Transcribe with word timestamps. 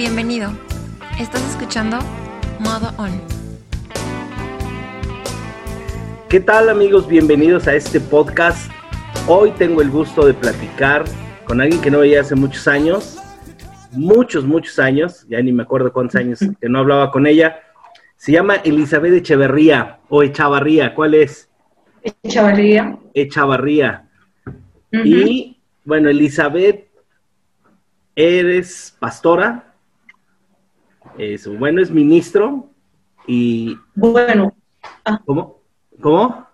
Bienvenido. 0.00 0.50
Estás 1.20 1.46
escuchando 1.50 1.98
Modo 2.58 2.90
On. 2.96 3.10
¿Qué 6.30 6.40
tal 6.40 6.70
amigos? 6.70 7.06
Bienvenidos 7.06 7.68
a 7.68 7.74
este 7.74 8.00
podcast. 8.00 8.72
Hoy 9.28 9.50
tengo 9.50 9.82
el 9.82 9.90
gusto 9.90 10.24
de 10.24 10.32
platicar 10.32 11.04
con 11.44 11.60
alguien 11.60 11.82
que 11.82 11.90
no 11.90 11.98
veía 11.98 12.22
hace 12.22 12.34
muchos 12.34 12.66
años, 12.66 13.18
muchos, 13.92 14.46
muchos 14.46 14.78
años, 14.78 15.26
ya 15.28 15.42
ni 15.42 15.52
me 15.52 15.64
acuerdo 15.64 15.92
cuántos 15.92 16.16
años 16.16 16.40
que 16.62 16.68
no 16.70 16.78
hablaba 16.78 17.10
con 17.10 17.26
ella. 17.26 17.60
Se 18.16 18.32
llama 18.32 18.54
Elizabeth 18.54 19.12
Echeverría 19.12 19.98
o 20.08 20.22
Echavarría, 20.22 20.94
¿cuál 20.94 21.12
es? 21.12 21.50
Echavarría. 22.22 22.98
Echavarría. 23.12 24.08
Y 24.92 25.60
bueno, 25.84 26.08
Elizabeth, 26.08 26.88
eres 28.16 28.96
pastora, 28.98 29.69
bueno, 31.58 31.80
es 31.80 31.90
ministro 31.90 32.70
y... 33.26 33.76
Bueno. 33.94 34.54
ah. 35.04 35.20
¿Cómo? 35.24 35.60
¿Cómo? 36.00 36.46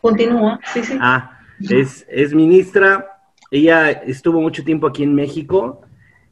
Continúa, 0.00 0.60
sí, 0.72 0.82
sí. 0.82 0.98
Ah, 1.00 1.38
es, 1.60 2.04
es 2.08 2.34
ministra, 2.34 3.22
ella 3.50 3.90
estuvo 3.90 4.40
mucho 4.40 4.64
tiempo 4.64 4.86
aquí 4.86 5.02
en 5.02 5.14
México 5.14 5.80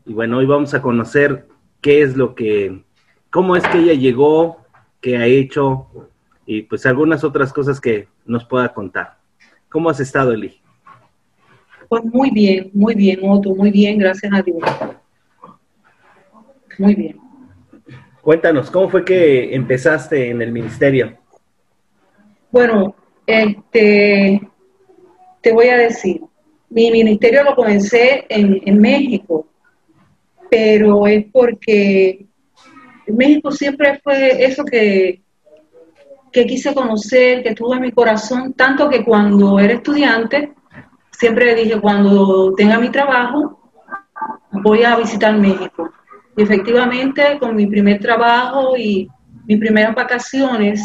y 0.04 0.12
bueno, 0.12 0.38
hoy 0.38 0.46
vamos 0.46 0.74
a 0.74 0.82
conocer 0.82 1.48
qué 1.80 2.02
es 2.02 2.16
lo 2.16 2.34
que, 2.34 2.84
cómo 3.30 3.56
es 3.56 3.66
que 3.68 3.78
ella 3.78 3.94
llegó, 3.94 4.58
qué 5.00 5.16
ha 5.16 5.26
hecho 5.26 5.86
y 6.44 6.62
pues 6.62 6.84
algunas 6.84 7.24
otras 7.24 7.52
cosas 7.52 7.80
que 7.80 8.08
nos 8.26 8.44
pueda 8.44 8.74
contar. 8.74 9.16
¿Cómo 9.68 9.88
has 9.88 10.00
estado, 10.00 10.32
Eli? 10.32 10.60
Pues 11.88 12.04
muy 12.04 12.30
bien, 12.30 12.70
muy 12.74 12.94
bien, 12.94 13.20
Otto, 13.22 13.54
muy 13.54 13.70
bien, 13.70 13.98
gracias 13.98 14.32
a 14.32 14.42
Dios. 14.42 14.62
Muy 16.78 16.94
bien. 16.94 17.16
Cuéntanos, 18.20 18.70
¿cómo 18.70 18.88
fue 18.88 19.04
que 19.04 19.54
empezaste 19.54 20.30
en 20.30 20.42
el 20.42 20.52
ministerio? 20.52 21.18
Bueno, 22.50 22.94
este, 23.26 24.40
te 25.40 25.52
voy 25.52 25.68
a 25.68 25.76
decir, 25.76 26.20
mi 26.70 26.90
ministerio 26.90 27.42
lo 27.42 27.54
comencé 27.54 28.24
en, 28.28 28.60
en 28.64 28.78
México, 28.80 29.46
pero 30.50 31.06
es 31.06 31.24
porque 31.32 32.26
México 33.06 33.50
siempre 33.50 34.00
fue 34.02 34.44
eso 34.44 34.64
que, 34.64 35.22
que 36.30 36.46
quise 36.46 36.74
conocer, 36.74 37.42
que 37.42 37.50
estuvo 37.50 37.74
en 37.74 37.82
mi 37.82 37.92
corazón, 37.92 38.54
tanto 38.54 38.88
que 38.88 39.04
cuando 39.04 39.58
era 39.58 39.74
estudiante, 39.74 40.52
siempre 41.10 41.54
dije, 41.54 41.80
cuando 41.80 42.54
tenga 42.54 42.78
mi 42.78 42.90
trabajo, 42.90 43.70
voy 44.50 44.82
a 44.84 44.96
visitar 44.96 45.36
México. 45.36 45.92
Y 46.36 46.42
efectivamente, 46.42 47.38
con 47.38 47.54
mi 47.54 47.66
primer 47.66 48.00
trabajo 48.00 48.76
y 48.76 49.08
mis 49.46 49.58
primeras 49.58 49.94
vacaciones, 49.94 50.82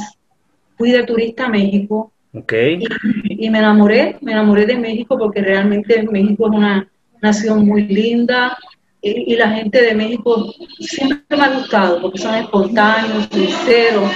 fui 0.77 0.91
de 0.91 1.03
turista 1.03 1.45
a 1.45 1.49
México. 1.49 2.11
Okay. 2.33 2.79
Y, 3.23 3.45
y, 3.45 3.49
me 3.49 3.59
enamoré, 3.59 4.17
me 4.21 4.33
enamoré 4.33 4.65
de 4.65 4.77
México 4.77 5.17
porque 5.17 5.41
realmente 5.41 6.03
México 6.03 6.47
es 6.47 6.57
una 6.57 6.87
nación 7.21 7.65
muy 7.65 7.83
linda 7.83 8.57
y, 9.01 9.33
y, 9.33 9.35
la 9.35 9.49
gente 9.49 9.81
de 9.81 9.95
México 9.95 10.53
siempre 10.79 11.37
me 11.37 11.43
ha 11.43 11.57
gustado 11.57 12.01
porque 12.01 12.19
son 12.19 12.35
espontáneos, 12.35 13.27
sinceros, 13.31 14.11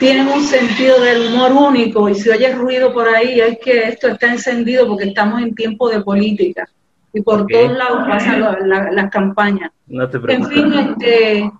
tienen 0.00 0.26
un 0.28 0.42
sentido 0.42 1.00
del 1.00 1.26
humor 1.28 1.52
único 1.52 2.08
y 2.08 2.14
si 2.14 2.30
oyes 2.30 2.56
ruido 2.56 2.92
por 2.92 3.06
ahí 3.06 3.38
es 3.38 3.58
que 3.62 3.88
esto 3.88 4.08
está 4.08 4.32
encendido 4.32 4.88
porque 4.88 5.04
estamos 5.04 5.40
en 5.42 5.54
tiempo 5.54 5.88
de 5.88 6.00
política 6.00 6.68
y 7.12 7.22
por 7.22 7.42
okay. 7.42 7.66
todos 7.66 7.78
lados 7.78 8.08
pasan 8.08 8.40
las 8.40 8.60
la, 8.62 8.90
la 8.90 9.10
campañas. 9.10 9.70
No 9.86 10.08
te 10.08 10.18
en 10.28 10.44
fin, 10.46 10.72
este, 10.72 11.50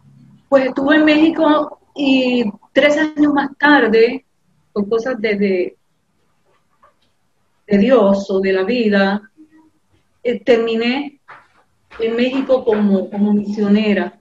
pues 0.48 0.66
estuve 0.66 0.96
en 0.96 1.04
México 1.04 1.80
y 1.94 2.44
tres 2.72 2.96
años 2.98 3.32
más 3.32 3.50
tarde, 3.58 4.24
por 4.72 4.88
cosas 4.88 5.20
de, 5.20 5.36
de, 5.36 5.76
de 7.66 7.78
Dios 7.78 8.30
o 8.30 8.40
de 8.40 8.52
la 8.52 8.62
vida, 8.62 9.22
eh, 10.22 10.40
terminé 10.44 11.20
en 11.98 12.16
México 12.16 12.64
como, 12.64 13.10
como 13.10 13.32
misionera. 13.32 14.20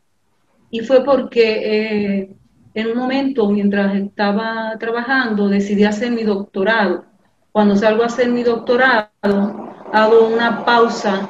Y 0.71 0.81
fue 0.81 1.03
porque 1.03 2.21
eh, 2.21 2.35
en 2.73 2.87
un 2.87 2.97
momento, 2.97 3.49
mientras 3.49 3.95
estaba 3.95 4.75
trabajando, 4.79 5.47
decidí 5.47 5.83
hacer 5.83 6.11
mi 6.11 6.23
doctorado. 6.23 7.05
Cuando 7.51 7.75
salgo 7.75 8.03
a 8.03 8.07
hacer 8.07 8.29
mi 8.29 8.43
doctorado, 8.43 9.68
hago 9.91 10.27
una 10.27 10.65
pausa 10.65 11.29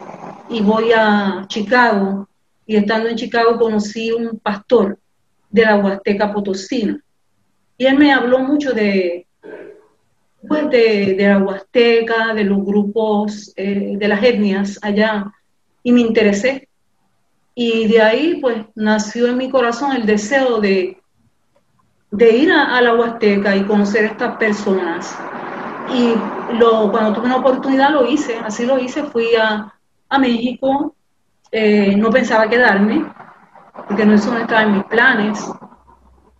y 0.50 0.62
voy 0.62 0.92
a 0.96 1.46
Chicago. 1.48 2.28
Y 2.66 2.76
estando 2.76 3.10
en 3.10 3.16
Chicago 3.16 3.58
conocí 3.58 4.12
un 4.12 4.40
pastor 4.40 5.00
de 5.50 5.64
la 5.64 5.78
Huasteca 5.78 6.32
Potosina. 6.32 7.02
Y 7.78 7.86
él 7.86 7.98
me 7.98 8.14
habló 8.14 8.40
mucho 8.40 8.74
de, 8.74 9.26
pues 10.48 10.70
de, 10.70 11.16
la 11.18 11.40
Huasteca, 11.40 12.34
de 12.34 12.44
los 12.44 12.64
grupos, 12.64 13.54
eh, 13.56 13.96
de 13.98 14.08
las 14.08 14.24
etnias 14.24 14.78
allá, 14.82 15.32
y 15.82 15.92
me 15.92 16.02
interesé. 16.02 16.68
Y 17.56 17.88
de 17.88 18.02
ahí, 18.02 18.40
pues, 18.42 18.66
nació 18.76 19.28
en 19.28 19.38
mi 19.38 19.50
corazón 19.50 19.96
el 19.96 20.06
deseo 20.06 20.60
de, 20.60 20.98
de 22.12 22.38
ir 22.38 22.52
a, 22.52 22.78
a 22.78 22.82
la 22.82 22.96
Huasteca 22.96 23.56
y 23.56 23.64
conocer 23.64 24.06
a 24.06 24.08
estas 24.10 24.38
personas. 24.38 25.18
Y 25.94 26.14
lo, 26.58 26.92
cuando 26.92 27.14
tuve 27.14 27.26
una 27.26 27.38
oportunidad 27.38 27.92
lo 27.92 28.06
hice, 28.06 28.38
así 28.40 28.66
lo 28.66 28.78
hice, 28.78 29.04
fui 29.04 29.36
a, 29.36 29.74
a 30.10 30.20
México, 30.20 30.96
eh, 31.52 31.96
no 31.96 32.10
pensaba 32.10 32.50
quedarme, 32.50 33.06
porque 33.88 34.06
no 34.06 34.14
eso 34.14 34.32
no 34.32 34.40
estaba 34.40 34.64
en 34.64 34.74
mis 34.74 34.84
planes, 34.86 35.52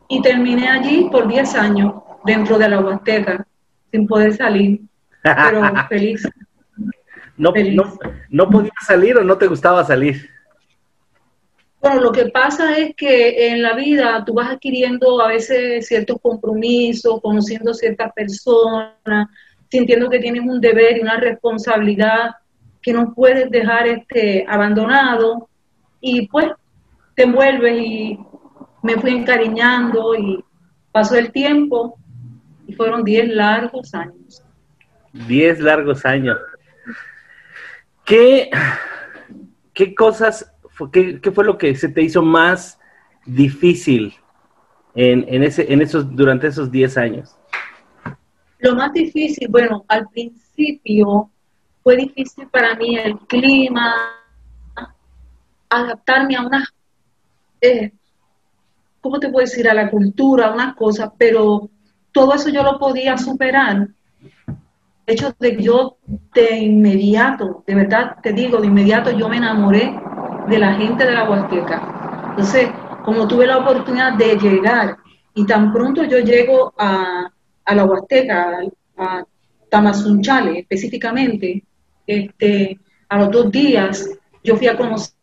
y 0.08 0.22
terminé 0.22 0.70
allí 0.70 1.10
por 1.12 1.28
10 1.28 1.56
años, 1.56 1.94
dentro 2.26 2.58
de 2.58 2.70
la 2.70 2.80
Huasteca, 2.80 3.46
sin 3.92 4.08
poder 4.08 4.36
salir, 4.36 4.82
pero 5.24 5.62
feliz. 5.90 6.28
No, 7.38 7.52
feliz. 7.54 7.76
no, 7.76 7.84
¿No 8.30 8.50
podías 8.50 8.74
salir 8.86 9.18
o 9.18 9.24
no 9.24 9.38
te 9.38 9.48
gustaba 9.48 9.84
salir? 9.84 10.30
Bueno, 11.82 12.02
lo 12.02 12.12
que 12.12 12.26
pasa 12.26 12.78
es 12.78 12.94
que 12.96 13.52
en 13.52 13.62
la 13.62 13.74
vida 13.74 14.24
tú 14.26 14.34
vas 14.34 14.50
adquiriendo 14.50 15.22
a 15.22 15.30
veces 15.30 15.88
ciertos 15.88 16.18
compromisos, 16.22 17.22
conociendo 17.22 17.74
ciertas 17.74 18.12
personas, 18.14 19.28
sintiendo 19.70 20.10
que 20.10 20.20
tienes 20.20 20.44
un 20.44 20.60
deber 20.60 20.98
y 20.98 21.02
una 21.02 21.18
responsabilidad 21.18 22.32
que 22.82 22.94
no 22.94 23.14
puedes 23.14 23.50
dejar 23.50 23.88
este 23.88 24.46
abandonado 24.48 25.48
y 26.02 26.28
pues 26.28 26.48
te 27.16 27.24
envuelves 27.24 27.82
y 27.82 28.20
me 28.82 28.96
fui 28.96 29.12
encariñando 29.12 30.16
y 30.16 30.44
pasó 30.92 31.16
el 31.16 31.32
tiempo 31.32 31.98
y 32.68 32.74
fueron 32.74 33.04
10 33.04 33.30
largos 33.30 33.94
años. 33.94 34.44
10 35.14 35.60
largos 35.60 36.06
años. 36.06 36.38
¿Qué, 38.06 38.50
qué 39.74 39.94
cosas, 39.94 40.52
qué, 40.92 41.20
qué, 41.20 41.32
fue 41.32 41.44
lo 41.44 41.58
que 41.58 41.76
se 41.76 41.90
te 41.90 42.02
hizo 42.02 42.22
más 42.22 42.80
difícil 43.26 44.14
en, 44.96 45.26
en, 45.28 45.44
ese, 45.44 45.72
en 45.72 45.82
esos, 45.82 46.16
durante 46.16 46.48
esos 46.48 46.72
10 46.72 46.98
años? 46.98 47.36
Lo 48.60 48.76
más 48.76 48.92
difícil, 48.94 49.48
bueno, 49.50 49.86
al 49.88 50.08
principio 50.10 51.30
fue 51.84 51.96
difícil 51.96 52.48
para 52.48 52.76
mí 52.76 52.98
el 52.98 53.18
clima, 53.20 53.96
adaptarme 55.70 56.36
a 56.36 56.42
unas, 56.42 56.68
eh, 57.62 57.92
¿cómo 59.02 59.20
te 59.20 59.30
puedo 59.30 59.46
decir? 59.46 59.70
A 59.70 59.74
la 59.74 59.90
cultura, 59.90 60.48
a 60.48 60.54
unas 60.54 60.76
cosas, 60.76 61.12
pero 61.18 61.70
todo 62.12 62.34
eso 62.34 62.50
yo 62.50 62.64
lo 62.64 62.80
podía 62.80 63.18
superar. 63.18 63.88
De 65.06 65.14
hecho, 65.14 65.34
de 65.40 65.62
yo 65.62 65.98
de 66.34 66.58
inmediato, 66.58 67.64
de 67.66 67.76
verdad 67.76 68.18
te 68.22 68.34
digo, 68.34 68.60
de 68.60 68.68
inmediato 68.68 69.12
yo 69.12 69.30
me 69.30 69.38
enamoré 69.38 70.00
de 70.50 70.60
la 70.60 70.74
gente 70.74 71.06
de 71.06 71.12
la 71.12 71.30
Huasteca. 71.30 72.30
Entonces, 72.32 72.70
como 73.04 73.28
tuve 73.28 73.46
la 73.48 73.58
oportunidad 73.58 74.14
de 74.14 74.38
llegar 74.38 74.98
y 75.34 75.46
tan 75.46 75.72
pronto 75.72 76.04
yo 76.04 76.20
llego 76.20 76.74
a, 76.78 77.30
a 77.66 77.76
la 77.76 77.86
Huasteca, 77.86 78.60
a 78.98 79.24
Tamazunchale 79.70 80.60
específicamente, 80.60 81.64
este, 82.06 82.80
a 83.08 83.18
los 83.20 83.32
dos 83.32 83.52
días 83.52 84.10
yo 84.44 84.56
fui 84.56 84.68
a 84.68 84.78
conocer 84.78 85.14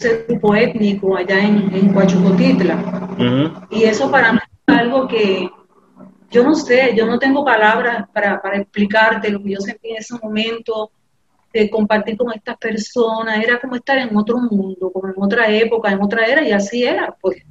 un 0.00 0.26
grupo 0.28 0.54
étnico 0.54 1.16
allá 1.16 1.38
en, 1.40 1.74
en 1.74 1.96
Huachocotitla. 1.96 2.74
Uh 3.18 3.22
-huh. 3.22 3.66
Y 3.70 3.84
eso 3.84 4.10
para 4.10 4.32
mí 4.32 4.38
es 4.66 4.76
algo 4.76 5.06
que 5.06 5.48
yo 6.30 6.42
no 6.42 6.54
sé, 6.54 6.94
yo 6.96 7.06
no 7.06 7.18
tengo 7.18 7.44
palabras 7.44 8.06
para, 8.12 8.42
para 8.42 8.58
explicarte 8.58 9.30
lo 9.30 9.42
que 9.42 9.50
yo 9.52 9.60
sentí 9.60 9.90
en 9.90 9.96
ese 9.96 10.14
momento 10.22 10.90
de 11.56 11.70
compartir 11.70 12.16
con 12.16 12.32
estas 12.32 12.56
personas, 12.58 13.42
era 13.42 13.60
como 13.60 13.76
estar 13.76 13.98
en 13.98 14.14
otro 14.16 14.38
mundo, 14.38 14.90
como 14.92 15.08
en 15.08 15.14
otra 15.16 15.50
época, 15.50 15.90
en 15.90 16.02
otra 16.02 16.26
era, 16.26 16.46
y 16.46 16.52
así 16.52 16.84
era, 16.84 17.16
pues, 17.20 17.42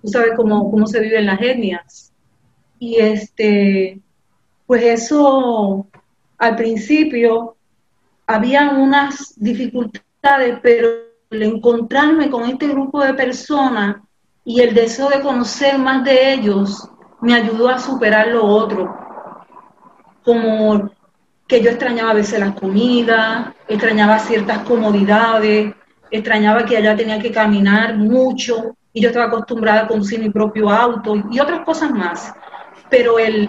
tú 0.00 0.08
sabes 0.08 0.32
cómo, 0.36 0.70
cómo 0.70 0.86
se 0.86 1.00
viven 1.00 1.26
las 1.26 1.40
etnias. 1.40 2.12
Y 2.78 2.96
este, 2.96 4.00
pues 4.66 4.82
eso, 4.82 5.86
al 6.38 6.56
principio, 6.56 7.56
había 8.26 8.70
unas 8.70 9.34
dificultades, 9.36 10.58
pero 10.62 10.88
encontrarme 11.30 12.30
con 12.30 12.44
este 12.44 12.68
grupo 12.68 13.02
de 13.02 13.14
personas 13.14 13.96
y 14.44 14.60
el 14.60 14.74
deseo 14.74 15.08
de 15.08 15.20
conocer 15.20 15.78
más 15.78 16.04
de 16.04 16.34
ellos 16.34 16.88
me 17.20 17.34
ayudó 17.34 17.68
a 17.68 17.78
superar 17.78 18.28
lo 18.28 18.44
otro, 18.44 18.94
como 20.22 20.90
que 21.46 21.60
yo 21.60 21.70
extrañaba 21.70 22.10
a 22.10 22.14
veces 22.14 22.40
las 22.40 22.54
comidas, 22.54 23.48
extrañaba 23.68 24.18
ciertas 24.18 24.58
comodidades, 24.60 25.74
extrañaba 26.10 26.64
que 26.64 26.76
allá 26.76 26.96
tenía 26.96 27.18
que 27.18 27.32
caminar 27.32 27.96
mucho 27.96 28.76
y 28.92 29.00
yo 29.00 29.08
estaba 29.08 29.26
acostumbrada 29.26 29.82
a 29.82 29.86
conducir 29.86 30.20
mi 30.20 30.30
propio 30.30 30.70
auto 30.70 31.22
y 31.30 31.40
otras 31.40 31.60
cosas 31.60 31.90
más. 31.90 32.32
Pero 32.88 33.18
el, 33.18 33.48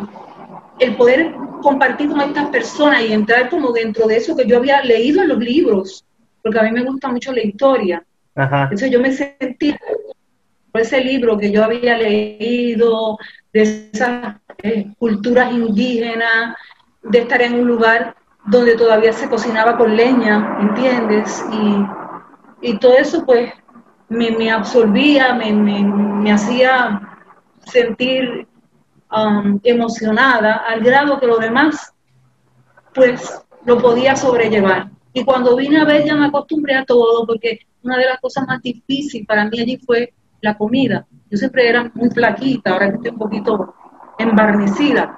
el 0.80 0.96
poder 0.96 1.34
compartir 1.62 2.10
con 2.10 2.22
estas 2.22 2.50
personas 2.50 3.02
y 3.04 3.14
entrar 3.14 3.50
como 3.50 3.72
dentro 3.72 4.08
de 4.08 4.18
eso 4.18 4.36
que 4.36 4.46
yo 4.46 4.58
había 4.58 4.82
leído 4.82 5.22
en 5.22 5.30
los 5.30 5.40
libros, 5.40 6.06
porque 6.42 6.60
a 6.60 6.64
mí 6.64 6.72
me 6.72 6.84
gusta 6.84 7.08
mucho 7.08 7.32
la 7.32 7.44
historia. 7.44 8.04
Entonces 8.36 8.92
yo 8.92 9.00
me 9.00 9.14
sentí 9.14 9.74
por 10.72 10.82
ese 10.82 11.00
libro 11.02 11.38
que 11.38 11.52
yo 11.52 11.64
había 11.64 11.98
leído, 11.98 13.18
de 13.54 13.62
esas 13.62 14.36
eh, 14.62 14.88
culturas 14.98 15.54
indígenas, 15.54 16.56
de 17.06 17.20
estar 17.20 17.42
en 17.42 17.56
un 17.56 17.68
lugar 17.68 18.16
donde 18.46 18.76
todavía 18.76 19.14
se 19.14 19.30
cocinaba 19.30 19.78
con 19.78 19.96
leña, 19.96 20.58
¿entiendes? 20.62 21.44
Y, 21.52 22.70
y 22.70 22.78
todo 22.78 22.98
eso 22.98 23.26
pues 23.26 23.52
me, 24.10 24.32
me 24.32 24.52
absorbía, 24.52 25.34
me, 25.34 25.52
me, 25.52 25.84
me, 25.84 26.32
hacía 26.32 27.02
sentir 27.66 28.48
um, 29.12 29.60
emocionada 29.64 30.64
al 30.68 30.82
grado 30.82 31.20
que 31.20 31.28
lo 31.28 31.38
demás 31.38 31.94
pues 32.94 33.42
lo 33.66 33.78
podía 33.80 34.16
sobrellevar. 34.16 34.90
Y 35.14 35.24
cuando 35.24 35.56
vine 35.56 35.80
a 35.80 35.86
ver 35.86 36.06
ya 36.06 36.16
me 36.16 36.28
acostumbré 36.28 36.76
a 36.76 36.86
todo, 36.86 37.26
porque 37.26 37.60
una 37.84 37.98
de 37.98 38.06
las 38.06 38.20
cosas 38.20 38.46
más 38.48 38.62
difíciles 38.62 39.28
para 39.28 39.46
mí 39.46 39.60
allí 39.60 39.78
fue 39.78 40.14
la 40.42 40.58
comida. 40.58 41.06
Yo 41.30 41.38
siempre 41.38 41.68
era 41.68 41.92
muy 41.94 42.10
flaquita, 42.10 42.72
ahora 42.72 42.88
estoy 42.88 43.12
un 43.12 43.18
poquito 43.18 43.74
embarnecida, 44.18 45.18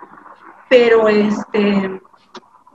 pero 0.69 1.08
este, 1.08 2.02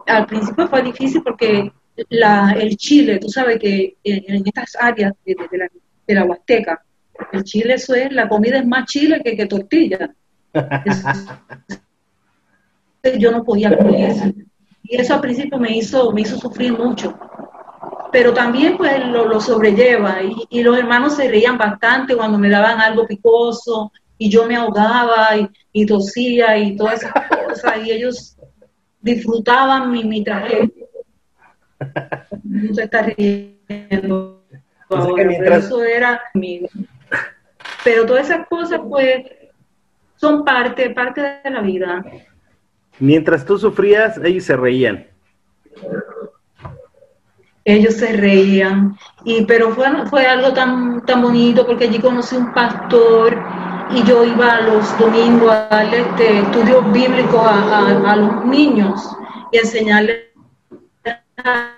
al 0.07 0.27
principio 0.27 0.69
fue 0.69 0.83
difícil 0.83 1.23
porque 1.23 1.73
la, 2.09 2.53
el 2.53 2.77
chile, 2.77 3.19
tú 3.19 3.29
sabes 3.29 3.59
que 3.59 3.97
en, 4.03 4.47
estas 4.47 4.77
áreas 4.81 5.13
de, 5.25 5.37
la, 5.53 5.69
de, 6.07 6.15
la, 6.15 6.25
Huasteca, 6.25 6.83
el 7.33 7.45
chile 7.45 7.75
eso 7.75 7.95
es, 7.95 8.13
la 8.13 8.29
comida 8.29 8.59
es 8.59 8.67
más 8.67 8.87
chile 8.87 9.21
que, 9.23 9.37
que 9.37 9.47
tortilla. 9.47 10.13
yo 13.19 13.31
no 13.31 13.45
podía 13.45 13.77
comer 13.77 14.11
eso. 14.11 14.25
Y 14.85 14.97
eso 14.97 15.15
al 15.15 15.21
principio 15.21 15.59
me 15.59 15.77
hizo, 15.77 16.13
me 16.13 16.23
hizo 16.23 16.39
sufrir 16.39 16.73
mucho. 16.73 17.19
Pero 18.11 18.35
también 18.35 18.77
pues 18.77 19.05
lo, 19.07 19.27
lo 19.27 19.41
sobrelleva 19.41 20.23
y, 20.23 20.35
y, 20.51 20.63
los 20.63 20.77
hermanos 20.77 21.17
se 21.17 21.29
reían 21.29 21.57
bastante 21.57 22.15
cuando 22.15 22.37
me 22.39 22.51
daban 22.51 22.79
algo 22.79 23.07
picoso 23.07 23.91
y 24.23 24.31
yo 24.31 24.47
me 24.47 24.55
ahogaba 24.55 25.37
y, 25.37 25.49
y 25.73 25.85
tosía 25.85 26.57
y 26.57 26.77
todas 26.77 27.03
esas 27.03 27.13
cosas 27.29 27.85
y 27.85 27.91
ellos 27.91 28.37
disfrutaban 29.01 29.91
mi, 29.91 30.05
mi 30.05 30.23
traje. 30.23 30.71
No 32.45 32.73
se 32.73 32.85
está 32.85 33.03
riendo. 33.03 34.45
pero 34.89 35.57
eso 35.57 35.83
era 35.83 36.23
mi... 36.35 36.69
Pero 37.83 38.07
todas 38.07 38.31
esas 38.31 38.47
cosas 38.47 38.81
pues 38.89 39.25
son 40.15 40.45
parte, 40.45 40.91
parte 40.91 41.21
de 41.43 41.51
la 41.51 41.61
vida. 41.63 42.05
Mientras 43.01 43.45
tú 43.45 43.59
sufrías, 43.59 44.21
ellos 44.23 44.45
se 44.45 44.57
reían. 44.57 45.05
Ellos 47.65 47.95
se 47.95 48.13
reían, 48.13 48.97
y 49.25 49.45
pero 49.47 49.71
fue, 49.71 49.87
fue 50.07 50.27
algo 50.27 50.53
tan, 50.53 51.05
tan 51.07 51.23
bonito 51.23 51.65
porque 51.65 51.85
allí 51.85 51.99
conocí 52.01 52.37
un 52.37 52.53
pastor 52.53 53.41
y 53.95 54.03
yo 54.05 54.25
iba 54.25 54.61
los 54.63 54.99
domingos 54.99 55.51
a 55.51 55.69
darle 55.69 56.01
este, 56.01 56.39
estudios 56.39 56.93
bíblicos 56.93 57.41
a, 57.45 58.17
los 58.17 58.45
niños 58.47 59.17
y 59.51 59.59
enseñarles 59.59 60.29
a 61.45 61.73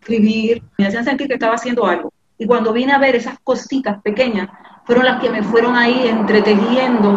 escribir, 0.00 0.62
me 0.76 0.86
hacían 0.86 1.04
sentir 1.04 1.28
que 1.28 1.34
estaba 1.34 1.54
haciendo 1.54 1.86
algo. 1.86 2.12
Y 2.38 2.46
cuando 2.46 2.72
vine 2.72 2.92
a 2.92 2.98
ver 2.98 3.16
esas 3.16 3.38
cositas 3.44 4.02
pequeñas, 4.02 4.48
fueron 4.84 5.04
las 5.04 5.20
que 5.20 5.30
me 5.30 5.42
fueron 5.42 5.76
ahí 5.76 6.08
entretejiendo 6.08 7.12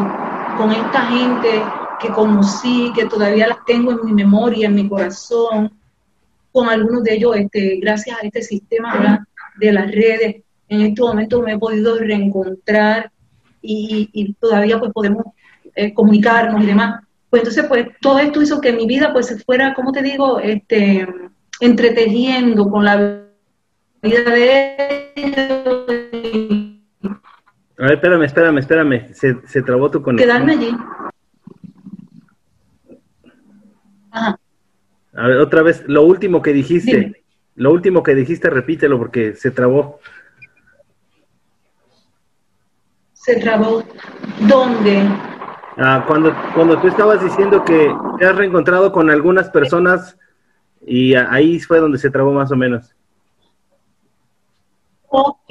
con 0.57 0.71
esta 0.71 1.07
gente 1.07 1.63
que 1.99 2.09
conocí, 2.09 2.91
que 2.95 3.05
todavía 3.05 3.47
las 3.47 3.65
tengo 3.65 3.91
en 3.91 4.05
mi 4.05 4.13
memoria, 4.13 4.67
en 4.67 4.75
mi 4.75 4.87
corazón, 4.87 5.71
con 6.55 6.69
algunos 6.69 7.03
de 7.03 7.15
ellos, 7.15 7.35
este, 7.35 7.79
gracias 7.81 8.17
a 8.17 8.25
este 8.25 8.41
sistema 8.41 9.27
de 9.57 9.73
las 9.73 9.91
redes, 9.91 10.37
en 10.69 10.81
este 10.81 11.01
momento 11.01 11.41
me 11.41 11.51
he 11.51 11.59
podido 11.59 11.97
reencontrar 11.97 13.11
y, 13.61 14.33
todavía 14.39 14.79
pues 14.79 14.93
podemos 14.93 15.25
eh, 15.75 15.93
comunicarnos 15.93 16.63
y 16.63 16.67
demás. 16.67 17.03
Pues 17.29 17.41
entonces, 17.41 17.65
pues 17.67 17.87
todo 17.99 18.19
esto 18.19 18.41
hizo 18.41 18.61
que 18.61 18.71
mi 18.71 18.87
vida 18.87 19.11
pues 19.11 19.25
se 19.25 19.37
fuera, 19.37 19.73
como 19.73 19.91
te 19.91 20.01
digo, 20.01 20.39
este, 20.39 21.05
entretejiendo 21.59 22.69
con 22.69 22.85
la 22.85 23.25
vida 24.01 24.23
de 24.23 25.11
ellos. 25.17 25.47
A 27.77 27.83
ver, 27.83 27.93
espérame, 27.95 28.23
espérame, 28.23 28.57
espérame. 28.59 29.13
Se, 29.13 29.35
se 29.45 29.61
trabó 29.61 29.91
tu 29.91 30.01
conexión. 30.01 30.29
Quedarme 30.29 30.53
allí. 30.53 30.77
Ajá. 34.11 34.39
A 35.15 35.27
ver, 35.27 35.37
otra 35.37 35.61
vez, 35.61 35.83
lo 35.87 36.03
último 36.03 36.41
que 36.41 36.53
dijiste. 36.53 37.23
Lo 37.55 37.71
último 37.71 38.03
que 38.03 38.15
dijiste, 38.15 38.49
repítelo 38.49 38.97
porque 38.97 39.33
se 39.35 39.49
trabó. 39.51 39.99
Se 43.13 43.39
trabó. 43.39 43.83
¿Dónde? 44.41 45.07
Ah, 45.77 46.03
cuando, 46.07 46.35
cuando 46.53 46.79
tú 46.79 46.87
estabas 46.87 47.21
diciendo 47.23 47.63
que 47.63 47.93
te 48.19 48.25
has 48.25 48.35
reencontrado 48.35 48.91
con 48.91 49.09
algunas 49.09 49.49
personas 49.49 50.17
y 50.85 51.15
ahí 51.15 51.59
fue 51.59 51.79
donde 51.79 51.97
se 51.97 52.11
trabó 52.11 52.33
más 52.33 52.51
o 52.51 52.55
menos. 52.55 52.93
Ok, 55.07 55.49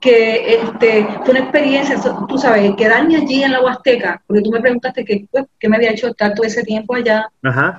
que 0.00 0.54
este, 0.54 1.04
fue 1.24 1.30
una 1.30 1.40
experiencia, 1.40 2.00
tú 2.26 2.38
sabes, 2.38 2.74
quedarme 2.76 3.16
allí 3.16 3.44
en 3.44 3.52
la 3.52 3.62
Huasteca, 3.62 4.22
porque 4.26 4.42
tú 4.42 4.50
me 4.50 4.60
preguntaste 4.60 5.04
qué 5.04 5.26
pues, 5.30 5.44
me 5.62 5.76
había 5.76 5.90
hecho 5.90 6.08
estar 6.08 6.34
todo 6.34 6.46
ese 6.46 6.64
tiempo 6.64 6.94
allá. 6.94 7.28
Ajá. 7.42 7.78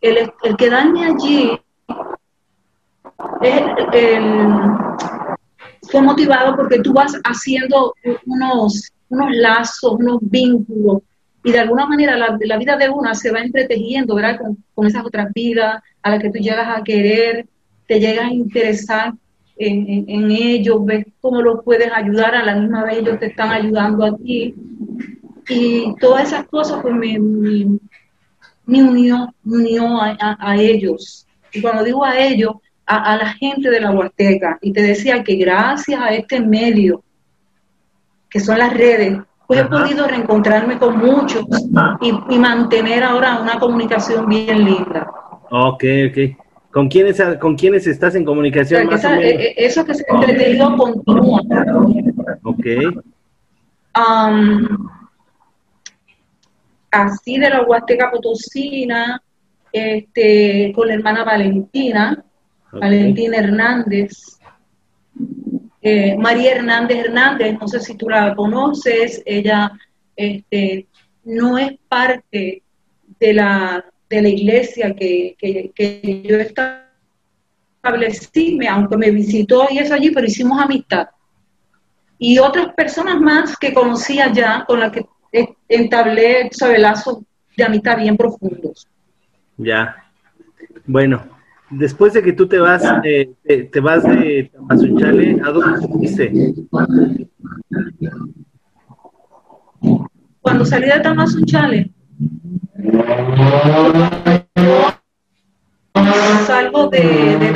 El, 0.00 0.32
el, 0.42 0.56
quedarme 0.56 1.06
allí 1.06 1.60
fue 5.82 6.02
motivado 6.02 6.56
porque 6.56 6.80
tú 6.80 6.92
vas 6.92 7.12
haciendo 7.22 7.94
unos, 8.26 8.90
unos 9.08 9.36
lazos, 9.36 9.92
unos 10.00 10.18
vínculos, 10.20 11.02
y 11.44 11.52
de 11.52 11.60
alguna 11.60 11.86
manera 11.86 12.16
la, 12.16 12.36
la 12.40 12.56
vida 12.56 12.76
de 12.76 12.88
una 12.88 13.14
se 13.14 13.30
va 13.30 13.40
entretejiendo, 13.40 14.16
¿verdad? 14.16 14.38
Con, 14.38 14.58
con 14.74 14.86
esas 14.86 15.04
otras 15.04 15.32
vidas 15.32 15.80
a 16.02 16.10
las 16.10 16.20
que 16.20 16.30
tú 16.30 16.38
llegas 16.38 16.76
a 16.76 16.82
querer, 16.82 17.46
te 17.86 18.00
llegas 18.00 18.26
a 18.26 18.32
interesar 18.32 19.12
en, 19.68 20.30
ellos, 20.30 20.84
ves 20.84 21.06
cómo 21.20 21.42
los 21.42 21.64
puedes 21.64 21.90
ayudar, 21.92 22.34
a 22.34 22.44
la 22.44 22.54
misma 22.56 22.84
vez 22.84 22.98
ellos 22.98 23.18
te 23.18 23.26
están 23.26 23.50
ayudando 23.50 24.04
a 24.04 24.16
ti. 24.16 24.54
Y 25.48 25.94
todas 26.00 26.28
esas 26.28 26.46
cosas 26.46 26.80
pues 26.82 26.94
me, 26.94 27.18
me, 27.18 28.82
unió, 28.82 29.34
unió 29.44 30.00
a, 30.00 30.56
ellos. 30.56 31.26
Y 31.52 31.60
cuando 31.60 31.84
digo 31.84 32.04
a 32.04 32.18
ellos, 32.18 32.52
a, 32.86 33.16
la 33.16 33.32
gente 33.34 33.70
de 33.70 33.80
la 33.80 33.90
Huasteca. 33.90 34.58
Y 34.62 34.72
te 34.72 34.82
decía 34.82 35.22
que 35.22 35.36
gracias 35.36 36.00
a 36.00 36.08
este 36.08 36.40
medio, 36.40 37.02
que 38.30 38.40
son 38.40 38.58
las 38.58 38.72
redes, 38.72 39.18
pues 39.46 39.60
he 39.60 39.64
podido 39.64 40.06
reencontrarme 40.06 40.78
con 40.78 40.98
muchos 40.98 41.44
y, 42.00 42.34
y 42.34 42.38
mantener 42.38 43.02
ahora 43.02 43.40
una 43.40 43.58
comunicación 43.58 44.26
bien 44.26 44.64
linda. 44.64 45.10
Ok, 45.50 45.84
ok. 46.08 46.41
¿Con 46.72 46.88
quiénes, 46.88 47.22
¿Con 47.38 47.54
quiénes 47.54 47.86
estás 47.86 48.14
en 48.14 48.24
comunicación? 48.24 48.86
más 48.86 49.04
o 49.04 49.10
menos? 49.10 49.24
Eh, 49.24 49.54
eso 49.58 49.84
que 49.84 49.94
se 49.94 50.04
ha 50.08 50.14
entretenido 50.14 50.74
continúa. 50.76 51.42
Ok. 52.42 52.66
así 56.90 57.38
de 57.38 57.50
la 57.50 57.62
Huasteca 57.62 58.10
Potosina, 58.10 59.22
este, 59.70 60.72
con 60.74 60.88
la 60.88 60.94
hermana 60.94 61.24
Valentina, 61.24 62.24
Valentina 62.72 63.36
Hernández, 63.36 64.38
eh, 65.82 66.16
María 66.16 66.52
Hernández 66.56 67.04
Hernández, 67.04 67.58
no 67.60 67.68
sé 67.68 67.80
si 67.80 67.96
tú 67.96 68.08
la 68.08 68.34
conoces, 68.34 69.22
ella 69.26 69.72
este, 70.16 70.86
no 71.24 71.58
es 71.58 71.74
parte 71.88 72.62
de 73.20 73.34
la 73.34 73.84
de 74.12 74.22
la 74.22 74.28
iglesia 74.28 74.94
que, 74.94 75.34
que, 75.38 76.22
yo 76.22 76.36
establecí, 77.82 78.58
aunque 78.68 78.96
me 78.98 79.10
visitó 79.10 79.66
y 79.70 79.78
eso 79.78 79.94
allí, 79.94 80.10
pero 80.10 80.26
hicimos 80.26 80.60
amistad. 80.60 81.08
Y 82.18 82.38
otras 82.38 82.74
personas 82.74 83.18
más 83.20 83.56
que 83.56 83.72
conocía 83.72 84.30
ya, 84.30 84.64
con 84.66 84.80
las 84.80 84.92
que 84.92 85.06
entablé 85.68 86.50
sobre 86.52 86.78
lazos 86.78 87.20
de 87.56 87.64
amistad 87.64 87.96
bien 87.96 88.18
profundos. 88.18 88.86
Ya. 89.56 89.96
Bueno, 90.86 91.24
después 91.70 92.12
de 92.12 92.22
que 92.22 92.34
tú 92.34 92.46
te 92.46 92.58
vas, 92.58 92.84
eh, 93.04 93.34
te, 93.72 93.80
vas 93.80 94.04
de 94.04 94.50
Tamazunchale, 94.52 95.40
¿a 95.42 95.50
dónde 95.50 95.88
fuiste? 95.88 96.54
Cuando 100.42 100.66
salí 100.66 100.86
de 100.86 101.00
Tamazunchale, 101.00 101.90
salgo 106.46 106.88
de, 106.88 107.38
de 107.38 107.52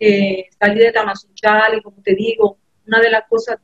eh, 0.00 0.46
salí 0.58 0.78
de 0.80 0.92
como 1.82 2.02
te 2.02 2.14
digo, 2.14 2.58
una 2.86 3.00
de 3.00 3.10
las 3.10 3.22
cosas, 3.28 3.56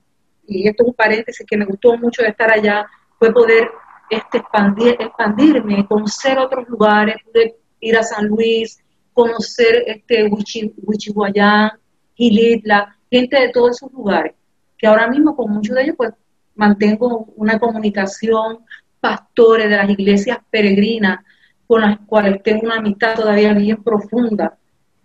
y 0.47 0.67
esto 0.67 0.85
es 0.85 0.89
un 0.89 0.95
paréntesis 0.95 1.47
que 1.47 1.57
me 1.57 1.67
gustó 1.67 1.97
mucho 1.99 2.23
de 2.23 2.29
estar 2.29 2.51
allá, 2.51 2.87
fue 3.19 3.33
poder 3.33 3.69
este, 4.09 4.39
expandir, 4.39 4.97
expandirme, 4.99 5.87
conocer 5.87 6.39
otros 6.39 6.67
lugares, 6.69 7.17
poder 7.25 7.57
ir 7.81 7.97
a 7.99 8.03
San 8.03 8.27
Luis, 8.27 8.83
conocer 9.13 9.85
este 9.87 10.31
Huichihuayán, 10.31 11.73
Gilitla, 12.15 12.97
gente 13.11 13.39
de 13.39 13.51
todos 13.51 13.77
esos 13.77 13.93
lugares, 13.93 14.33
que 14.79 14.87
ahora 14.87 15.09
mismo 15.09 15.37
con 15.37 15.51
muchos 15.53 15.77
de 15.77 15.83
ellos 15.83 15.97
pues 15.97 16.13
mantengo 16.55 17.27
una 17.37 17.59
comunicación, 17.59 18.61
pastores 19.01 19.69
de 19.69 19.77
las 19.77 19.91
iglesias 19.91 20.39
peregrinas, 20.51 21.25
con 21.67 21.81
las 21.83 21.99
cuales 22.07 22.43
tengo 22.43 22.63
una 22.65 22.77
amistad 22.77 23.15
todavía 23.15 23.53
bien 23.55 23.83
profunda, 23.83 24.57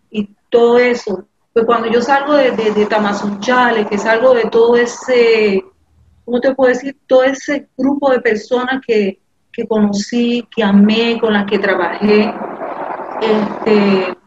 y 0.10 0.30
todo 0.50 0.78
eso. 0.78 1.28
Pues 1.54 1.66
cuando 1.66 1.90
yo 1.90 2.02
salgo 2.02 2.34
de, 2.34 2.52
de, 2.52 2.72
de 2.72 3.88
que 3.90 3.98
salgo 3.98 4.34
de 4.34 4.44
todo 4.50 4.76
ese 4.76 5.64
¿cómo 6.26 6.42
te 6.42 6.54
puedo 6.56 6.74
decir? 6.74 6.98
Todo 7.08 7.24
ese 7.24 7.70
grupo 7.78 8.12
de 8.12 8.20
personas 8.20 8.82
que, 8.86 9.20
conocí, 9.70 10.46
que 10.54 10.64
amé, 10.64 11.18
con 11.20 11.32
las 11.32 11.46
que 11.46 11.60
trabajé, 11.60 12.34
este, 13.22 14.18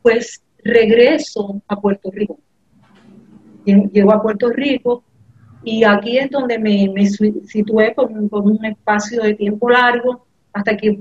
pues 0.00 0.42
regreso 0.64 1.60
a 1.68 1.78
Puerto 1.78 2.10
Rico. 2.10 2.38
Llego 3.66 4.12
a 4.12 4.22
Puerto 4.22 4.48
Rico 4.48 5.02
y 5.66 5.82
aquí 5.82 6.16
es 6.16 6.30
donde 6.30 6.60
me, 6.60 7.06
situé 7.08 7.90
por 7.90 8.08
un, 8.08 8.64
espacio 8.64 9.20
de 9.20 9.34
tiempo 9.34 9.68
largo 9.68 10.24
hasta 10.52 10.76
que 10.76 11.00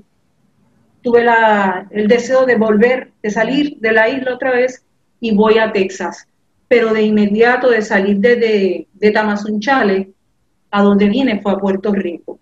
tuve 1.03 1.24
la, 1.24 1.88
el 1.91 2.07
deseo 2.07 2.48
de 2.48 2.55
volver, 2.55 3.12
de 3.22 3.29
salir 3.29 3.77
de 3.77 3.91
la 3.91 4.10
isla 4.10 4.34
otra 4.34 4.50
vez 4.50 4.84
y 5.19 5.36
voy 5.36 5.60
a 5.60 5.72
Texas. 5.72 6.27
Pero 6.67 6.95
de 6.95 7.03
inmediato 7.03 7.69
de 7.69 7.84
salir 7.84 8.17
de, 8.17 8.38
de, 8.38 8.88
de 8.91 9.13
a 10.72 10.81
donde 10.81 11.10
vine 11.10 11.39
fue 11.43 11.51
a 11.51 11.57
Puerto 11.57 11.93
Rico. 11.93 12.39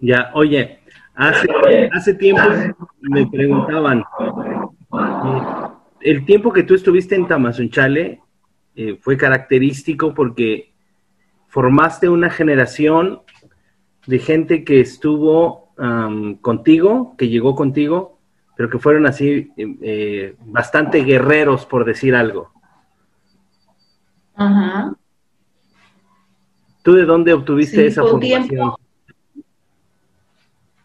Ya, 0.00 0.32
oye, 0.34 0.80
hace, 1.14 1.46
hace 1.92 2.14
tiempo 2.14 2.42
me 3.02 3.24
preguntaban, 3.28 4.00
eh, 4.00 5.68
el 6.00 6.24
tiempo 6.24 6.52
que 6.52 6.64
tú 6.64 6.74
estuviste 6.74 7.14
en 7.14 7.28
Tamazunchale 7.28 8.20
eh, 8.74 8.98
fue 9.00 9.16
característico 9.16 10.12
porque 10.12 10.71
formaste 11.52 12.08
una 12.08 12.30
generación 12.30 13.20
de 14.06 14.18
gente 14.18 14.64
que 14.64 14.80
estuvo 14.80 15.74
contigo, 16.40 17.14
que 17.18 17.28
llegó 17.28 17.54
contigo, 17.54 18.18
pero 18.56 18.70
que 18.70 18.78
fueron 18.78 19.06
así 19.06 19.52
eh, 19.58 20.34
bastante 20.46 21.04
guerreros, 21.04 21.66
por 21.66 21.84
decir 21.84 22.14
algo. 22.14 22.52
Ajá. 24.34 24.94
¿Tú 26.82 26.94
de 26.94 27.04
dónde 27.04 27.34
obtuviste 27.34 27.86
esa 27.86 28.02
formación? 28.02 28.72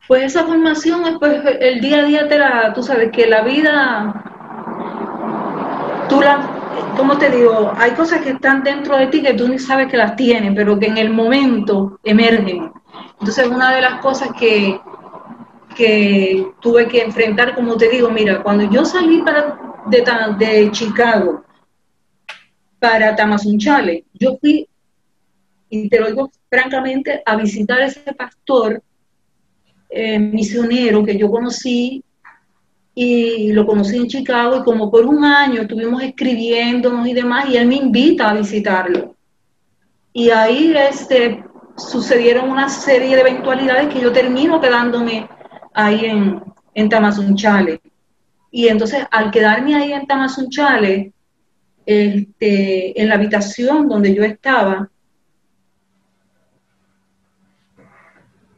Pues 0.06 0.24
esa 0.24 0.46
formación 0.46 1.06
es 1.06 1.18
pues 1.18 1.44
el 1.62 1.80
día 1.80 2.00
a 2.00 2.06
día 2.06 2.28
te 2.28 2.38
la, 2.38 2.74
tú 2.74 2.84
sabes 2.84 3.12
que 3.14 3.26
la 3.26 3.42
vida, 3.44 4.24
tú 6.10 6.20
la, 6.20 6.57
¿cómo 6.96 7.18
te 7.18 7.30
digo? 7.30 7.74
Hay 7.78 7.92
cosas 7.92 8.22
que 8.22 8.32
están 8.32 8.64
dentro 8.64 8.98
de 8.98 9.08
ti 9.08 9.22
que 9.22 9.34
tú 9.34 9.48
ni 9.48 9.60
sabes 9.60 9.88
que 9.88 9.98
las 9.98 10.16
tienes, 10.16 10.54
pero 10.56 10.80
que 10.80 10.88
en 10.88 10.98
el 10.98 11.10
momento 11.10 12.00
emergen. 12.04 12.72
Entonces 13.20 13.48
una 13.48 13.76
de 13.76 13.82
las 13.82 14.02
cosas 14.02 14.30
que, 14.38 14.80
que 15.76 16.48
tuve 16.60 16.88
que 16.88 17.02
enfrentar, 17.02 17.56
como 17.56 17.78
te 17.78 17.90
digo, 17.90 18.10
mira, 18.10 18.44
cuando 18.44 18.70
yo 18.70 18.86
salí 18.86 19.22
para, 19.22 19.60
de, 19.88 20.04
de 20.38 20.72
Chicago 20.72 21.44
para 22.80 23.16
Tamazunchale, 23.16 24.06
yo 24.14 24.38
fui 24.40 24.68
y 25.70 25.90
te 25.90 26.00
lo 26.00 26.08
digo 26.08 26.32
francamente, 26.50 27.22
a 27.26 27.36
visitar 27.36 27.82
a 27.82 27.88
ese 27.88 28.14
pastor 28.14 28.82
eh, 29.90 30.20
misionero 30.20 31.04
que 31.04 31.18
yo 31.18 31.30
conocí 31.30 32.04
y 33.00 33.54
lo 33.54 33.68
conocí 33.68 33.96
en 33.96 34.08
Chicago 34.08 34.58
y 34.58 34.64
como 34.64 34.90
por 34.90 35.06
un 35.06 35.24
año 35.24 35.62
estuvimos 35.62 36.02
escribiéndonos 36.02 37.08
y 37.08 37.14
demás 37.14 37.48
y 37.48 37.56
él 37.56 37.68
me 37.68 37.76
invita 37.76 38.28
a 38.28 38.34
visitarlo. 38.34 39.16
Y 40.14 40.32
ahí 40.32 40.74
este, 40.76 41.44
sucedieron 41.78 42.50
una 42.50 42.68
serie 42.70 43.16
de 43.16 43.22
eventualidades 43.22 43.94
que 43.94 44.02
yo 44.02 44.12
termino 44.12 44.60
quedándome 44.60 45.30
ahí 45.76 46.06
en, 46.06 46.42
en 46.74 46.90
Tamazunchale. 46.90 47.82
Y 48.50 48.68
entonces 48.68 49.06
al 49.12 49.30
quedarme 49.30 49.76
ahí 49.76 49.94
en 49.94 50.08
Tamazunchale, 50.08 51.14
este, 51.86 53.00
en 53.00 53.10
la 53.10 53.14
habitación 53.14 53.88
donde 53.88 54.16
yo 54.16 54.24
estaba, 54.24 54.90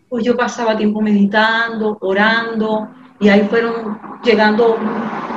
pues 0.08 0.24
yo 0.24 0.38
pasaba 0.38 0.78
tiempo 0.78 1.02
meditando, 1.02 1.98
orando, 2.00 2.90
y 3.20 3.30
ahí 3.30 3.42
fueron 3.50 4.00
llegando 4.24 4.78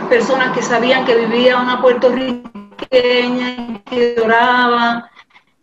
personas 0.08 0.56
que 0.56 0.62
sabían 0.62 1.04
que 1.04 1.16
vivía 1.16 1.60
una 1.60 1.80
puertorriqueña, 1.80 3.82
que 3.84 4.16
oraba, 4.22 5.08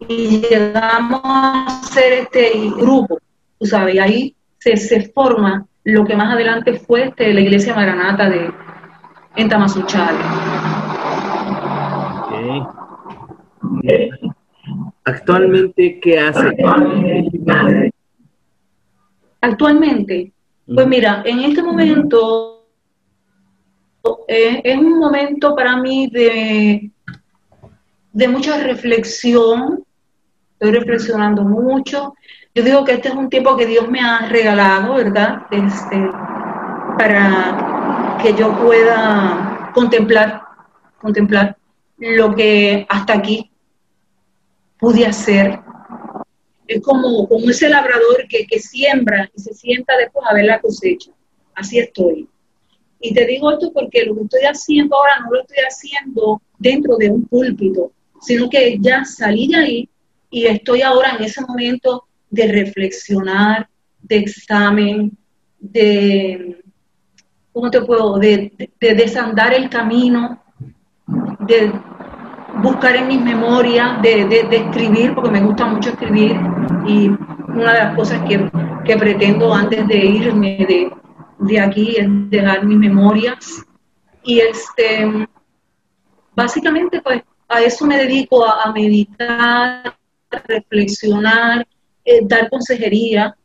y 0.08 0.42
llegamos 0.42 1.22
a 1.24 1.82
ser 1.84 2.14
este 2.14 2.52
grupo, 2.78 3.20
tú 3.60 3.66
sabes, 3.66 3.96
y 3.96 4.00
ahí 4.00 4.36
se, 4.58 4.78
se 4.78 5.10
forma 5.10 5.66
lo 5.84 6.06
que 6.06 6.16
más 6.16 6.34
adelante 6.34 6.74
fue 6.74 7.08
este, 7.08 7.34
la 7.34 7.42
iglesia 7.42 7.76
Maranata 7.76 8.30
de, 8.30 8.52
en 9.36 9.50
Tamazunchale. 9.50 10.20
Actualmente, 15.04 16.00
¿qué 16.00 16.20
hace? 16.20 16.56
Actualmente, 19.42 20.32
pues 20.74 20.88
mira, 20.88 21.24
en 21.26 21.40
este 21.40 21.64
momento 21.64 22.66
eh, 24.28 24.62
es 24.64 24.78
un 24.78 25.00
momento 25.00 25.56
para 25.56 25.78
mí 25.78 26.08
de, 26.08 26.92
de 28.12 28.28
mucha 28.28 28.62
reflexión, 28.62 29.84
estoy 30.54 30.72
reflexionando 30.72 31.44
mucho. 31.44 32.14
Yo 32.54 32.64
digo 32.64 32.84
que 32.84 32.94
este 32.94 33.10
es 33.10 33.16
un 33.16 33.30
tiempo 33.30 33.56
que 33.58 33.66
Dios 33.66 33.90
me 33.90 34.02
ha 34.02 34.28
regalado, 34.28 34.96
¿verdad? 34.96 35.44
Este, 35.52 36.08
para 36.98 38.18
que 38.22 38.34
yo 38.34 38.56
pueda 38.60 39.72
contemplar, 39.74 40.42
contemplar 41.00 41.58
lo 41.98 42.36
que 42.36 42.86
hasta 42.90 43.14
aquí 43.14 43.52
pude 44.78 45.06
hacer 45.06 45.60
es 46.70 46.82
como, 46.84 47.28
como 47.28 47.50
ese 47.50 47.68
labrador 47.68 48.28
que, 48.30 48.46
que 48.46 48.60
siembra 48.60 49.30
y 49.36 49.42
se 49.42 49.56
sienta 49.56 49.98
después 49.98 50.24
a 50.30 50.36
ver 50.36 50.46
la 50.46 50.62
cosecha. 50.62 51.12
Así 51.56 51.80
estoy. 51.80 52.30
Y 53.02 53.12
te 53.12 53.26
digo 53.26 53.52
esto 53.52 53.72
porque 53.74 54.06
lo 54.06 54.14
que 54.16 54.22
estoy 54.22 54.42
haciendo 54.44 54.96
ahora 54.96 55.20
no 55.24 55.32
lo 55.32 55.42
estoy 55.42 55.58
haciendo 55.68 56.40
dentro 56.60 56.96
de 56.98 57.10
un 57.10 57.26
púlpito, 57.26 57.92
sino 58.22 58.48
que 58.50 58.78
ya 58.80 59.04
salí 59.04 59.48
de 59.48 59.56
ahí 59.56 59.90
y 60.30 60.46
estoy 60.46 60.84
ahora 60.84 61.16
en 61.18 61.24
ese 61.24 61.42
momento 61.42 62.06
de 62.30 62.52
reflexionar, 62.52 63.68
de 64.04 64.18
examen, 64.18 65.18
de, 65.60 66.62
¿cómo 67.52 67.72
te 67.72 67.82
puedo? 67.82 68.20
De, 68.20 68.54
de 68.80 68.94
desandar 68.94 69.56
el 69.56 69.72
camino, 69.72 70.44
de 71.40 71.74
buscar 72.62 72.96
en 72.96 73.08
mis 73.08 73.22
memorias, 73.22 74.02
de, 74.02 74.26
de, 74.26 74.58
escribir, 74.58 75.14
porque 75.16 75.32
me 75.32 75.42
gusta 75.42 75.66
mucho 75.66 75.90
escribir, 75.90 76.40
y 76.86 77.08
una 77.08 77.74
de 77.74 77.80
las 77.80 77.96
cosas 77.96 78.22
que, 78.28 78.50
que 78.86 78.98
pretendo 78.98 79.54
antes 79.54 79.88
de 79.88 79.98
irme 79.98 80.66
de, 80.68 80.92
de, 81.40 81.60
aquí 81.60 81.96
es 81.98 82.08
dejar 82.30 82.66
mis 82.66 82.78
memorias. 82.78 83.66
Y 84.24 84.40
este, 84.40 85.28
básicamente, 86.36 87.02
pues 87.02 87.24
a 87.48 87.62
eso 87.62 87.86
me 87.86 87.98
dedico, 87.98 88.46
a, 88.46 88.72
meditar, 88.72 89.96
a 90.32 90.42
reflexionar, 90.48 91.68
eh, 92.06 92.20
dar 92.24 92.50
consejería. 92.50 93.36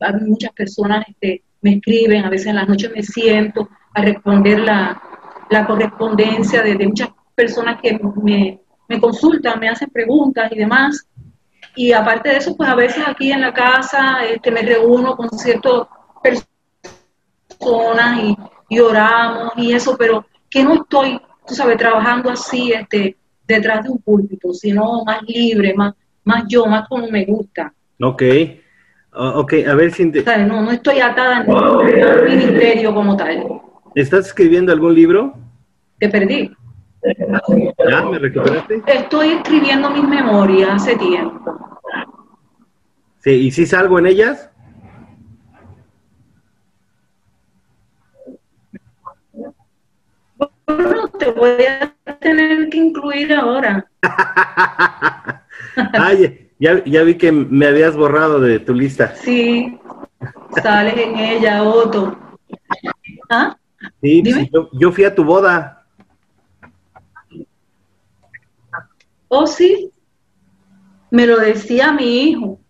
Hay 0.00 0.14
muchas 0.26 0.52
personas 0.52 1.04
este, 1.08 1.42
me 1.60 1.74
escriben, 1.74 2.24
a 2.24 2.30
veces 2.30 2.48
en 2.48 2.56
las 2.56 2.68
noches 2.68 2.92
me 2.94 3.02
siento 3.02 3.68
a 3.94 4.02
responder 4.02 4.60
la, 4.60 5.02
la 5.50 5.66
correspondencia 5.66 6.62
de, 6.62 6.76
de 6.76 6.86
muchas 6.86 7.08
personas 7.38 7.80
que 7.80 7.96
me, 8.22 8.58
me 8.88 9.00
consultan, 9.00 9.60
me 9.60 9.68
hacen 9.68 9.88
preguntas 9.90 10.50
y 10.50 10.56
demás. 10.58 11.06
Y 11.76 11.92
aparte 11.92 12.30
de 12.30 12.36
eso, 12.38 12.56
pues 12.56 12.68
a 12.68 12.74
veces 12.74 13.04
aquí 13.06 13.30
en 13.30 13.40
la 13.42 13.54
casa 13.54 14.24
este, 14.24 14.50
me 14.50 14.62
reúno 14.62 15.16
con 15.16 15.28
ciertas 15.30 15.86
personas 17.60 18.18
y, 18.24 18.36
y 18.68 18.80
oramos 18.80 19.52
y 19.56 19.72
eso, 19.72 19.96
pero 19.96 20.26
que 20.50 20.64
no 20.64 20.74
estoy, 20.82 21.20
tú 21.46 21.54
sabes, 21.54 21.76
trabajando 21.76 22.30
así, 22.30 22.72
este, 22.72 23.16
detrás 23.46 23.84
de 23.84 23.90
un 23.90 23.98
púlpito, 23.98 24.52
sino 24.52 25.04
más 25.04 25.22
libre, 25.22 25.74
más, 25.74 25.94
más 26.24 26.42
yo, 26.48 26.66
más 26.66 26.88
como 26.88 27.08
me 27.08 27.24
gusta. 27.24 27.72
Ok. 28.00 28.22
O- 29.14 29.40
ok, 29.40 29.52
a 29.68 29.74
ver 29.74 29.92
si... 29.92 30.04
No, 30.06 30.62
no 30.62 30.70
estoy 30.72 30.98
atada 31.00 31.36
a 31.38 31.44
ningún 31.44 32.24
ministerio 32.24 32.92
como 32.92 33.16
tal. 33.16 33.60
¿Estás 33.94 34.26
escribiendo 34.26 34.72
algún 34.72 34.94
libro? 34.94 35.34
Te 36.00 36.08
perdí. 36.08 36.50
¿Ya? 37.02 38.02
¿Me 38.02 38.18
recuperaste? 38.18 38.82
Estoy 38.86 39.28
escribiendo 39.30 39.90
mis 39.90 40.04
memorias 40.04 40.70
hace 40.70 40.96
tiempo. 40.96 41.58
Sí, 43.20 43.30
¿y 43.30 43.50
si 43.50 43.66
salgo 43.66 43.98
en 43.98 44.06
ellas? 44.06 44.50
Bueno, 50.66 51.08
te 51.18 51.30
voy 51.30 51.64
a 51.64 51.94
tener 52.20 52.68
que 52.68 52.78
incluir 52.78 53.32
ahora. 53.32 53.86
Ay, 55.92 56.50
ya, 56.58 56.84
ya 56.84 57.02
vi 57.02 57.16
que 57.16 57.32
me 57.32 57.66
habías 57.66 57.96
borrado 57.96 58.40
de 58.40 58.58
tu 58.60 58.74
lista. 58.74 59.14
Sí, 59.14 59.78
sales 60.62 60.94
en 60.96 61.16
ella, 61.18 61.62
Otto. 61.62 62.16
¿Ah? 63.30 63.56
Sí, 64.02 64.22
yo, 64.52 64.68
yo 64.72 64.92
fui 64.92 65.04
a 65.04 65.14
tu 65.14 65.24
boda. 65.24 65.77
Oh, 69.28 69.46
sí. 69.46 69.90
Me 71.10 71.26
lo 71.26 71.38
decía 71.38 71.92
mi 71.92 72.22
hijo, 72.24 72.60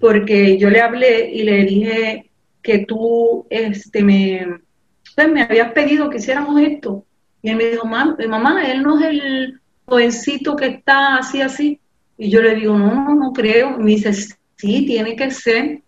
porque 0.00 0.58
yo 0.58 0.70
le 0.70 0.80
hablé 0.80 1.30
y 1.32 1.42
le 1.42 1.64
dije 1.64 2.30
que 2.62 2.78
tú 2.80 3.46
este, 3.50 4.02
me, 4.02 4.60
pues, 5.14 5.28
me 5.30 5.42
habías 5.42 5.72
pedido 5.72 6.08
que 6.08 6.16
hiciéramos 6.18 6.60
esto. 6.60 7.04
Y 7.42 7.50
él 7.50 7.56
me 7.56 7.64
dijo, 7.64 7.84
"Mam- 7.86 8.16
eh, 8.18 8.28
mamá, 8.28 8.64
él 8.70 8.82
no 8.82 8.98
es 8.98 9.06
el 9.06 9.60
jovencito 9.84 10.56
que 10.56 10.66
está 10.66 11.16
así, 11.18 11.40
así. 11.42 11.80
Y 12.16 12.30
yo 12.30 12.40
le 12.40 12.54
digo, 12.54 12.78
no, 12.78 12.94
no, 12.94 13.14
no 13.14 13.32
creo. 13.32 13.76
Me 13.78 13.90
dice, 13.92 14.12
sí, 14.14 14.86
tiene 14.86 15.16
que 15.16 15.30
ser. 15.30 15.82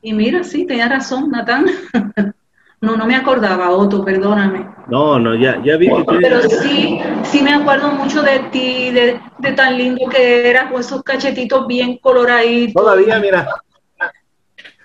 Y 0.00 0.12
mira, 0.12 0.44
sí, 0.44 0.64
tenía 0.66 0.88
razón, 0.88 1.30
Natán. 1.30 1.66
no, 2.80 2.96
no 2.96 3.06
me 3.06 3.16
acordaba, 3.16 3.70
Otto, 3.70 4.04
perdóname. 4.04 4.66
No, 4.88 5.18
no, 5.18 5.34
ya, 5.34 5.60
ya 5.64 5.76
vi 5.76 5.88
que 5.88 6.04
Pero 6.20 6.40
tienes... 6.40 6.60
sí, 6.60 7.00
sí 7.24 7.42
me 7.42 7.52
acuerdo 7.52 7.90
mucho 7.92 8.22
de 8.22 8.38
ti, 8.50 8.90
de, 8.90 9.20
de 9.38 9.52
tan 9.52 9.76
lindo 9.76 10.08
que 10.08 10.48
eras, 10.48 10.70
con 10.70 10.80
esos 10.80 11.02
cachetitos 11.02 11.66
bien 11.66 11.98
coloraditos. 11.98 12.74
Todavía, 12.82 13.18
mira. 13.18 13.48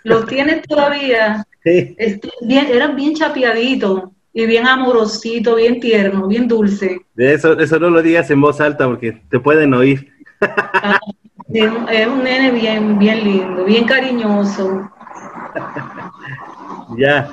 Los 0.04 0.26
tienes 0.26 0.64
todavía. 0.64 1.46
Sí. 1.64 1.96
Este, 1.98 2.30
bien, 2.42 2.68
eras 2.68 2.96
bien 2.96 3.14
chapeadito 3.14 4.12
y 4.34 4.46
bien 4.46 4.68
amorosito, 4.68 5.56
bien 5.56 5.80
tierno, 5.80 6.28
bien 6.28 6.48
dulce. 6.48 7.00
De 7.14 7.34
eso, 7.34 7.58
eso 7.58 7.80
no 7.80 7.90
lo 7.90 8.02
digas 8.02 8.30
en 8.32 8.42
voz 8.42 8.60
alta 8.60 8.88
porque 8.88 9.22
te 9.30 9.40
pueden 9.40 9.74
oír. 9.74 10.12
Ah, 10.42 11.00
Es 11.54 11.72
un, 11.72 11.88
es 11.88 12.08
un 12.08 12.24
nene 12.24 12.52
bien, 12.52 12.98
bien 12.98 13.24
lindo, 13.24 13.64
bien 13.64 13.86
cariñoso. 13.86 14.90
Ya. 16.98 17.30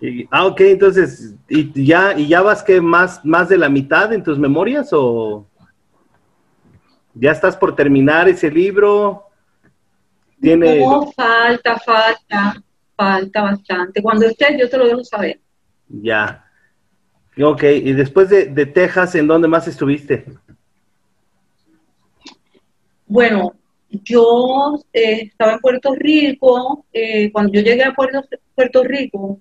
Y- 0.00 0.28
ah, 0.30 0.46
ok, 0.46 0.60
entonces, 0.62 1.34
¿y 1.48 1.84
ya, 1.84 2.16
y 2.16 2.28
ya 2.28 2.40
vas 2.42 2.62
que 2.62 2.80
más, 2.80 3.24
más 3.24 3.48
de 3.48 3.58
la 3.58 3.68
mitad 3.68 4.12
en 4.12 4.22
tus 4.22 4.38
memorias 4.38 4.90
o 4.92 5.46
ya 7.14 7.32
estás 7.32 7.56
por 7.56 7.74
terminar 7.74 8.28
ese 8.28 8.50
libro? 8.50 9.24
Tiene, 10.40 10.84
No, 10.84 11.12
falta, 11.12 11.78
falta, 11.80 12.62
falta 12.96 13.42
bastante. 13.42 14.02
Cuando 14.02 14.26
estés, 14.26 14.56
yo 14.58 14.68
te 14.68 14.78
lo 14.78 14.86
dejo 14.86 15.04
saber. 15.04 15.40
ya. 15.88 16.44
Ok, 17.40 17.62
y 17.64 17.92
después 17.92 18.28
de, 18.30 18.46
de 18.46 18.66
Texas, 18.66 19.14
¿en 19.14 19.26
dónde 19.28 19.48
más 19.48 19.68
estuviste? 19.68 20.26
Bueno, 23.06 23.52
yo 23.90 24.78
eh, 24.92 25.22
estaba 25.22 25.54
en 25.54 25.60
Puerto 25.60 25.94
Rico, 25.94 26.84
eh, 26.92 27.30
cuando 27.32 27.52
yo 27.52 27.60
llegué 27.62 27.84
a 27.84 27.94
Puerto, 27.94 28.22
Puerto 28.54 28.84
Rico, 28.84 29.40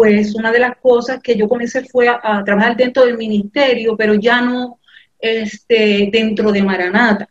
pues 0.00 0.34
una 0.34 0.50
de 0.50 0.60
las 0.60 0.78
cosas 0.78 1.20
que 1.22 1.36
yo 1.36 1.46
comencé 1.46 1.84
fue 1.84 2.08
a, 2.08 2.42
trabajar 2.42 2.74
dentro 2.74 3.04
del 3.04 3.18
ministerio, 3.18 3.98
pero 3.98 4.14
ya 4.14 4.40
no 4.40 4.78
este, 5.18 6.08
dentro 6.10 6.50
de 6.52 6.62
Maranata, 6.62 7.28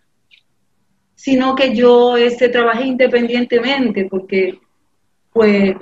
sino 1.15 1.55
que 1.55 1.75
yo 1.75 2.15
este, 2.15 2.47
trabajé 2.49 2.85
independientemente, 2.85 4.05
porque 4.07 4.59
pues, 5.33 5.75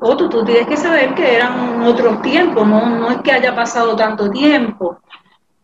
Otto, 0.00 0.28
tú 0.28 0.44
tienes 0.44 0.66
que 0.66 0.76
saber 0.76 1.14
que 1.14 1.36
eran 1.36 1.82
otros 1.82 2.20
tiempos, 2.22 2.66
no, 2.66 2.98
no 2.98 3.12
es 3.12 3.18
que 3.18 3.30
haya 3.30 3.54
pasado 3.54 3.94
tanto 3.94 4.28
tiempo 4.32 4.98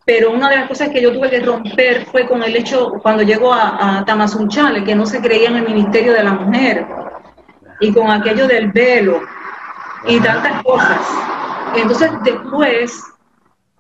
pero 0.06 0.30
una 0.30 0.48
de 0.48 0.56
las 0.56 0.68
cosas 0.68 0.90
que 0.90 1.02
yo 1.02 1.12
tuve 1.12 1.28
que 1.28 1.40
romper 1.40 2.06
fue 2.06 2.28
con 2.28 2.42
el 2.42 2.54
hecho, 2.56 2.92
cuando 3.02 3.24
llegó 3.24 3.52
a, 3.52 3.98
a 3.98 4.04
Tamazunchale, 4.04 4.84
que 4.84 4.94
no 4.94 5.06
se 5.06 5.20
creía 5.20 5.48
en 5.48 5.56
el 5.56 5.64
Ministerio 5.64 6.12
de 6.12 6.22
la 6.22 6.32
Mujer, 6.32 6.86
y 7.80 7.92
con 7.92 8.10
aquello 8.10 8.46
del 8.48 8.72
velo, 8.72 9.20
y 10.06 10.20
tantas 10.20 10.62
cosas. 10.62 11.00
Entonces, 11.76 12.10
después 12.24 13.02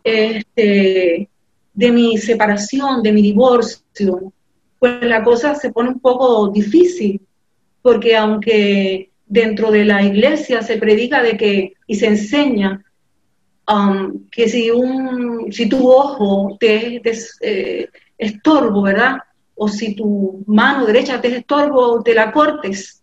este, 0.04 1.28
de 1.74 1.92
mi 1.92 2.18
separación, 2.18 3.02
de 3.02 3.12
mi 3.12 3.22
divorcio, 3.22 4.32
pues 4.78 5.02
la 5.02 5.22
cosa 5.22 5.54
se 5.54 5.70
pone 5.70 5.90
un 5.90 6.00
poco 6.00 6.48
difícil, 6.48 7.20
porque 7.82 8.16
aunque 8.16 9.10
dentro 9.26 9.70
de 9.70 9.84
la 9.84 10.02
iglesia 10.02 10.62
se 10.62 10.76
predica 10.76 11.22
de 11.22 11.36
que 11.36 11.74
y 11.86 11.94
se 11.94 12.06
enseña 12.06 12.84
um, 13.70 14.28
que 14.30 14.48
si 14.48 14.70
un 14.70 15.52
si 15.52 15.68
tu 15.68 15.88
ojo 15.88 16.56
te 16.58 17.00
es 17.08 17.38
eh, 17.40 17.88
estorbo, 18.18 18.82
¿verdad? 18.82 19.18
O 19.54 19.68
si 19.68 19.94
tu 19.94 20.42
mano 20.46 20.86
derecha 20.86 21.20
te 21.20 21.28
es 21.28 21.34
estorbo, 21.34 22.02
te 22.02 22.14
la 22.14 22.32
cortes 22.32 23.02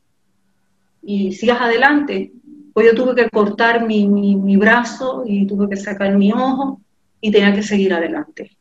y 1.01 1.31
sigas 1.33 1.61
adelante. 1.61 2.31
Pues 2.77 2.91
yo 2.91 2.93
tuve 2.93 3.15
que 3.15 3.27
cortar 3.31 3.87
mi, 3.87 4.07
mi, 4.07 4.55
brazo 4.55 5.23
y 5.25 5.47
tuve 5.47 5.67
que 5.67 5.77
sacar 5.77 6.15
mi 6.15 6.31
ojo 6.31 6.79
y 7.19 7.31
tenía 7.31 7.51
que 7.51 7.63
seguir 7.63 7.91
adelante. 7.91 8.55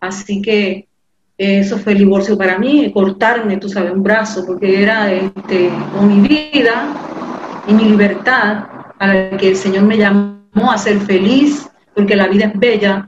Así 0.00 0.40
que 0.40 0.88
eh, 1.36 1.58
eso 1.58 1.76
fue 1.76 1.92
el 1.92 1.98
divorcio 1.98 2.38
para 2.38 2.58
mí, 2.58 2.90
cortarme, 2.94 3.58
tú 3.58 3.68
sabes, 3.68 3.92
un 3.92 4.02
brazo, 4.02 4.46
porque 4.46 4.82
era 4.82 5.12
este, 5.12 5.70
mi 6.00 6.26
vida 6.26 7.62
y 7.68 7.74
mi 7.74 7.84
libertad 7.84 8.68
a 8.98 9.06
la 9.06 9.36
que 9.36 9.50
el 9.50 9.56
Señor 9.56 9.82
me 9.82 9.98
llamó 9.98 10.72
a 10.72 10.78
ser 10.78 10.98
feliz, 11.00 11.68
porque 11.94 12.16
la 12.16 12.28
vida 12.28 12.46
es 12.46 12.58
bella, 12.58 13.06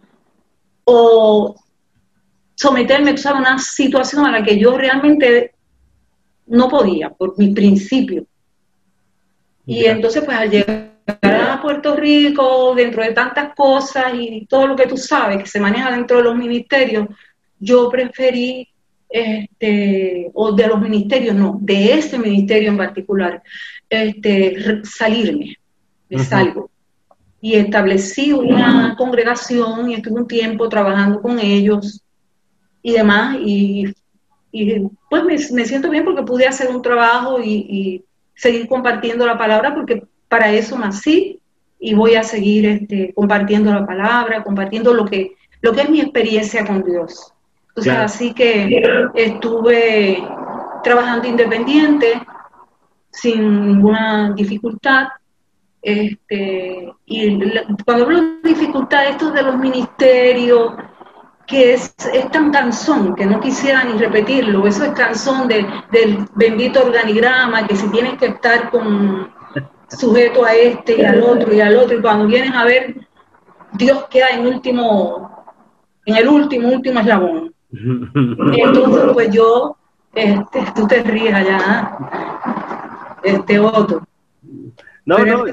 o 0.85 1.57
someterme 2.55 3.15
tú 3.15 3.23
sabes, 3.23 3.39
a 3.39 3.41
una 3.41 3.59
situación 3.59 4.27
a 4.27 4.31
la 4.31 4.43
que 4.43 4.59
yo 4.59 4.77
realmente 4.77 5.55
no 6.49 6.69
podía, 6.69 7.09
por 7.09 7.39
mis 7.39 7.55
principios. 7.55 8.27
Y 9.69 9.85
entonces, 9.85 10.25
pues 10.25 10.35
al 10.35 10.51
llegar 10.51 10.89
a 11.07 11.61
Puerto 11.61 11.95
Rico, 11.95 12.75
dentro 12.75 13.03
de 13.03 13.13
tantas 13.13 13.55
cosas 13.55 14.15
y 14.15 14.47
todo 14.47 14.67
lo 14.67 14.75
que 14.75 14.87
tú 14.87 14.97
sabes 14.97 15.43
que 15.43 15.47
se 15.47 15.61
maneja 15.61 15.91
dentro 15.91 16.17
de 16.17 16.23
los 16.23 16.35
ministerios, 16.35 17.07
yo 17.61 17.91
preferí, 17.91 18.67
este, 19.11 20.31
o 20.33 20.53
de 20.53 20.67
los 20.69 20.81
ministerios, 20.81 21.35
no, 21.35 21.59
de 21.61 21.93
este 21.93 22.19
ministerio 22.19 22.71
en 22.71 22.79
particular, 22.79 23.43
este, 23.91 24.81
salirme, 24.85 25.57
me 26.09 26.17
Ujú. 26.17 26.25
salgo. 26.25 26.71
Y 27.43 27.55
establecí 27.55 28.33
una 28.33 28.95
congregación 28.97 29.91
y 29.91 29.97
estuve 29.97 30.23
un 30.23 30.27
tiempo 30.27 30.67
trabajando 30.71 31.21
con 31.21 31.39
ellos 31.39 32.01
y 32.83 32.93
demás, 32.93 33.37
y, 33.45 33.93
y, 34.51 34.81
pues 35.11 35.25
me, 35.25 35.37
me 35.57 35.67
siento 35.67 35.91
bien 35.91 36.07
porque 36.07 36.23
pude 36.23 36.47
hacer 36.47 36.71
un 36.71 36.81
trabajo 36.81 37.39
y, 37.39 37.53
y 37.53 38.05
seguir 38.39 38.69
compartiendo 38.69 39.27
la 39.27 39.37
palabra, 39.37 39.75
porque 39.75 40.05
para 40.29 40.53
eso 40.53 40.79
nací 40.79 41.41
y 41.81 41.95
voy 41.95 42.15
a 42.15 42.23
seguir 42.23 42.67
este, 42.67 43.13
compartiendo 43.15 43.73
la 43.73 43.85
palabra, 43.85 44.43
compartiendo 44.45 44.95
lo 44.95 45.05
que, 45.05 45.33
lo 45.61 45.73
que 45.73 45.83
es 45.83 45.91
mi 45.91 46.01
experiencia 46.01 46.65
con 46.65 46.83
Dios. 46.85 47.33
Entonces, 47.71 47.93
Claro. 47.93 48.07
así 48.07 48.33
que 48.35 48.83
estuve 49.15 50.23
trabajando 50.85 51.27
independiente, 51.29 52.21
sin 53.11 53.67
ninguna 53.69 54.33
dificultad. 54.35 55.09
Este, 55.83 56.93
y 57.07 57.31
la- 57.31 57.65
cuando 57.85 58.05
hablo 58.05 58.21
de 58.43 58.49
dificultad, 58.51 59.07
esto 59.09 59.31
de 59.31 59.43
los 59.43 59.57
ministerios, 59.59 60.73
que 61.49 61.73
es, 61.73 61.95
es 62.13 62.31
tan 62.31 62.53
cansón 62.53 63.15
que 63.17 63.25
no 63.25 63.41
quisiera 63.41 63.83
ni 63.83 63.99
repetirlo. 63.99 64.67
Eso 64.67 64.85
es 64.85 64.91
cansón 64.91 65.49
de, 65.49 65.67
del 65.91 66.19
bendito 66.35 66.85
organigrama, 66.85 67.67
que 67.67 67.75
si 67.75 67.91
tienes 67.91 68.19
que 68.19 68.27
estar 68.27 68.71
con 68.71 69.33
sujeto 69.89 70.45
a 70.45 70.55
este 70.55 71.01
y 71.01 71.05
al 71.05 71.23
otro 71.23 71.53
y 71.53 71.61
al 71.63 71.75
otro, 71.77 71.99
y 71.99 72.03
cuando 72.03 72.27
vienes 72.27 72.53
a 72.53 72.65
ver, 72.65 72.95
Dios 73.73 74.05
queda 74.11 74.29
en 74.29 74.47
último, 74.47 75.47
en 76.05 76.17
el 76.17 76.29
último, 76.29 76.69
último 76.69 77.01
eslabón. 77.01 77.55
Entonces, 77.73 79.11
pues 79.15 79.31
yo, 79.31 79.75
este, 80.15 80.65
tú 80.77 80.87
te 80.87 81.03
ríes 81.03 81.33
allá, 81.33 81.59
¿ah? 81.63 83.19
este 83.25 83.59
otro. 83.59 84.07
No, 85.07 85.19
no, 85.19 85.45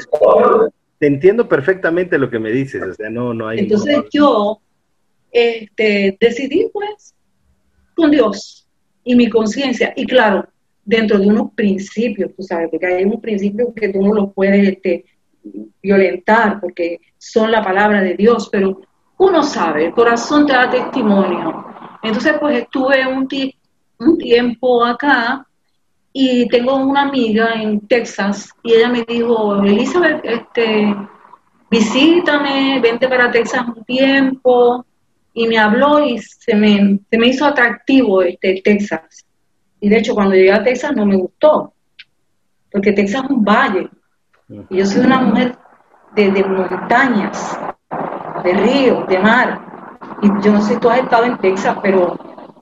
te 0.99 1.07
entiendo 1.07 1.47
perfectamente 1.47 2.17
lo 2.17 2.29
que 2.29 2.39
me 2.39 2.51
dices, 2.51 2.83
o 2.83 2.93
sea, 2.93 3.09
no, 3.09 3.33
no 3.33 3.47
hay... 3.47 3.59
Entonces 3.59 4.03
yo 4.11 4.59
este, 5.35 6.17
decidí 6.17 6.69
pues 6.71 7.13
con 7.93 8.09
Dios 8.09 8.65
y 9.03 9.15
mi 9.15 9.29
conciencia, 9.29 9.93
y 9.95 10.05
claro, 10.05 10.47
dentro 10.85 11.19
de 11.19 11.27
unos 11.27 11.51
principios, 11.53 12.31
tú 12.35 12.41
sabes, 12.41 12.69
porque 12.69 12.85
hay 12.85 13.03
unos 13.03 13.19
principios 13.19 13.69
que 13.75 13.89
tú 13.89 14.01
no 14.01 14.13
los 14.13 14.33
puedes 14.33 14.67
este, 14.67 15.05
violentar 15.83 16.61
porque 16.61 17.01
son 17.17 17.51
la 17.51 17.61
palabra 17.61 18.01
de 18.01 18.15
Dios, 18.15 18.47
pero 18.49 18.81
uno 19.17 19.43
sabe, 19.43 19.87
el 19.87 19.91
corazón 19.91 20.45
te 20.45 20.53
da 20.53 20.69
testimonio. 20.69 21.65
Entonces, 22.01 22.35
pues 22.39 22.61
estuve 22.61 23.05
un, 23.05 23.27
un 23.99 24.17
tiempo 24.17 24.85
acá 24.85 25.45
y 26.13 26.47
tengo 26.47 26.77
una 26.77 27.01
amiga 27.01 27.55
en 27.55 27.85
Texas 27.87 28.49
y 28.63 28.73
ella 28.73 28.89
me 28.89 29.03
dijo, 29.03 29.61
Elizabeth, 29.61 30.21
este, 30.23 30.95
visítame, 31.69 32.79
vente 32.81 33.09
para 33.09 33.29
Texas 33.31 33.65
un 33.67 33.83
tiempo. 33.83 34.85
Y 35.35 35.47
me 35.47 35.59
habló 35.59 36.03
y 36.03 36.17
se 36.17 36.55
me, 36.55 36.99
se 37.09 37.17
me 37.17 37.27
hizo 37.27 37.45
atractivo 37.45 38.23
este 38.23 38.61
Texas. 38.63 39.25
Y 39.79 39.89
de 39.89 39.97
hecho, 39.97 40.15
cuando 40.15 40.33
llegué 40.33 40.51
a 40.51 40.63
Texas 40.63 40.95
no 40.95 41.05
me 41.05 41.17
gustó, 41.17 41.73
porque 42.71 42.93
Texas 42.93 43.25
es 43.25 43.29
un 43.29 43.43
valle. 43.43 43.87
Y 44.69 44.77
yo 44.77 44.85
soy 44.85 45.05
una 45.05 45.19
mujer 45.19 45.55
de, 46.15 46.31
de 46.31 46.43
montañas, 46.43 47.59
de 48.43 48.53
ríos, 48.53 49.07
de 49.07 49.19
mar. 49.19 49.61
Y 50.23 50.27
yo 50.41 50.53
no 50.53 50.61
sé 50.61 50.73
si 50.73 50.79
tú 50.79 50.89
has 50.89 50.99
estado 50.99 51.25
en 51.25 51.37
Texas, 51.37 51.77
pero 51.83 52.17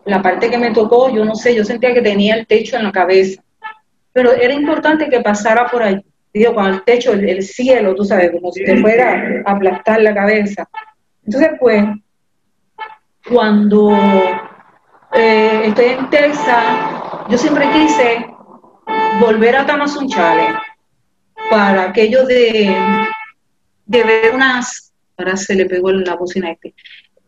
la 0.06 0.22
parte 0.22 0.50
que 0.50 0.58
me 0.58 0.72
tocó, 0.72 1.10
yo 1.10 1.24
no 1.24 1.36
sé, 1.36 1.56
yo 1.56 1.64
sentía 1.64 1.94
que 1.94 2.02
tenía 2.02 2.36
el 2.36 2.48
techo 2.48 2.76
en 2.76 2.84
la 2.84 2.92
cabeza. 2.92 3.42
Pero 4.12 4.34
era 4.34 4.54
importante 4.54 5.10
que 5.10 5.22
pasara 5.22 5.68
por 5.68 5.84
ahí. 5.84 6.04
Digo, 6.34 6.54
con 6.54 6.66
el 6.66 6.84
techo, 6.84 7.14
el, 7.14 7.44
cielo, 7.44 7.94
tú 7.94 8.04
sabes, 8.04 8.32
como 8.32 8.52
si 8.52 8.66
te 8.66 8.78
fuera 8.82 9.44
a 9.46 9.52
aplastar 9.52 10.02
la 10.02 10.14
cabeza. 10.14 10.68
Entonces, 11.24 11.52
pues, 11.60 11.86
cuando 13.30 13.92
eh, 15.14 15.62
estoy 15.66 15.86
en 15.86 16.10
Texas, 16.10 16.66
yo 17.30 17.38
siempre 17.38 17.66
quise 17.72 18.26
volver 19.20 19.56
a 19.56 19.66
Tamazunchale 19.66 20.56
para 21.50 21.90
aquello 21.90 22.26
de, 22.26 22.76
de 23.86 24.04
ver 24.04 24.36
unas, 24.36 24.92
ahora 25.18 25.38
se 25.38 25.56
le 25.56 25.66
pegó 25.66 25.92
la 25.92 26.16
bocina 26.16 26.52
este, 26.52 26.74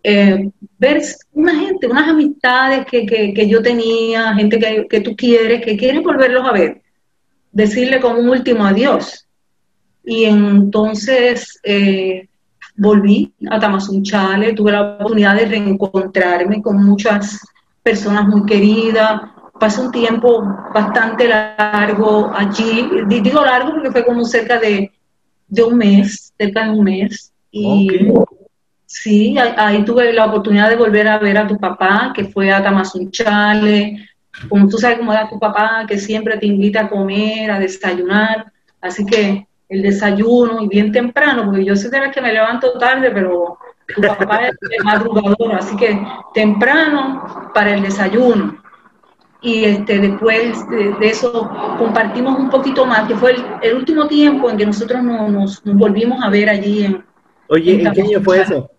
eh, 0.04 0.50
ver 0.78 1.02
una 1.34 1.56
gente, 1.56 1.88
unas 1.88 2.10
amistades 2.10 2.86
que, 2.86 3.06
que, 3.06 3.48
yo 3.48 3.62
tenía, 3.62 4.36
gente 4.36 4.60
que, 4.60 4.88
que, 4.88 5.02
tú 5.02 5.16
quieres, 5.16 5.64
que 5.64 5.78
quieres 5.78 6.04
volverlos 6.04 6.48
a 6.48 6.52
ver, 6.52 6.82
decirle 7.52 8.00
como 8.00 8.20
un 8.20 8.30
último 8.30 8.66
adiós. 8.66 9.28
Y 10.04 10.26
entonces 10.26 11.60
eh, 11.64 12.28
volví 12.78 13.34
a 13.50 13.60
Tamazunchale, 13.60 14.54
tuve 14.54 14.72
la 14.72 14.96
oportunidad 14.96 15.36
de 15.36 15.46
reencontrarme 15.46 16.62
con 16.62 16.84
muchas 16.84 17.40
personas 17.82 18.28
muy 18.28 18.46
queridas, 18.46 19.22
pasé 19.60 19.82
un 19.82 19.92
tiempo 19.92 20.44
bastante 20.74 21.28
largo 21.28 22.32
allí, 22.36 22.90
digo 23.08 23.44
largo 23.44 23.72
porque 23.72 23.92
fue 23.92 24.06
como 24.06 24.26
cerca 24.26 24.60
de, 24.60 24.92
de 25.48 25.64
un 25.64 25.78
mes, 25.78 26.34
cerca 26.38 26.66
de 26.66 26.72
un 26.72 26.84
mes, 26.84 27.32
y 27.52 27.88
Sí, 28.88 29.36
ahí 29.38 29.84
tuve 29.84 30.14
la 30.14 30.26
oportunidad 30.26 30.70
de 30.70 30.78
volver 30.78 31.08
a 31.10 31.18
ver 31.18 31.38
a 31.38 31.46
tu 31.46 31.58
papá, 31.58 32.14
que 32.16 32.26
fue 32.26 32.50
a 32.50 32.64
Tamazunchale, 32.64 34.08
como 34.48 34.70
tú 34.70 34.78
sabes 34.78 35.00
cómo 35.00 35.12
era 35.12 35.28
tu 35.28 35.38
papá, 35.38 35.86
que 35.86 35.98
siempre 35.98 36.38
te 36.38 36.46
invita 36.46 36.82
a 36.82 36.90
comer, 36.90 37.52
a 37.52 37.60
desayunar, 37.60 38.52
así 38.80 39.06
que 39.06 39.48
el 39.70 39.82
desayuno 39.82 40.62
y 40.62 40.68
bien 40.68 40.92
temprano, 40.92 41.46
porque 41.46 41.66
yo 41.66 41.76
sé 41.76 41.90
que 42.14 42.22
me 42.22 42.34
levanto 42.34 42.78
tarde, 42.78 43.12
pero 43.12 43.58
tu 43.94 44.02
papá 44.02 44.48
es 44.48 44.84
madrugador, 44.84 45.56
así 45.56 45.76
que 45.76 46.00
temprano 46.34 47.52
para 47.54 47.74
el 47.74 47.82
desayuno. 47.82 48.58
Y 49.42 49.64
este, 49.66 50.00
después 50.00 50.68
de, 50.70 50.96
eso 51.02 51.50
compartimos 51.78 52.40
un 52.40 52.50
poquito 52.50 52.86
más, 52.86 53.08
que 53.08 53.16
fue 53.16 53.36
el, 53.62 53.76
último 53.76 54.08
tiempo 54.08 54.50
en 54.50 54.58
que 54.58 54.66
nosotros 54.66 55.04
nos, 55.04 55.62
volvimos 55.64 56.24
a 56.24 56.30
ver 56.30 56.50
allí 56.50 56.86
en... 56.86 57.06
Oye, 57.50 57.84
¿en 57.84 57.92
qué 57.94 58.02
año 58.02 58.22
fue 58.22 58.42
eso? 58.42 58.72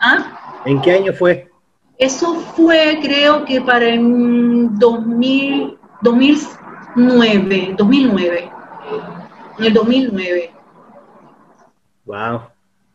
¿Ah? 0.00 0.62
¿En 0.64 0.80
qué 0.80 0.92
año 0.92 1.12
fue? 1.12 1.48
Eso 1.96 2.34
fue, 2.34 2.98
creo 3.02 3.44
que 3.44 3.60
para 3.60 3.86
el 3.86 4.68
2000, 4.78 5.78
2009, 6.02 7.74
2009. 7.78 8.53
En 9.58 9.64
el 9.64 9.72
2009. 9.72 10.50
Wow. 12.04 12.42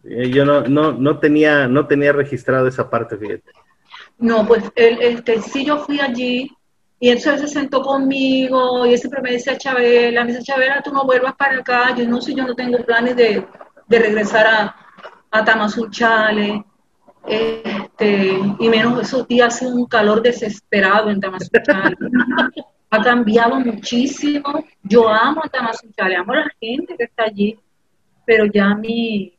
Eh, 0.03 0.29
yo 0.29 0.45
no, 0.45 0.61
no, 0.61 0.91
no, 0.93 1.19
tenía, 1.19 1.67
no 1.67 1.87
tenía 1.87 2.11
registrado 2.11 2.67
esa 2.67 2.89
parte, 2.89 3.17
fíjate. 3.17 3.51
No, 4.17 4.45
pues 4.45 4.63
el, 4.75 5.01
este, 5.01 5.41
sí 5.41 5.65
yo 5.65 5.79
fui 5.79 5.99
allí 5.99 6.51
y 6.99 7.09
él 7.09 7.19
se 7.19 7.47
sentó 7.47 7.81
conmigo 7.81 8.85
y 8.85 8.93
él 8.93 8.99
siempre 8.99 9.21
me 9.21 9.31
decía, 9.31 9.57
Chabela, 9.57 10.23
me 10.23 10.31
dice, 10.31 10.43
Chabela, 10.43 10.81
tú 10.81 10.91
no 10.91 11.05
vuelvas 11.05 11.35
para 11.35 11.59
acá, 11.59 11.95
yo 11.95 12.07
no 12.07 12.21
sé, 12.21 12.33
yo 12.33 12.45
no 12.45 12.55
tengo 12.55 12.77
planes 12.85 13.15
de, 13.15 13.45
de 13.87 13.99
regresar 13.99 14.47
a, 14.47 14.75
a 15.31 15.45
Tamazunchale 15.45 16.65
este, 17.27 18.39
y 18.59 18.69
menos 18.69 19.01
esos 19.01 19.27
días 19.27 19.55
hace 19.55 19.67
un 19.67 19.85
calor 19.85 20.21
desesperado 20.21 21.09
en 21.09 21.19
Tamazunchale. 21.19 21.95
ha 22.89 23.01
cambiado 23.01 23.59
muchísimo. 23.59 24.65
Yo 24.83 25.07
amo 25.07 25.41
a 25.43 25.49
Tamazunchale, 25.49 26.15
amo 26.15 26.33
a 26.33 26.37
la 26.37 26.51
gente 26.59 26.95
que 26.97 27.03
está 27.03 27.23
allí, 27.25 27.57
pero 28.25 28.45
ya 28.45 28.75
mi, 28.75 29.35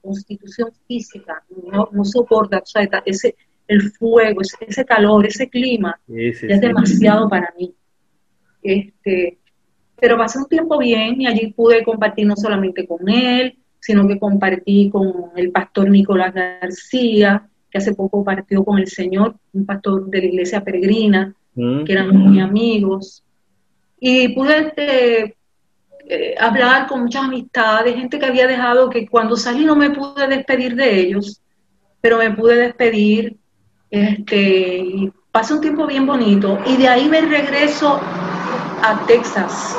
constitución 0.00 0.70
física 0.86 1.42
no, 1.72 1.88
no 1.90 2.04
soporta 2.04 2.62
ese, 3.04 3.34
el 3.66 3.90
fuego, 3.90 4.40
ese, 4.40 4.84
calor, 4.84 5.26
ese 5.26 5.48
clima, 5.48 5.98
ya 6.06 6.14
es 6.54 6.60
demasiado 6.60 7.28
para 7.28 7.52
mí. 7.58 7.74
Este, 8.62 9.38
pero 10.00 10.16
pasé 10.16 10.38
un 10.38 10.46
tiempo 10.46 10.78
bien 10.78 11.20
y 11.20 11.26
allí 11.26 11.52
pude 11.52 11.82
compartir 11.82 12.26
no 12.26 12.36
solamente 12.36 12.86
con 12.86 13.08
él, 13.08 13.58
sino 13.80 14.06
que 14.06 14.18
compartí 14.18 14.90
con 14.90 15.30
el 15.36 15.50
pastor 15.50 15.90
Nicolás 15.90 16.34
García, 16.34 17.48
que 17.70 17.78
hace 17.78 17.94
poco 17.94 18.24
partió 18.24 18.64
con 18.64 18.78
el 18.78 18.88
Señor, 18.88 19.36
un 19.52 19.66
pastor 19.66 20.08
de 20.08 20.18
la 20.20 20.26
iglesia 20.26 20.62
peregrina, 20.62 21.34
mm. 21.56 21.84
que 21.84 21.92
eran 21.92 22.16
muy 22.16 22.40
amigos. 22.40 23.24
Y 23.98 24.28
pude 24.28 24.68
este, 24.68 25.36
eh, 26.08 26.34
hablar 26.38 26.86
con 26.86 27.02
muchas 27.02 27.24
amistades, 27.24 27.96
gente 27.96 28.18
que 28.18 28.26
había 28.26 28.46
dejado 28.46 28.88
que 28.88 29.08
cuando 29.08 29.36
salí 29.36 29.64
no 29.64 29.74
me 29.74 29.90
pude 29.90 30.28
despedir 30.28 30.76
de 30.76 31.00
ellos, 31.00 31.40
pero 32.00 32.18
me 32.18 32.30
pude 32.30 32.56
despedir. 32.56 33.36
Este, 33.90 34.78
y 34.78 35.12
pasé 35.32 35.54
un 35.54 35.60
tiempo 35.60 35.86
bien 35.86 36.06
bonito. 36.06 36.58
Y 36.66 36.76
de 36.76 36.88
ahí 36.88 37.08
me 37.08 37.20
regreso 37.22 37.98
a 38.82 39.04
Texas 39.06 39.76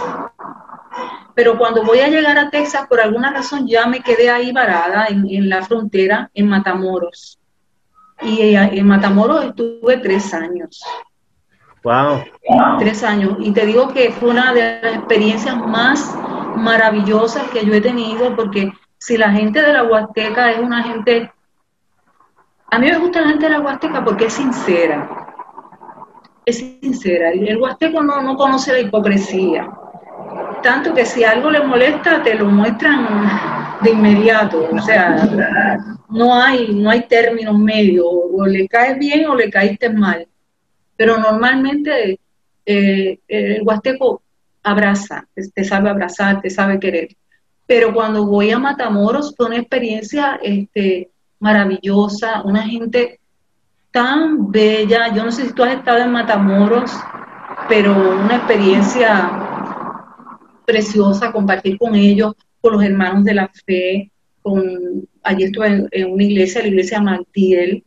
pero 1.38 1.56
cuando 1.56 1.84
voy 1.84 2.00
a 2.00 2.08
llegar 2.08 2.36
a 2.40 2.50
Texas, 2.50 2.88
por 2.90 3.00
alguna 3.00 3.32
razón 3.32 3.68
ya 3.68 3.86
me 3.86 4.02
quedé 4.02 4.32
ahí 4.32 4.52
varada 4.52 5.06
en, 5.06 5.48
la 5.48 5.64
frontera, 5.64 6.32
en 6.34 6.48
Matamoros. 6.48 7.38
Y 8.24 8.42
eh, 8.42 8.60
en 8.74 8.88
Matamoros 8.88 9.46
estuve 9.46 9.98
tres 9.98 10.34
años. 10.34 10.82
Wow. 11.84 12.24
Tres 12.80 13.04
años. 13.04 13.38
Y 13.40 13.52
te 13.52 13.66
digo 13.66 13.90
que 13.90 14.12
fue 14.12 14.30
una 14.30 14.54
de 14.54 14.80
las 14.82 14.96
experiencias 14.96 15.58
más 15.58 16.16
maravillosas 16.56 17.44
que 17.50 17.66
yo 17.66 17.74
he 17.74 17.82
tenido, 17.82 18.36
porque 18.36 18.72
si 18.98 19.18
la 19.18 19.32
gente 19.32 19.62
de 19.62 19.74
la 19.74 19.84
Huasteca 19.84 20.52
es 20.52 20.60
una 20.60 20.84
gente... 20.84 21.32
A 22.70 22.80
mí 22.80 22.90
me 22.92 22.98
gusta 22.98 23.22
la 23.22 23.30
gente 23.30 23.46
de 23.46 23.52
la 23.52 23.62
Huasteca 23.62 24.04
porque 24.04 24.26
es 24.26 24.34
sincera. 24.34 25.10
Es 26.46 26.58
sincera. 26.58 27.32
El 27.32 27.58
huasteco 27.58 28.02
no, 28.04 28.22
no 28.22 28.36
conoce 28.36 28.74
la 28.74 28.80
hipocresía 28.80 29.70
tanto 30.62 30.94
que 30.94 31.06
si 31.06 31.24
algo 31.24 31.50
le 31.52 31.62
molesta 31.62 32.22
te 32.24 32.36
lo 32.36 32.46
muestran 32.46 33.30
de 33.82 33.92
inmediato, 33.92 34.68
o 34.72 34.80
sea, 34.80 35.16
no 36.10 36.36
hay, 36.36 36.74
no 36.74 36.90
hay 36.90 37.02
términos 37.08 37.58
medios, 37.58 38.06
o 38.06 38.46
le 38.46 38.68
caes 38.68 38.98
bien 38.98 39.28
o 39.28 39.36
le 39.36 39.50
caíste 39.50 39.90
mal, 39.90 40.28
pero 40.98 41.18
normalmente 41.18 42.20
eh, 42.66 43.20
el 43.28 43.62
huasteco 43.62 44.22
abraza, 44.64 45.28
te 45.54 45.64
sabe 45.64 45.90
abrazar, 45.90 46.42
te 46.42 46.50
sabe 46.50 46.80
querer, 46.80 47.16
pero 47.66 47.94
cuando 47.94 48.26
voy 48.26 48.52
a 48.52 48.60
Matamoros 48.60 49.34
fue 49.36 49.46
una 49.46 49.58
experiencia 49.58 50.40
este, 50.42 51.10
maravillosa, 51.40 52.42
una 52.44 52.64
gente 52.64 53.20
tan 53.92 54.52
bella, 54.52 55.14
yo 55.14 55.24
no 55.24 55.32
sé 55.32 55.48
si 55.48 55.54
tú 55.54 55.64
has 55.64 55.76
estado 55.76 56.00
en 56.00 56.12
Matamoros, 56.12 56.92
pero 57.70 57.94
una 57.94 58.36
experiencia 58.38 59.48
preciosa 60.66 61.32
compartir 61.32 61.78
con 61.78 61.96
ellos, 61.96 62.34
con 62.62 62.74
los 62.74 62.84
hermanos 62.84 63.24
de 63.24 63.34
la 63.34 63.50
fe. 63.66 64.12
Con, 64.42 65.08
allí 65.24 65.46
estuve 65.46 65.88
en, 65.92 66.12
una 66.14 66.24
iglesia, 66.24 66.62
la 66.62 66.68
iglesia 66.68 67.02
Magdiel, 67.02 67.84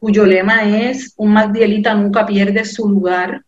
cuyo 0.00 0.26
lema 0.26 0.64
es, 0.64 1.14
un 1.16 1.32
Magdielita 1.32 1.94
nunca 1.94 2.26
pierde 2.26 2.64
su 2.64 2.88
lugar. 2.88 3.42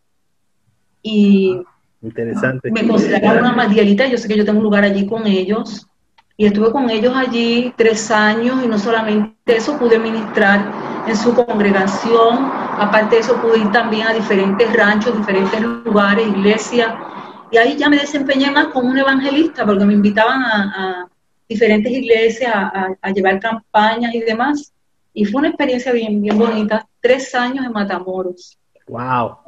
Y 1.03 1.59
Interesante. 2.03 2.71
Me 2.73 2.87
consideraban 2.87 3.39
una 3.39 3.53
madielita, 3.53 4.07
yo 4.07 4.19
sé 4.19 4.27
que 4.27 4.37
yo 4.37 4.45
tengo 4.45 4.59
un 4.59 4.65
lugar 4.65 4.83
allí 4.83 5.07
con 5.07 5.27
ellos. 5.27 5.87
Y 6.37 6.47
estuve 6.47 6.73
con 6.73 6.91
ellos 6.91 7.15
allí 7.15 7.73
tres 7.77 8.11
años 8.11 8.65
y 8.65 8.67
no 8.67 8.79
solamente 8.79 9.57
eso, 9.57 9.79
pude 9.79 9.99
ministrar 9.99 11.05
en 11.07 11.17
su 11.17 11.33
congregación. 11.33 12.51
Aparte 12.79 13.17
de 13.17 13.21
eso, 13.21 13.41
pude 13.41 13.59
ir 13.59 13.71
también 13.71 14.09
a 14.09 14.13
diferentes 14.13 14.73
ranchos, 14.73 15.17
diferentes 15.17 15.61
lugares, 15.61 16.27
iglesias. 16.27 16.93
Y 17.53 17.59
ahí 17.59 17.77
ya 17.77 17.89
me 17.89 17.99
desempeñé 17.99 18.51
más 18.51 18.69
como 18.69 18.89
un 18.89 18.99
evangelista, 18.99 19.65
porque 19.65 19.85
me 19.85 19.93
invitaban 19.93 20.43
a, 20.43 21.07
diferentes 21.49 21.93
iglesias 21.93 22.53
a, 22.55 23.11
llevar 23.15 23.39
campañas 23.39 24.13
y 24.15 24.21
demás. 24.21 24.73
Y 25.15 25.25
fue 25.27 25.41
una 25.41 25.49
experiencia 25.49 25.93
bien, 25.93 26.23
bien 26.23 26.39
bonita. 26.39 26.89
Tres 27.01 27.35
años 27.35 27.67
en 27.67 27.73
Matamoros. 27.73 28.59
¡Wow! 28.89 29.39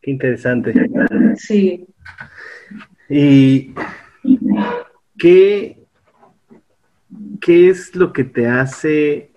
¡Qué 0.00 0.10
interesante! 0.10 0.72
Sí. 1.36 1.86
¿Y 3.08 3.74
qué, 5.18 5.78
qué 7.40 7.68
es 7.68 7.94
lo 7.94 8.12
que 8.12 8.24
te 8.24 8.48
hace 8.48 9.30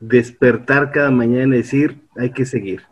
despertar 0.00 0.90
cada 0.92 1.10
mañana 1.10 1.54
y 1.54 1.58
decir, 1.58 2.00
hay 2.16 2.30
que 2.30 2.44
seguir? 2.44 2.82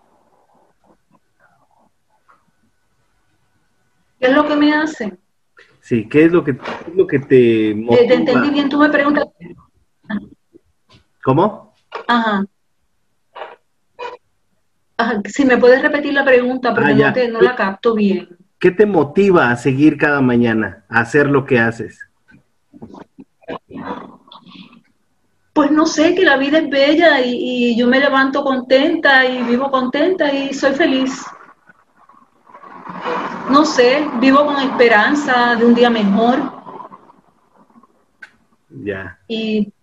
¿Qué 4.21 4.27
es 4.27 4.35
lo 4.35 4.47
que 4.47 4.57
me 4.57 4.75
hace? 4.75 5.17
Sí, 5.81 6.09
¿qué 6.09 6.25
es 6.25 6.33
lo 6.33 6.43
que, 6.43 6.57
lo 6.95 7.07
que 7.07 7.19
te 7.19 7.71
eh, 7.71 7.75
motiva? 7.75 8.09
Te 8.09 8.15
entendí 8.15 8.51
bien, 8.51 8.69
tú 8.69 8.79
me 8.79 8.89
preguntas. 8.89 9.27
¿Cómo? 11.25 11.75
Ajá. 12.07 12.45
Si 15.25 15.45
me 15.45 15.57
puedes 15.57 15.83
repetir 15.83 16.13
la 16.13 16.25
pregunta 16.25 16.73
porque 16.75 16.93
ah, 17.03 17.13
no, 17.17 17.33
no 17.33 17.41
la 17.41 17.57
capto 17.57 17.95
bien. 17.95 18.37
¿Qué 18.61 18.71
te 18.71 18.87
motiva 18.87 19.51
a 19.51 19.57
seguir 19.57 19.97
cada 19.97 20.21
mañana, 20.21 20.85
a 20.89 21.01
hacer 21.01 21.29
lo 21.29 21.45
que 21.45 21.59
haces? 21.59 21.99
Pues 25.53 25.71
no 25.71 25.87
sé, 25.87 26.15
que 26.15 26.25
la 26.25 26.37
vida 26.37 26.59
es 26.59 26.69
bella 26.69 27.21
y, 27.21 27.77
yo 27.77 27.87
me 27.87 28.01
levanto 28.01 28.45
contenta 28.45 29.25
y 29.25 29.43
vivo 29.45 29.71
contenta 29.71 30.33
y 30.33 30.53
soy 30.53 30.73
feliz. 30.73 31.25
No 33.51 33.65
sé, 33.65 34.07
vivo 34.21 34.45
con 34.45 34.57
esperanza 34.61 35.57
de 35.57 35.65
un 35.65 35.75
día 35.75 35.91
mejor. 35.91 36.39
Ya. 38.69 39.19
Y 39.29 39.74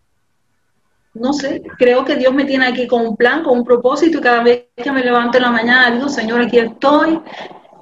no 1.14 1.34
sé, 1.34 1.62
creo 1.78 2.06
que 2.06 2.16
Dios 2.16 2.34
me 2.34 2.46
tiene 2.46 2.68
aquí 2.68 2.88
con 2.88 3.06
un 3.06 3.18
plan, 3.18 3.44
con 3.44 3.60
un 3.60 3.66
propósito 3.66 4.18
y 4.18 4.22
cada 4.22 4.44
vez 4.44 4.68
que 4.76 4.92
me 4.92 5.04
levanto 5.04 5.38
en 5.38 5.44
la 5.44 5.52
mañana 5.52 5.92
digo, 5.92 6.08
Señor, 6.08 6.42
aquí 6.42 6.58
estoy, 6.58 7.20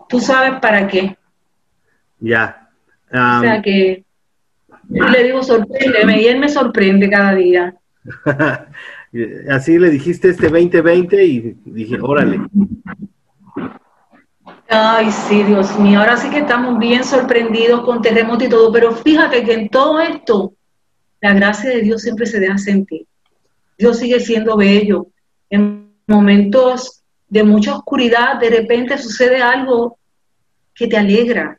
tú 0.08 0.20
sabes 0.20 0.60
para 0.60 0.88
qué. 0.88 1.16
Ya. 2.20 2.70
o 3.12 3.42
sea 3.42 3.62
que 3.62 4.04
le 4.90 5.24
digo, 5.24 5.44
sorpréndeme 5.44 6.22
y 6.22 6.28
Él 6.28 6.40
me 6.40 6.50
sorprende 6.50 7.10
cada 7.10 7.36
día. 7.36 7.76
Así 9.50 9.80
le 9.80 9.90
dijiste 9.90 10.30
este 10.30 10.50
2020 10.50 11.24
y 11.24 11.56
dije, 11.66 11.98
órale. 12.02 12.42
Ay, 14.68 15.10
sí, 15.12 15.44
Dios 15.44 15.80
mío, 15.80 16.00
ahora 16.00 16.18
sí 16.18 16.30
que 16.30 16.40
estamos 16.40 16.78
bien 16.78 17.04
sorprendidos 17.04 17.82
con 17.82 18.04
terremoto 18.04 18.44
y 18.46 18.50
todo, 18.50 18.72
pero 18.72 18.92
fíjate 18.92 19.44
que 19.44 19.54
en 19.54 19.70
todo 19.70 20.00
esto, 20.00 20.54
la 21.22 21.34
gracia 21.34 21.72
de 21.72 21.82
Dios 21.82 22.04
siempre 22.04 22.28
se 22.28 22.40
deja 22.40 22.58
sentir. 22.60 23.08
Dios 23.80 23.98
sigue 23.98 24.20
siendo 24.20 24.58
bello. 24.58 25.08
En 25.50 25.96
momentos 26.06 27.02
de 27.30 27.44
mucha 27.44 27.78
oscuridad, 27.78 28.38
de 28.38 28.50
repente 28.50 28.98
sucede 28.98 29.42
algo 29.42 29.98
que 30.76 30.88
te 30.88 30.98
alegra. 30.98 31.58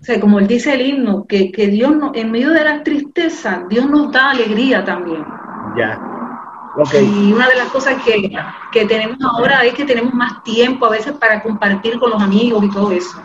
O 0.00 0.04
sea, 0.04 0.20
como 0.20 0.38
él 0.38 0.46
dice 0.46 0.74
el 0.74 0.86
himno, 0.86 1.26
que, 1.26 1.50
que 1.50 1.66
Dios, 1.66 1.96
no, 1.96 2.12
en 2.14 2.30
medio 2.30 2.50
de 2.50 2.62
la 2.62 2.84
tristeza, 2.84 3.64
Dios 3.68 3.90
nos 3.90 4.12
da 4.12 4.30
alegría 4.30 4.84
también. 4.84 5.24
Ya. 5.76 6.00
Y 7.00 7.32
una 7.32 7.48
de 7.48 7.56
las 7.56 7.68
cosas 7.70 7.96
que, 8.04 8.30
que, 8.70 8.84
tenemos 8.84 9.16
ahora 9.24 9.64
es 9.64 9.74
que 9.74 9.84
tenemos 9.84 10.12
más 10.12 10.44
tiempo 10.44 10.86
a 10.86 10.90
veces 10.90 11.12
para 11.14 11.42
compartir 11.42 11.98
con 11.98 12.10
los 12.10 12.22
amigos 12.22 12.62
y 12.64 12.70
todo 12.70 12.92
eso. 12.92 13.20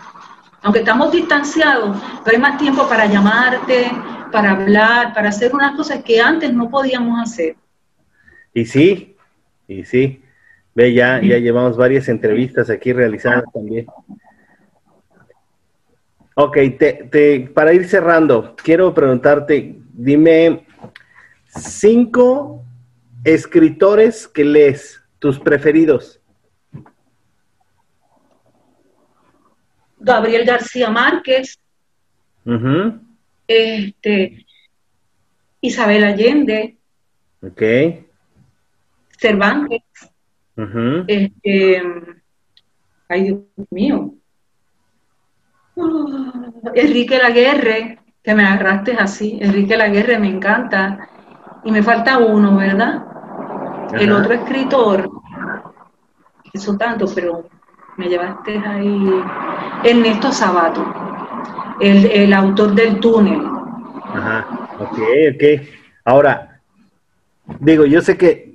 Aunque 0.63 0.79
estamos 0.79 1.11
distanciados, 1.11 1.97
pero 2.23 2.37
hay 2.37 2.41
más 2.41 2.57
tiempo 2.57 2.87
para 2.87 3.05
llamarte, 3.05 3.91
para 4.31 4.51
hablar, 4.51 5.13
para 5.13 5.29
hacer 5.29 5.53
unas 5.53 5.75
cosas 5.75 6.01
que 6.03 6.19
antes 6.19 6.53
no 6.53 6.69
podíamos 6.69 7.19
hacer. 7.21 7.57
Y 8.53 8.65
sí, 8.65 9.15
y 9.67 9.83
sí. 9.85 10.21
Ve, 10.73 10.93
ya, 10.93 11.21
ya 11.21 11.37
llevamos 11.37 11.75
varias 11.75 12.07
entrevistas 12.07 12.69
aquí 12.69 12.93
realizadas 12.93 13.43
también. 13.53 13.85
Ok, 16.35 16.57
te, 16.79 17.51
para 17.53 17.73
ir 17.73 17.87
cerrando, 17.87 18.55
quiero 18.55 18.93
preguntarte, 18.93 19.75
dime 19.91 20.65
cinco 21.47 22.63
escritores 23.23 24.27
que 24.27 24.45
lees, 24.45 25.03
tus 25.19 25.39
preferidos. 25.39 26.19
Gabriel 29.99 30.45
García 30.45 30.89
Márquez, 30.89 31.59
este, 33.45 34.45
Isabel 35.59 36.03
Allende, 36.05 36.77
okay. 37.43 38.07
Cervantes, 39.21 39.83
este, 41.07 41.83
ay 43.07 43.23
Dios 43.23 43.39
mío, 43.69 44.15
Enrique 46.73 47.19
Laguerre, 47.19 47.99
que 48.23 48.33
me 48.33 48.43
agarraste 48.43 48.93
así, 48.93 49.37
Enrique 49.39 49.77
Laguerre 49.77 50.17
me 50.17 50.27
encanta, 50.27 51.07
y 51.63 51.71
me 51.71 51.83
falta 51.83 52.17
uno, 52.17 52.57
¿verdad? 52.57 53.05
El 53.93 54.11
otro 54.11 54.33
escritor, 54.33 55.07
eso 56.51 56.75
tanto, 56.75 57.05
pero 57.13 57.47
me 57.97 58.07
llevaste 58.07 58.57
ahí, 58.57 59.23
Ernesto 59.83 60.31
Sabato, 60.31 60.83
el, 61.79 62.33
autor 62.33 62.73
del 62.73 62.99
túnel. 62.99 63.39
Ajá, 64.15 64.47
ok, 64.79 64.99
ok. 65.35 65.67
Ahora, 66.05 66.59
digo, 67.59 67.85
yo 67.85 68.01
sé 68.01 68.17
que 68.17 68.50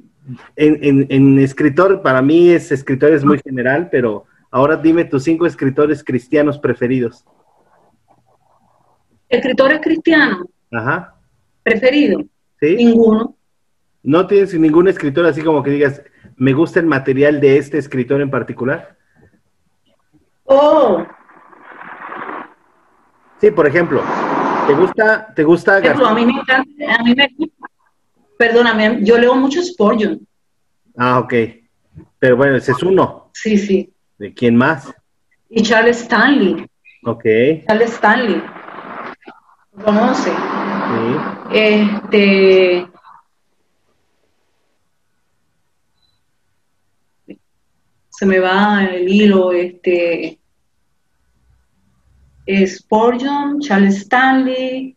en, 0.56 1.06
en, 1.08 1.38
escritor, 1.38 2.02
para 2.02 2.22
mí 2.22 2.50
es 2.50 2.72
escritor 2.72 3.12
es 3.12 3.24
muy 3.24 3.38
general, 3.38 3.88
pero 3.90 4.24
ahora 4.50 4.76
dime 4.76 5.04
tus 5.04 5.24
cinco 5.24 5.46
escritores 5.46 6.02
cristianos 6.02 6.58
preferidos. 6.58 7.24
¿Escritores 9.28 9.80
cristianos? 9.80 10.46
Ajá. 10.72 11.14
¿Preferido? 11.62 12.20
¿Sí? 12.60 12.76
Ninguno. 12.76 13.36
¿No 14.02 14.26
tienes 14.26 14.54
ningún 14.54 14.88
escritor 14.88 15.26
así 15.26 15.42
como 15.42 15.62
que 15.62 15.70
digas, 15.70 16.02
me 16.36 16.52
gusta 16.52 16.78
el 16.80 16.86
material 16.86 17.40
de 17.40 17.58
este 17.58 17.78
escritor 17.78 18.20
en 18.20 18.30
particular? 18.30 18.96
Oh. 20.44 21.04
Sí, 23.40 23.50
por 23.50 23.66
ejemplo, 23.66 24.02
¿te 24.66 24.74
gusta, 24.74 25.34
te 25.34 25.44
gusta? 25.44 25.76
a 25.76 26.14
mí 26.14 26.24
me 26.24 26.32
encanta, 26.32 26.94
a 26.98 27.02
mí 27.02 27.14
me 27.14 27.28
perdóname, 28.38 29.01
yo 29.03 29.18
leo 29.18 29.35
mucho 29.35 29.62
Spurgeon. 29.62 30.27
Ah, 30.96 31.18
ok. 31.18 31.35
Pero 32.18 32.37
bueno, 32.37 32.57
ese 32.57 32.72
es 32.72 32.83
uno. 32.83 33.31
Sí, 33.33 33.57
sí. 33.59 33.92
¿De 34.18 34.33
quién 34.33 34.57
más? 34.57 34.92
Y 35.49 35.62
Charles 35.62 36.01
Stanley. 36.03 36.66
Ok. 37.05 37.25
Charles 37.66 37.92
Stanley. 37.92 38.42
conoce? 39.85 40.31
Sí. 40.31 41.16
Este. 41.53 42.88
Se 48.09 48.25
me 48.25 48.38
va 48.38 48.85
el 48.85 49.09
hilo, 49.09 49.53
este. 49.53 50.38
Spurgeon, 52.49 53.61
Charles 53.61 53.96
Stanley, 53.96 54.96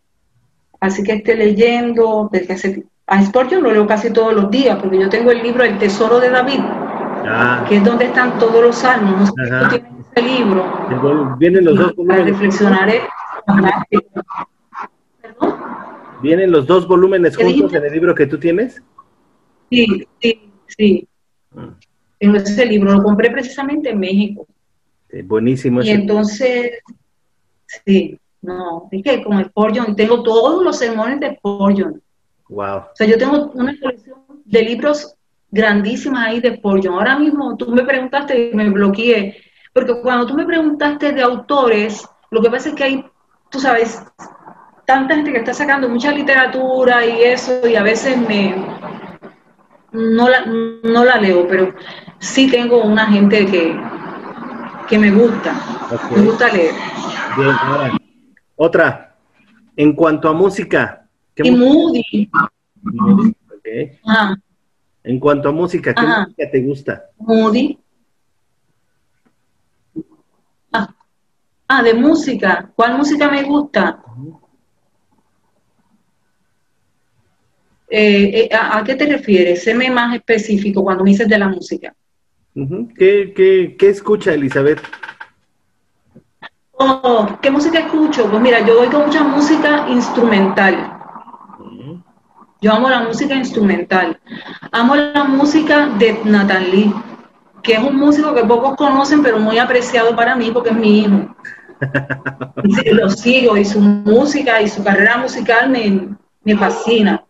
así 0.79 1.03
que 1.03 1.13
esté 1.13 1.35
leyendo, 1.35 2.29
desde 2.31 2.53
hace, 2.53 2.85
a 3.09 3.23
Spurgeon 3.23 3.63
lo 3.63 3.71
leo 3.71 3.87
casi 3.87 4.11
todos 4.11 4.33
los 4.33 4.49
días, 4.49 4.77
porque 4.79 4.99
yo 4.99 5.09
tengo 5.09 5.31
el 5.31 5.41
libro 5.41 5.63
El 5.63 5.77
Tesoro 5.77 6.19
de 6.19 6.29
David, 6.29 6.59
ah. 6.61 7.65
que 7.67 7.77
es 7.77 7.83
donde 7.83 8.05
están 8.05 8.37
todos 8.39 8.61
los 8.63 8.75
salmos, 8.75 9.31
no 9.35 9.69
sé 9.69 9.83
ese 10.15 10.27
libro. 10.27 11.35
Vienen 11.37 11.65
los 11.65 11.77
dos 11.77 11.95
volúmenes. 11.95 12.21
Para 12.21 12.31
reflexionar. 12.31 12.89
¿Vienen 16.21 16.51
los 16.51 16.67
dos 16.67 16.87
volúmenes 16.87 17.37
juntos 17.37 17.73
en 17.73 17.85
el 17.85 17.93
libro 17.93 18.13
que 18.13 18.27
tú 18.27 18.37
tienes? 18.37 18.81
Sí, 19.69 20.07
sí, 20.21 20.51
sí. 20.67 21.07
En 22.19 22.35
ese 22.35 22.65
libro 22.65 22.93
lo 22.93 23.03
compré 23.03 23.31
precisamente 23.31 23.89
en 23.89 23.99
México. 23.99 24.45
buenísimo. 25.25 25.81
Y 25.81 25.89
entonces 25.89 26.71
Sí, 27.85 28.19
no, 28.41 28.87
es 28.91 29.03
que 29.03 29.23
con 29.23 29.43
Spurgeon 29.45 29.95
tengo 29.95 30.23
todos 30.23 30.63
los 30.63 30.77
sermones 30.77 31.19
de 31.19 31.35
Spurgeon. 31.35 32.01
Wow. 32.49 32.77
O 32.77 32.95
sea, 32.95 33.07
yo 33.07 33.17
tengo 33.17 33.51
una 33.53 33.73
colección 33.79 34.19
de 34.45 34.61
libros 34.63 35.15
grandísimas 35.51 36.27
ahí 36.27 36.39
de 36.39 36.57
Spurgeon. 36.57 36.95
Ahora 36.95 37.17
mismo 37.17 37.55
tú 37.57 37.71
me 37.71 37.83
preguntaste 37.83 38.49
y 38.49 38.55
me 38.55 38.69
bloqueé, 38.69 39.37
Porque 39.73 40.01
cuando 40.01 40.25
tú 40.25 40.33
me 40.33 40.45
preguntaste 40.45 41.11
de 41.11 41.21
autores, 41.21 42.07
lo 42.31 42.41
que 42.41 42.49
pasa 42.49 42.69
es 42.69 42.75
que 42.75 42.83
hay, 42.83 43.05
tú 43.49 43.59
sabes, 43.59 44.03
tanta 44.85 45.15
gente 45.15 45.31
que 45.31 45.37
está 45.39 45.53
sacando 45.53 45.87
mucha 45.87 46.11
literatura 46.11 47.05
y 47.05 47.21
eso, 47.21 47.67
y 47.67 47.75
a 47.75 47.83
veces 47.83 48.17
me 48.17 48.55
no 49.91 50.29
la, 50.29 50.45
no 50.45 51.03
la 51.03 51.17
leo, 51.17 51.47
pero 51.47 51.73
sí 52.19 52.49
tengo 52.49 52.83
una 52.83 53.07
gente 53.07 53.45
que, 53.45 53.79
que 54.87 54.99
me 54.99 55.11
gusta, 55.11 55.53
me 56.15 56.21
gusta 56.21 56.47
leer. 56.49 56.73
Otra, 58.55 59.15
en 59.75 59.93
cuanto 59.93 60.29
a 60.29 60.33
música. 60.33 60.98
¿Qué 61.43 61.49
y 61.49 61.51
Moody. 61.51 62.29
En 65.03 65.19
cuanto 65.19 65.49
a 65.49 65.51
música, 65.51 65.93
¿qué 65.93 66.01
música 66.01 66.51
te 66.51 66.61
gusta? 66.61 67.05
Moody. 67.17 67.79
Ah. 70.71 70.93
ah, 71.67 71.83
de 71.83 71.93
música. 71.93 72.71
¿Cuál 72.75 72.97
música 72.97 73.29
me 73.29 73.43
gusta? 73.43 74.03
Eh, 77.91 78.41
eh, 78.41 78.49
¿a, 78.53 78.83
qué 78.83 78.95
te 78.95 79.05
refieres? 79.07 79.63
Séme 79.63 79.89
más 79.89 80.15
específico 80.15 80.83
cuando 80.83 81.03
me 81.03 81.11
dices 81.11 81.27
de 81.27 81.37
la 81.39 81.47
música. 81.47 81.95
¿Qué, 82.53 83.33
qué, 83.35 83.75
qué 83.79 83.89
escucha 83.89 84.33
Elizabeth? 84.33 84.81
Oh, 86.73 87.37
¿Qué 87.41 87.49
música 87.49 87.79
escucho? 87.79 88.29
Pues 88.29 88.41
mira, 88.41 88.65
yo 88.65 88.81
oigo 88.81 88.99
mucha 88.99 89.23
música 89.23 89.87
instrumental. 89.89 90.98
Yo 92.61 92.73
amo 92.73 92.89
la 92.89 93.01
música 93.01 93.35
instrumental. 93.35 94.19
Amo 94.71 94.95
la 94.95 95.23
música 95.23 95.87
de 95.97 96.19
Nathan 96.25 96.69
Lee, 96.71 96.93
que 97.63 97.73
es 97.73 97.79
un 97.79 97.95
músico 97.95 98.33
que 98.33 98.43
pocos 98.43 98.75
conocen, 98.75 99.23
pero 99.23 99.39
muy 99.39 99.57
apreciado 99.57 100.15
para 100.15 100.35
mí 100.35 100.51
porque 100.51 100.71
es 100.71 100.75
mi 100.75 100.99
hijo. 100.99 101.35
lo 102.91 103.09
sigo 103.09 103.55
y 103.55 103.63
su 103.63 103.79
música 103.79 104.61
y 104.61 104.67
su 104.67 104.83
carrera 104.83 105.17
musical 105.17 105.69
me, 105.69 106.09
me 106.43 106.57
fascina. 106.57 107.23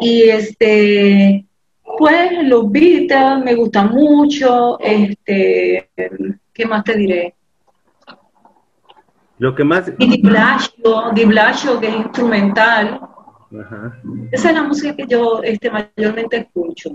Y 0.00 0.24
este, 0.24 1.46
pues 1.98 2.42
los 2.44 2.70
Beatles 2.70 3.42
me 3.42 3.54
gustan 3.54 3.90
mucho, 3.90 4.78
este, 4.80 5.90
¿qué 6.52 6.66
más 6.66 6.84
te 6.84 6.96
diré? 6.96 7.34
Lo 9.38 9.54
que 9.54 9.64
más... 9.64 9.90
Y 9.98 10.06
Di 10.08 11.24
Blasio, 11.24 11.80
que 11.80 11.88
es 11.88 11.96
instrumental. 11.96 13.00
Esa 14.30 14.48
es 14.48 14.54
la 14.54 14.62
música 14.62 14.96
que 14.96 15.06
yo 15.06 15.42
este, 15.42 15.70
mayormente 15.70 16.38
escucho. 16.38 16.90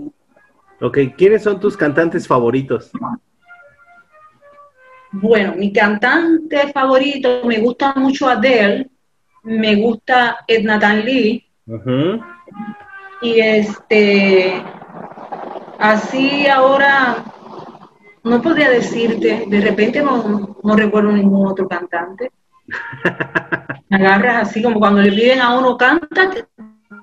Ok, 0.80 0.98
¿quiénes 1.16 1.42
son 1.42 1.58
tus 1.58 1.76
cantantes 1.76 2.26
favoritos? 2.26 2.90
Bueno, 5.10 5.54
mi 5.56 5.72
cantante 5.72 6.72
favorito, 6.72 7.42
me 7.44 7.58
gusta 7.58 7.94
mucho 7.94 8.28
Adele, 8.28 8.90
me 9.42 9.76
gusta 9.76 10.38
Edna 10.46 10.78
Tan 10.78 11.04
Lee, 11.04 11.48
y 13.20 13.40
este, 13.40 14.62
así 15.78 16.46
ahora, 16.46 17.24
no 18.22 18.42
podría 18.42 18.70
decirte, 18.70 19.44
de 19.48 19.60
repente 19.60 20.02
no, 20.02 20.76
recuerdo 20.76 21.12
ningún 21.12 21.46
otro 21.46 21.66
cantante. 21.66 22.30
Agarras 23.90 24.48
así 24.48 24.62
como 24.62 24.78
cuando 24.78 25.00
le 25.00 25.10
piden 25.10 25.40
a 25.40 25.58
uno, 25.58 25.76
canta, 25.76 26.30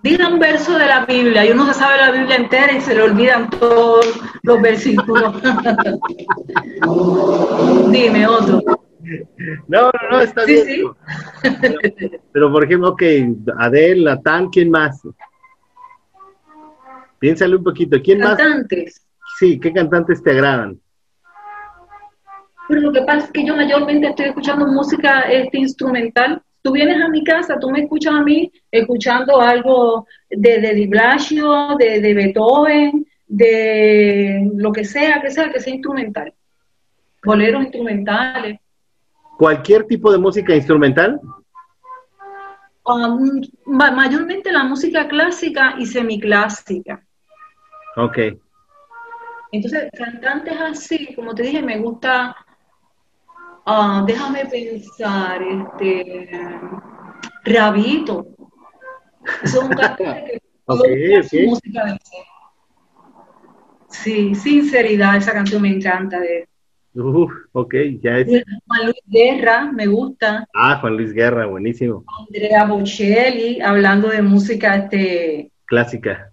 diga 0.04 0.28
un 0.28 0.40
verso 0.40 0.78
de 0.78 0.86
la 0.86 1.06
Biblia, 1.06 1.46
y 1.46 1.52
uno 1.52 1.66
se 1.66 1.74
sabe 1.74 1.98
la 1.98 2.12
Biblia 2.12 2.36
entera 2.36 2.74
y 2.74 2.82
se 2.82 2.94
le 2.94 3.02
olvidan 3.02 3.50
todos 3.50 4.06
los 4.44 4.62
versículos. 4.62 5.42
Dime 7.92 8.28
otro. 8.28 8.62
No, 9.68 9.92
no, 9.92 10.10
no, 10.12 10.22
está 10.22 10.46
bien. 10.46 10.88
Pero, 12.32 12.52
por 12.52 12.64
ejemplo, 12.64 12.90
ok, 12.90 13.04
Adele, 13.58 14.04
Natán, 14.04 14.50
¿quién 14.50 14.72
más? 14.72 15.02
Piénsale 17.20 17.56
un 17.56 17.64
poquito. 17.64 17.98
¿Quién 18.04 18.20
cantantes. 18.20 19.04
Sí, 19.40 19.60
¿qué 19.60 19.74
cantantes 19.74 20.24
te 20.24 20.32
agradan? 20.32 20.80
Pero 22.68 22.82
lo 22.82 22.92
que 22.92 23.02
pasa 23.02 23.26
es 23.26 23.32
que 23.32 23.46
yo 23.46 23.56
mayormente 23.56 24.08
estoy 24.08 24.28
escuchando 24.28 24.66
música 24.68 25.22
este, 25.22 25.60
instrumental. 25.60 26.42
Tú 26.62 26.72
vienes 26.72 27.02
a 27.02 27.10
mi 27.10 27.24
casa, 27.24 27.60
tú 27.60 27.70
me 27.70 27.82
escuchas 27.82 28.14
a 28.16 28.24
mí 28.24 28.52
escuchando 28.72 29.40
algo 29.40 30.08
de, 30.30 30.60
de 30.60 30.74
Di 30.74 30.88
Blasio, 30.88 31.76
de, 31.78 32.02
de 32.02 32.14
Beethoven, 32.14 33.06
de 33.28 34.50
lo 34.56 34.72
que 34.72 34.84
sea, 34.84 35.22
que 35.22 35.30
sea, 35.30 35.52
que 35.52 35.60
sea 35.60 35.74
instrumental. 35.74 36.34
Boleros 37.24 37.64
instrumentales. 37.64 38.60
¿Cualquier 39.38 39.86
tipo 39.86 40.12
de 40.12 40.18
música 40.18 40.56
instrumental? 40.56 41.20
Um, 42.86 43.42
mayormente 43.66 44.52
la 44.52 44.64
música 44.64 45.08
clásica 45.08 45.76
y 45.78 45.86
semiclásica. 45.86 47.04
Ok. 47.96 48.18
Entonces, 49.52 49.90
cantantes 49.98 50.56
así, 50.60 51.16
como 51.16 51.34
te 51.34 51.44
dije, 51.44 51.62
me 51.62 51.80
gusta, 51.80 52.36
ah, 53.66 54.04
déjame 54.06 54.46
pensar, 54.46 55.42
este, 55.42 56.30
Rabito. 57.44 58.28
Eso 59.44 59.60
es 59.60 59.64
un 59.64 59.70
cantante 59.70 60.42
que 61.30 61.46
música 61.48 61.86
de 61.86 62.00
Sí, 63.88 64.36
sinceridad, 64.36 65.18
esa 65.18 65.32
canción 65.32 65.62
me 65.62 65.70
encanta 65.70 66.20
de 66.20 66.48
Uh, 66.98 67.28
ok, 67.52 67.76
ya 68.02 68.20
es. 68.20 68.28
Juan 68.68 68.86
Luis 68.86 69.02
Guerra, 69.06 69.70
me 69.70 69.86
gusta. 69.86 70.48
Ah, 70.54 70.78
Juan 70.80 70.96
Luis 70.96 71.12
Guerra, 71.12 71.46
buenísimo. 71.46 72.06
Andrea 72.26 72.64
Bocelli, 72.64 73.60
hablando 73.60 74.08
de 74.08 74.22
música 74.22 74.76
este, 74.78 75.52
clásica. 75.66 76.32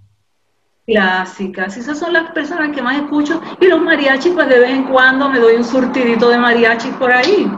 Clásicas, 0.85 1.77
esas 1.77 1.99
son 1.99 2.12
las 2.12 2.33
personas 2.33 2.75
que 2.75 2.83
más 2.83 2.97
escucho. 2.97 3.40
Y 3.61 3.66
los 3.66 3.81
mariachis, 3.81 4.33
pues 4.33 4.49
de 4.49 4.59
vez 4.59 4.71
en 4.71 4.85
cuando 4.85 5.29
me 5.29 5.38
doy 5.38 5.55
un 5.55 5.64
surtidito 5.64 6.29
de 6.29 6.38
mariachis 6.38 6.92
por 6.95 7.12
ahí. 7.12 7.49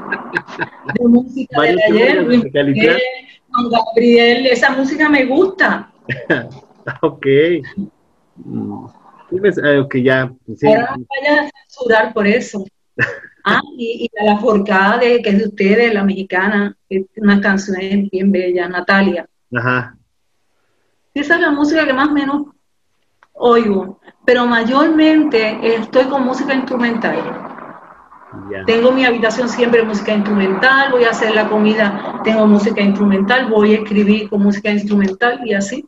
De 0.94 1.08
música 1.08 1.62
de 1.62 1.82
ayer, 1.88 2.26
Juan 2.26 3.70
Gabriel, 3.70 4.46
esa 4.46 4.70
música 4.70 5.08
me 5.08 5.24
gusta. 5.24 5.90
ok. 7.00 7.26
Mm. 8.36 8.86
Eh, 9.30 9.78
ok, 9.78 9.96
ya. 9.96 10.32
Sí. 10.56 10.66
Ahora 10.66 10.94
no 10.96 11.06
vaya 11.08 11.42
a 11.42 11.50
censurar 11.50 12.12
por 12.12 12.26
eso. 12.26 12.64
Ah, 13.46 13.60
y, 13.76 14.08
la 14.14 14.38
forcada 14.38 14.96
de, 14.96 15.20
que 15.20 15.28
es 15.28 15.38
de 15.38 15.44
ustedes, 15.48 15.92
la 15.92 16.02
mexicana, 16.02 16.74
es 16.88 17.04
una 17.16 17.42
canción 17.42 18.08
bien 18.10 18.32
bella, 18.32 18.66
Natalia. 18.70 19.28
Ajá. 19.54 19.98
Esa 21.12 21.34
es 21.34 21.40
la 21.42 21.50
música 21.50 21.84
que 21.84 21.92
más 21.92 22.08
o 22.08 22.12
menos 22.12 22.46
oigo, 23.34 24.00
pero 24.24 24.46
mayormente 24.46 25.58
estoy 25.76 26.04
con 26.04 26.24
música 26.24 26.54
instrumental. 26.54 27.44
Tengo 28.66 28.92
mi 28.92 29.04
habitación 29.04 29.48
siempre 29.48 29.82
música 29.82 30.14
instrumental, 30.14 30.90
voy 30.90 31.04
a 31.04 31.10
hacer 31.10 31.34
la 31.34 31.48
comida, 31.48 32.20
tengo 32.24 32.46
música 32.46 32.80
instrumental, 32.80 33.48
voy 33.48 33.74
a 33.74 33.78
escribir 33.78 34.28
con 34.28 34.42
música 34.42 34.70
instrumental 34.70 35.40
y 35.44 35.54
así. 35.54 35.86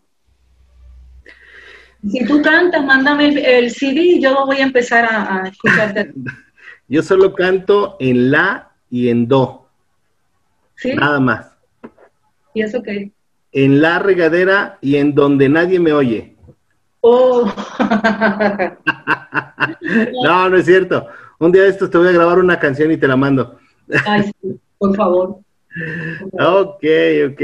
Si 2.08 2.24
tú 2.24 2.40
cantas, 2.40 2.84
mándame 2.84 3.28
el, 3.28 3.70
CD 3.70 4.00
y 4.00 4.20
yo 4.20 4.46
voy 4.46 4.58
a 4.58 4.64
empezar 4.64 5.04
a, 5.04 5.42
a 5.42 5.48
escucharte. 5.48 6.12
yo 6.88 7.02
solo 7.02 7.34
canto 7.34 7.96
en 7.98 8.30
la 8.30 8.70
y 8.90 9.08
en 9.08 9.26
do. 9.26 9.68
¿Sí? 10.76 10.94
Nada 10.94 11.18
más. 11.18 11.50
¿Y 12.54 12.62
eso 12.62 12.82
qué? 12.82 13.10
En 13.50 13.80
la 13.80 13.98
regadera 13.98 14.78
y 14.80 14.96
en 14.96 15.14
donde 15.14 15.48
nadie 15.48 15.80
me 15.80 15.92
oye. 15.92 16.35
Oh. 17.08 17.44
no, 20.24 20.48
no 20.50 20.56
es 20.56 20.64
cierto. 20.66 21.06
Un 21.38 21.52
día 21.52 21.62
de 21.62 21.68
estos 21.68 21.90
te 21.90 21.98
voy 21.98 22.08
a 22.08 22.12
grabar 22.12 22.38
una 22.38 22.58
canción 22.58 22.90
y 22.90 22.96
te 22.96 23.06
la 23.06 23.16
mando. 23.16 23.58
Ay, 24.04 24.30
sí, 24.42 24.58
por 24.78 24.96
favor. 24.96 25.38
Ok, 26.32 26.84
ok. 27.30 27.42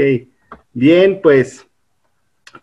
Bien, 0.73 1.19
pues 1.21 1.65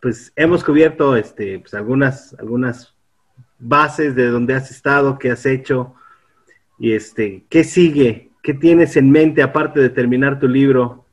pues 0.00 0.32
hemos 0.36 0.62
cubierto 0.62 1.16
este, 1.16 1.58
pues, 1.58 1.74
algunas, 1.74 2.34
algunas 2.38 2.94
bases 3.58 4.14
de 4.14 4.28
donde 4.28 4.54
has 4.54 4.70
estado, 4.70 5.18
qué 5.18 5.30
has 5.30 5.44
hecho, 5.46 5.94
y 6.78 6.92
este, 6.92 7.44
qué 7.48 7.64
sigue, 7.64 8.30
qué 8.42 8.54
tienes 8.54 8.96
en 8.96 9.10
mente 9.10 9.42
aparte 9.42 9.80
de 9.80 9.90
terminar 9.90 10.38
tu 10.38 10.48
libro, 10.48 11.04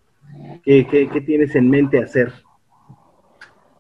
qué, 0.63 0.87
qué, 0.87 1.21
tienes 1.21 1.55
en 1.55 1.69
mente 1.69 2.01
hacer. 2.01 2.31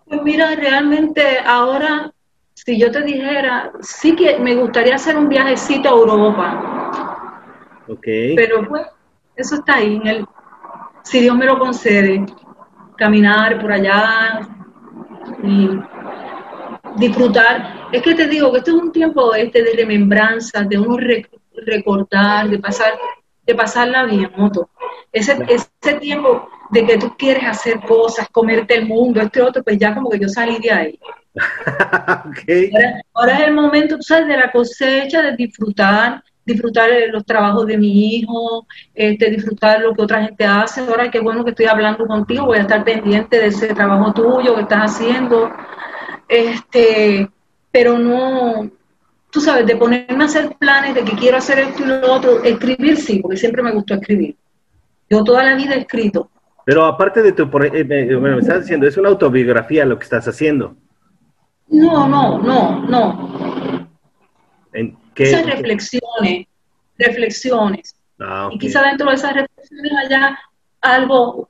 Pues 0.07 0.21
mira, 0.23 0.55
realmente 0.55 1.39
ahora, 1.45 2.11
si 2.53 2.79
yo 2.79 2.91
te 2.91 3.01
dijera, 3.01 3.71
sí 3.81 4.15
que 4.15 4.39
me 4.39 4.55
gustaría 4.55 4.95
hacer 4.95 5.17
un 5.17 5.27
viajecito 5.27 5.89
a 5.89 5.91
Europa. 5.91 7.33
Ok. 7.87 8.07
Pero 8.35 8.67
pues, 8.67 8.87
eso 9.35 9.55
está 9.55 9.75
ahí, 9.75 9.95
en 9.95 10.07
el, 10.07 10.25
si 11.03 11.19
Dios 11.19 11.35
me 11.35 11.45
lo 11.45 11.59
concede, 11.59 12.25
caminar 12.97 13.59
por 13.61 13.71
allá, 13.71 14.47
y 15.43 15.69
disfrutar. 16.97 17.87
Es 17.91 18.01
que 18.01 18.15
te 18.15 18.27
digo 18.27 18.51
que 18.51 18.59
esto 18.59 18.71
es 18.71 18.77
un 18.77 18.91
tiempo 18.91 19.33
este 19.33 19.63
de 19.63 19.73
remembranza, 19.73 20.63
de 20.63 20.77
uno 20.77 20.97
recordar, 21.65 22.49
de 22.49 22.59
pasar, 22.59 22.93
de 23.47 23.55
pasarla 23.55 24.03
bien, 24.03 24.29
moto. 24.35 24.69
Ese, 25.11 25.37
ese 25.47 25.93
tiempo 25.99 26.49
de 26.69 26.85
que 26.85 26.97
tú 26.97 27.15
quieres 27.17 27.45
hacer 27.45 27.79
cosas, 27.79 28.27
comerte 28.29 28.75
el 28.75 28.85
mundo, 28.85 29.21
este 29.21 29.41
otro, 29.41 29.63
pues 29.63 29.79
ya 29.79 29.95
como 29.95 30.09
que 30.09 30.19
yo 30.19 30.27
salí 30.27 30.59
de 30.59 30.71
ahí. 30.71 30.99
ahora, 33.13 33.39
es 33.39 33.47
el 33.47 33.53
momento, 33.53 33.95
tú 33.95 34.03
sabes, 34.03 34.27
de 34.27 34.37
la 34.37 34.51
cosecha, 34.51 35.21
de 35.21 35.35
disfrutar, 35.37 36.21
disfrutar 36.45 36.89
los 37.09 37.25
trabajos 37.25 37.65
de 37.67 37.77
mi 37.77 38.15
hijo, 38.15 38.67
este, 38.93 39.29
disfrutar 39.31 39.79
lo 39.79 39.93
que 39.93 40.01
otra 40.01 40.23
gente 40.23 40.45
hace. 40.45 40.81
Ahora 40.81 41.09
qué 41.09 41.21
bueno 41.21 41.45
que 41.45 41.51
estoy 41.51 41.67
hablando 41.67 42.05
contigo, 42.05 42.47
voy 42.47 42.57
a 42.57 42.61
estar 42.61 42.83
pendiente 42.83 43.39
de 43.39 43.47
ese 43.47 43.73
trabajo 43.73 44.13
tuyo 44.13 44.55
que 44.55 44.61
estás 44.61 44.91
haciendo. 44.91 45.49
Este, 46.27 47.29
pero 47.71 47.97
no, 47.97 48.69
tú 49.37 49.43
sabes, 49.43 49.67
de 49.67 49.75
ponerme 49.75 50.23
a 50.23 50.25
hacer 50.25 50.55
planes 50.57 50.95
de 50.95 51.03
que 51.03 51.15
quiero 51.15 51.37
hacer 51.37 51.59
esto 51.59 51.83
y 51.83 51.85
lo 51.85 52.11
otro, 52.11 52.43
escribir 52.43 52.97
sí, 52.97 53.19
porque 53.19 53.37
siempre 53.37 53.61
me 53.61 53.71
gustó 53.71 53.93
escribir. 53.93 54.35
Yo 55.11 55.23
toda 55.23 55.43
la 55.43 55.53
vida 55.53 55.75
he 55.75 55.81
escrito. 55.81 56.31
Pero 56.65 56.83
aparte 56.83 57.21
de 57.21 57.33
tu, 57.33 57.43
eh, 57.43 58.15
bueno, 58.15 58.37
me 58.37 58.41
estás 58.41 58.61
diciendo, 58.61 58.87
es 58.87 58.97
una 58.97 59.09
autobiografía 59.09 59.85
lo 59.85 59.99
que 59.99 60.05
estás 60.05 60.27
haciendo. 60.27 60.75
No, 61.67 62.07
no, 62.07 62.39
no, 62.39 62.81
no. 62.87 63.87
¿En 64.73 64.97
qué? 65.13 65.25
Esas 65.25 65.45
reflexiones, 65.45 66.47
reflexiones. 66.97 67.95
Ah, 68.19 68.49
y 68.51 68.57
quizá 68.57 68.81
dentro 68.81 69.07
de 69.07 69.15
esas 69.17 69.35
reflexiones 69.35 69.91
haya 70.03 70.39
algo 70.81 71.47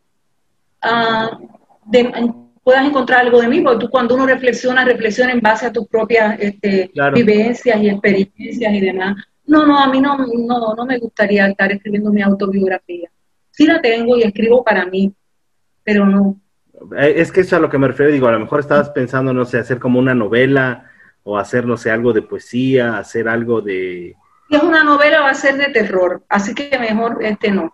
uh, 0.83 1.47
de, 1.85 2.33
puedas 2.67 2.85
encontrar 2.85 3.21
algo 3.21 3.39
de 3.39 3.47
mí, 3.47 3.61
porque 3.61 3.85
tú 3.85 3.89
cuando 3.89 4.13
uno 4.15 4.25
reflexiona, 4.25 4.83
reflexiona 4.83 5.31
en 5.31 5.39
base 5.39 5.65
a 5.65 5.71
tus 5.71 5.87
propias 5.87 6.37
este, 6.37 6.91
vivencias 7.13 7.81
y 7.81 7.89
experiencias 7.89 8.73
y 8.73 8.81
demás. 8.81 9.15
No, 9.45 9.65
no, 9.65 9.79
a 9.79 9.87
mí 9.87 10.01
no, 10.01 10.17
no, 10.17 10.75
no 10.75 10.85
me 10.85 10.99
gustaría 10.99 11.47
estar 11.47 11.71
escribiendo 11.71 12.11
mi 12.11 12.21
autobiografía. 12.21 13.09
Sí 13.51 13.65
la 13.65 13.79
tengo 13.79 14.17
y 14.17 14.23
escribo 14.23 14.65
para 14.65 14.85
mí, 14.85 15.13
pero 15.81 16.05
no. 16.05 16.41
Eh, 16.97 17.13
es 17.15 17.31
que 17.31 17.39
eso 17.39 17.55
es 17.55 17.59
a 17.59 17.61
lo 17.61 17.69
que 17.69 17.77
me 17.77 17.87
refiero, 17.87 18.11
digo, 18.11 18.27
a 18.27 18.33
lo 18.33 18.41
mejor 18.41 18.59
estabas 18.59 18.89
pensando, 18.89 19.31
no 19.31 19.45
sé, 19.45 19.59
hacer 19.59 19.79
como 19.79 19.97
una 19.97 20.13
novela 20.13 20.91
o 21.23 21.37
hacer, 21.37 21.65
no 21.65 21.77
sé, 21.77 21.89
algo 21.89 22.11
de 22.11 22.23
poesía, 22.23 22.97
hacer 22.97 23.29
algo 23.29 23.61
de... 23.61 24.13
Si 24.49 24.55
es 24.57 24.63
una 24.63 24.83
novela 24.83 25.21
va 25.21 25.29
a 25.29 25.35
ser 25.35 25.55
de 25.55 25.67
terror, 25.67 26.21
así 26.27 26.53
que 26.53 26.77
mejor 26.77 27.19
este 27.21 27.49
no. 27.49 27.73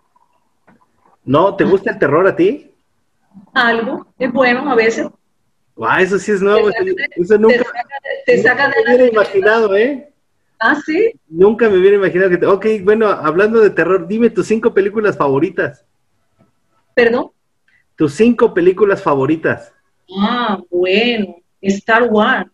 ¿No? 1.24 1.56
¿Te 1.56 1.64
gusta 1.64 1.90
el 1.90 1.98
terror 1.98 2.28
a 2.28 2.36
ti? 2.36 2.73
Algo, 3.52 4.06
es 4.18 4.32
bueno 4.32 4.70
a 4.70 4.74
veces. 4.74 5.08
eso 6.00 6.18
sí 6.18 6.32
es 6.32 6.42
nuevo, 6.42 6.68
eso 7.16 7.38
nunca, 7.38 7.64
te 8.26 8.42
saca 8.42 8.68
de, 8.68 8.74
me 8.76 8.94
hubiera 8.94 9.06
imaginado, 9.12 9.76
¿eh? 9.76 10.10
Ah, 10.58 10.80
sí. 10.84 11.12
Nunca 11.28 11.68
me 11.68 11.78
hubiera 11.78 11.96
imaginado 11.96 12.30
que... 12.30 12.38
Te... 12.38 12.46
Ok, 12.46 12.66
bueno, 12.82 13.08
hablando 13.08 13.60
de 13.60 13.70
terror, 13.70 14.06
dime 14.06 14.30
tus 14.30 14.46
cinco 14.46 14.72
películas 14.72 15.16
favoritas. 15.16 15.84
¿Perdón? 16.94 17.30
Tus 17.96 18.14
cinco 18.14 18.54
películas 18.54 19.02
favoritas. 19.02 19.72
Ah, 20.18 20.58
bueno, 20.70 21.36
Star 21.60 22.04
Wars. 22.04 22.50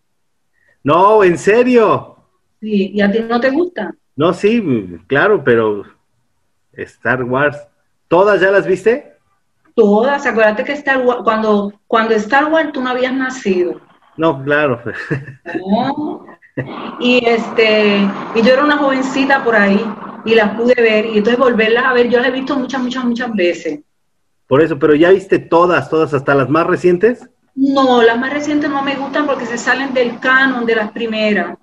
No, 0.83 1.23
en 1.23 1.39
serio. 1.39 2.17
Sí, 2.61 2.93
¿y 2.95 3.01
a 3.01 3.11
ti 3.11 3.21
no 3.21 3.41
te 3.41 3.51
gusta? 3.51 3.95
No, 4.17 4.33
sí, 4.35 4.99
claro, 5.07 5.43
pero 5.45 5.85
Star 6.73 7.23
Wars. 7.25 7.59
¿Todas 8.09 8.41
ya 8.41 8.51
las 8.51 8.67
viste? 8.67 9.17
Todas, 9.81 10.27
acuérdate 10.27 10.63
que 10.63 10.73
Star 10.73 10.99
Wars, 11.07 11.23
cuando, 11.25 11.73
cuando 11.87 12.15
Star 12.17 12.53
Wars 12.53 12.71
tú 12.71 12.83
no 12.83 12.91
habías 12.91 13.15
nacido. 13.15 13.81
No, 14.15 14.45
claro. 14.45 14.79
Y 17.01 17.25
este, 17.25 18.07
y 18.35 18.43
yo 18.43 18.53
era 18.53 18.65
una 18.65 18.77
jovencita 18.77 19.43
por 19.43 19.57
ahí 19.57 19.83
y 20.27 20.35
las 20.35 20.55
pude 20.55 20.75
ver, 20.75 21.07
y 21.07 21.17
entonces 21.19 21.39
volverlas 21.39 21.85
a 21.85 21.95
ver, 21.95 22.11
yo 22.11 22.19
las 22.19 22.29
he 22.29 22.33
visto 22.33 22.55
muchas, 22.57 22.83
muchas, 22.83 23.05
muchas 23.07 23.33
veces. 23.33 23.81
Por 24.47 24.61
eso, 24.61 24.79
pero 24.79 24.95
ya 24.95 25.09
viste 25.09 25.39
todas, 25.39 25.89
todas, 25.89 26.13
hasta 26.13 26.35
las 26.35 26.51
más 26.51 26.67
recientes. 26.67 27.27
No, 27.55 28.03
las 28.03 28.19
más 28.19 28.35
recientes 28.35 28.69
no 28.69 28.83
me 28.83 28.97
gustan 28.97 29.27
porque 29.27 29.47
se 29.47 29.57
salen 29.57 29.95
del 29.95 30.21
canon 30.21 30.67
de 30.67 30.77
las 30.77 30.91
primeras. 30.93 31.57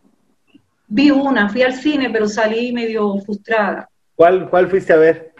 Vi 0.87 1.11
una, 1.11 1.49
fui 1.49 1.61
al 1.61 1.73
cine, 1.73 2.09
pero 2.09 2.27
salí 2.27 2.71
medio 2.71 3.19
frustrada. 3.19 3.87
¿Cuál, 4.15 4.49
cuál 4.49 4.67
fuiste 4.69 4.93
a 4.93 4.97
ver? 4.97 5.35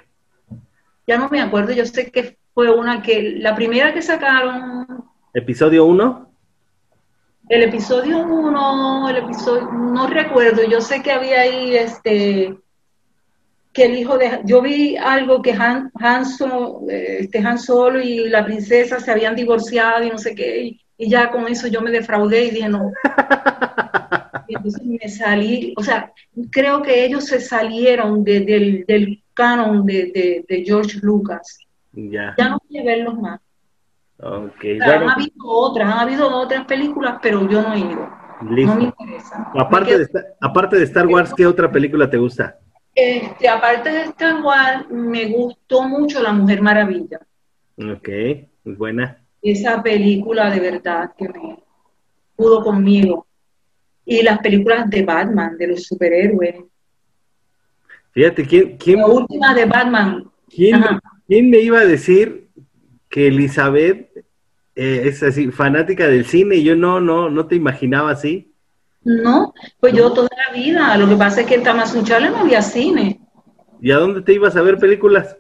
Ya 1.07 1.17
no 1.17 1.28
me 1.30 1.41
acuerdo, 1.41 1.71
yo 1.71 1.88
sé 1.88 2.11
que 2.11 2.38
fue 2.57 2.71
una 2.71 3.03
que, 3.03 3.35
la 3.37 3.53
primera 3.53 3.93
que 3.93 4.01
sacaron. 4.01 4.87
¿Episodio 5.31 5.85
1? 5.85 6.31
El 7.49 7.61
episodio 7.61 8.17
1, 8.17 9.09
el 9.09 9.17
episodio, 9.17 9.71
no 9.71 10.07
recuerdo, 10.07 10.63
yo 10.67 10.81
sé 10.81 11.03
que 11.03 11.11
había 11.11 11.41
ahí 11.41 11.75
este 11.75 12.57
que 13.71 13.85
el 13.85 13.95
hijo 13.99 14.17
de 14.17 14.41
yo 14.45 14.63
vi 14.63 14.97
algo 14.97 15.39
que 15.43 15.51
Han, 15.51 15.91
Han, 15.99 16.25
este, 16.89 17.37
Han 17.37 17.59
Solo 17.59 18.01
y 18.01 18.27
la 18.27 18.43
princesa 18.43 18.99
se 18.99 19.11
habían 19.11 19.35
divorciado 19.35 20.03
y 20.03 20.09
no 20.09 20.17
sé 20.17 20.33
qué, 20.33 20.79
y, 20.97 21.09
ya 21.09 21.29
con 21.29 21.47
eso 21.47 21.67
yo 21.67 21.81
me 21.81 21.91
defraudé 21.91 22.45
y 22.45 22.49
dije 22.49 22.69
no. 22.69 22.91
y 24.47 24.55
entonces 24.55 24.83
me 24.83 25.07
salí, 25.07 25.75
o 25.77 25.83
sea, 25.83 26.11
creo 26.49 26.81
que 26.81 27.05
ellos 27.05 27.23
se 27.25 27.39
salieron 27.39 28.23
del, 28.23 28.83
del 28.87 29.23
canon 29.35 29.85
de, 29.85 30.43
de 30.49 30.63
George 30.65 30.97
Lucas. 31.03 31.59
Ya. 31.97 32.35
no 32.37 32.59
quiero 32.69 32.85
verlos 32.85 33.19
más. 33.19 33.39
Okay. 34.19 34.79
Han 34.79 35.09
habido 35.09 35.33
otras, 35.45 35.91
han 35.91 35.99
habido 35.99 36.29
otras 36.29 36.65
películas, 36.65 37.17
pero 37.21 37.47
yo 37.49 37.61
no 37.61 37.73
he 37.73 37.79
ido. 37.79 38.09
No 38.41 38.75
me 38.75 38.83
interesa. 38.83 39.51
Aparte, 39.57 39.97
de, 39.97 40.07
aparte 40.39 40.77
de 40.77 40.83
Star 40.83 41.07
Wars, 41.07 41.33
¿qué 41.35 41.45
otra 41.45 41.71
película 41.71 42.09
te 42.09 42.17
gusta? 42.17 42.57
Este, 42.93 43.49
aparte 43.49 43.91
de 43.91 44.01
Star 44.03 44.41
Wars, 44.43 44.89
me 44.89 45.25
gustó 45.25 45.83
mucho 45.83 46.21
La 46.21 46.31
Mujer 46.33 46.61
Maravilla. 46.61 47.19
Ok, 47.77 48.09
buena. 48.63 49.23
Esa 49.41 49.81
película 49.81 50.51
de 50.51 50.59
verdad 50.59 51.11
que 51.17 51.29
me 51.29 51.63
pudo 52.35 52.63
conmigo. 52.63 53.25
Y 54.05 54.21
las 54.21 54.39
películas 54.39 54.89
de 54.89 55.03
Batman, 55.03 55.57
de 55.57 55.67
los 55.67 55.83
superhéroes. 55.83 56.63
Fíjate, 58.11 58.45
¿quién? 58.45 58.77
quién 58.77 58.99
la 58.99 59.07
última 59.07 59.53
de 59.53 59.65
Batman. 59.65 60.31
¿Quién, 60.49 60.81
¿Quién 61.28 61.49
me 61.49 61.59
iba 61.59 61.80
a 61.80 61.86
decir 61.86 62.47
que 63.09 63.28
Elizabeth 63.28 64.09
eh, 64.75 65.01
es 65.05 65.21
así, 65.23 65.51
fanática 65.51 66.07
del 66.07 66.25
cine? 66.25 66.63
Yo 66.63 66.75
no, 66.75 67.01
no, 67.01 67.30
no 67.30 67.47
te 67.47 67.55
imaginaba 67.55 68.11
así. 68.11 68.53
No, 69.03 69.53
pues 69.80 69.93
yo 69.93 70.11
toda 70.13 70.30
la 70.47 70.53
vida. 70.53 70.95
Lo 70.97 71.07
que 71.07 71.15
pasa 71.15 71.41
es 71.41 71.47
que 71.47 71.55
en 71.55 71.63
Tamazunchale 71.63 72.30
no 72.30 72.38
había 72.38 72.61
cine. 72.61 73.19
¿Y 73.82 73.91
a 73.91 73.97
dónde 73.97 74.21
te 74.21 74.34
ibas 74.34 74.55
a 74.55 74.61
ver 74.61 74.78
películas? 74.78 75.36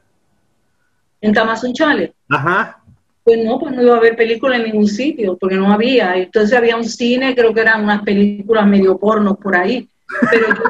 En 1.21 1.33
Tamazunchale. 1.33 2.13
Ajá. 2.29 2.83
Pues 3.23 3.43
no, 3.43 3.59
pues 3.59 3.73
no 3.73 3.81
iba 3.81 3.97
a 3.97 4.01
ver 4.01 4.15
películas 4.15 4.59
en 4.59 4.65
ningún 4.65 4.87
sitio, 4.87 5.37
porque 5.37 5.55
no 5.55 5.71
había. 5.71 6.15
Entonces 6.15 6.57
había 6.57 6.77
un 6.77 6.85
cine, 6.85 7.35
creo 7.35 7.53
que 7.53 7.61
eran 7.61 7.83
unas 7.83 8.03
películas 8.03 8.67
medio 8.67 8.97
pornos 8.97 9.37
por 9.37 9.55
ahí. 9.55 9.89
Pero 10.31 10.47
yo 10.47 10.63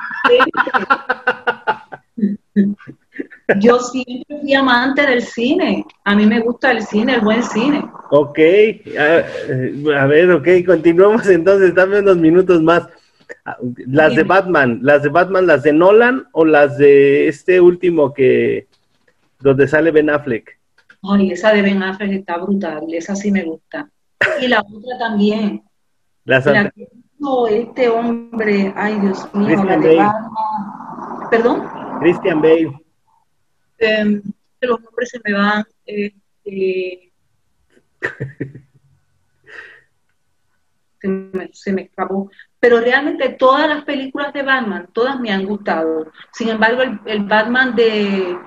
Yo 3.60 3.80
siempre 3.80 4.40
fui 4.42 4.54
amante 4.54 5.06
del 5.06 5.22
cine. 5.22 5.86
A 6.04 6.16
mí 6.16 6.26
me 6.26 6.42
gusta 6.42 6.72
el 6.72 6.84
cine, 6.84 7.16
el 7.16 7.22
buen 7.22 7.42
cine. 7.44 7.84
Ok, 8.12 8.40
a, 8.98 10.06
ver, 10.06 10.32
ok, 10.32 10.48
continuamos 10.66 11.28
entonces, 11.28 11.74
dame 11.74 12.00
unos 12.00 12.18
minutos 12.18 12.62
más. 12.62 12.88
Ah, 13.46 13.58
las 13.88 14.16
de 14.16 14.24
Batman, 14.24 14.80
las 14.82 15.04
de 15.04 15.10
Batman, 15.10 15.48
las 15.48 15.64
de 15.64 15.74
Nolan 15.74 16.28
o 16.32 16.46
las 16.46 16.78
de 16.78 17.28
este 17.28 17.60
último 17.60 18.14
que, 18.14 18.68
donde 19.40 19.68
sale 19.68 19.92
Ben 19.92 20.10
Affleck. 20.10 20.60
Ay, 21.04 21.32
esa 21.32 21.54
de 21.54 21.62
Ben 21.62 21.84
Affleck 21.84 22.12
está 22.12 22.38
brutal, 22.38 22.86
esa 22.92 23.16
sí 23.16 23.32
me 23.32 23.44
gusta. 23.44 23.90
Y 24.42 24.48
la 24.48 24.60
otra 24.60 24.98
también. 24.98 25.64
La 26.26 26.42
que 26.42 26.88
este 27.50 27.90
hombre, 27.90 28.74
ay 28.76 29.00
Dios 29.00 29.28
mío, 29.34 29.64
la 29.64 29.78
de 29.78 29.96
Batman. 29.96 31.30
¿Perdón? 31.30 31.64
Christian 32.00 32.42
Bale. 32.42 32.87
Em, 33.80 34.22
los 34.62 34.82
nombres 34.82 35.10
se 35.10 35.20
me 35.24 35.34
van. 35.34 35.66
Este, 35.86 37.12
se, 41.54 41.74
me, 41.74 41.82
escapó. 41.84 42.30
Pero 42.60 42.80
realmente 42.80 43.30
todas 43.30 43.70
las 43.70 43.84
películas 43.86 44.34
de 44.34 44.44
Batman, 44.44 44.90
todas 44.94 45.20
me 45.20 45.32
han 45.32 45.46
gustado. 45.46 46.12
Sin 46.34 46.50
embargo, 46.50 46.82
el, 47.06 47.24
Batman 47.24 47.76
de, 47.76 48.38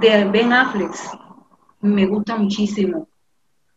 de, 0.00 0.24
Ben 0.26 0.52
Affleck 0.52 0.92
me 1.80 2.06
gusta 2.06 2.36
muchísimo. 2.36 3.08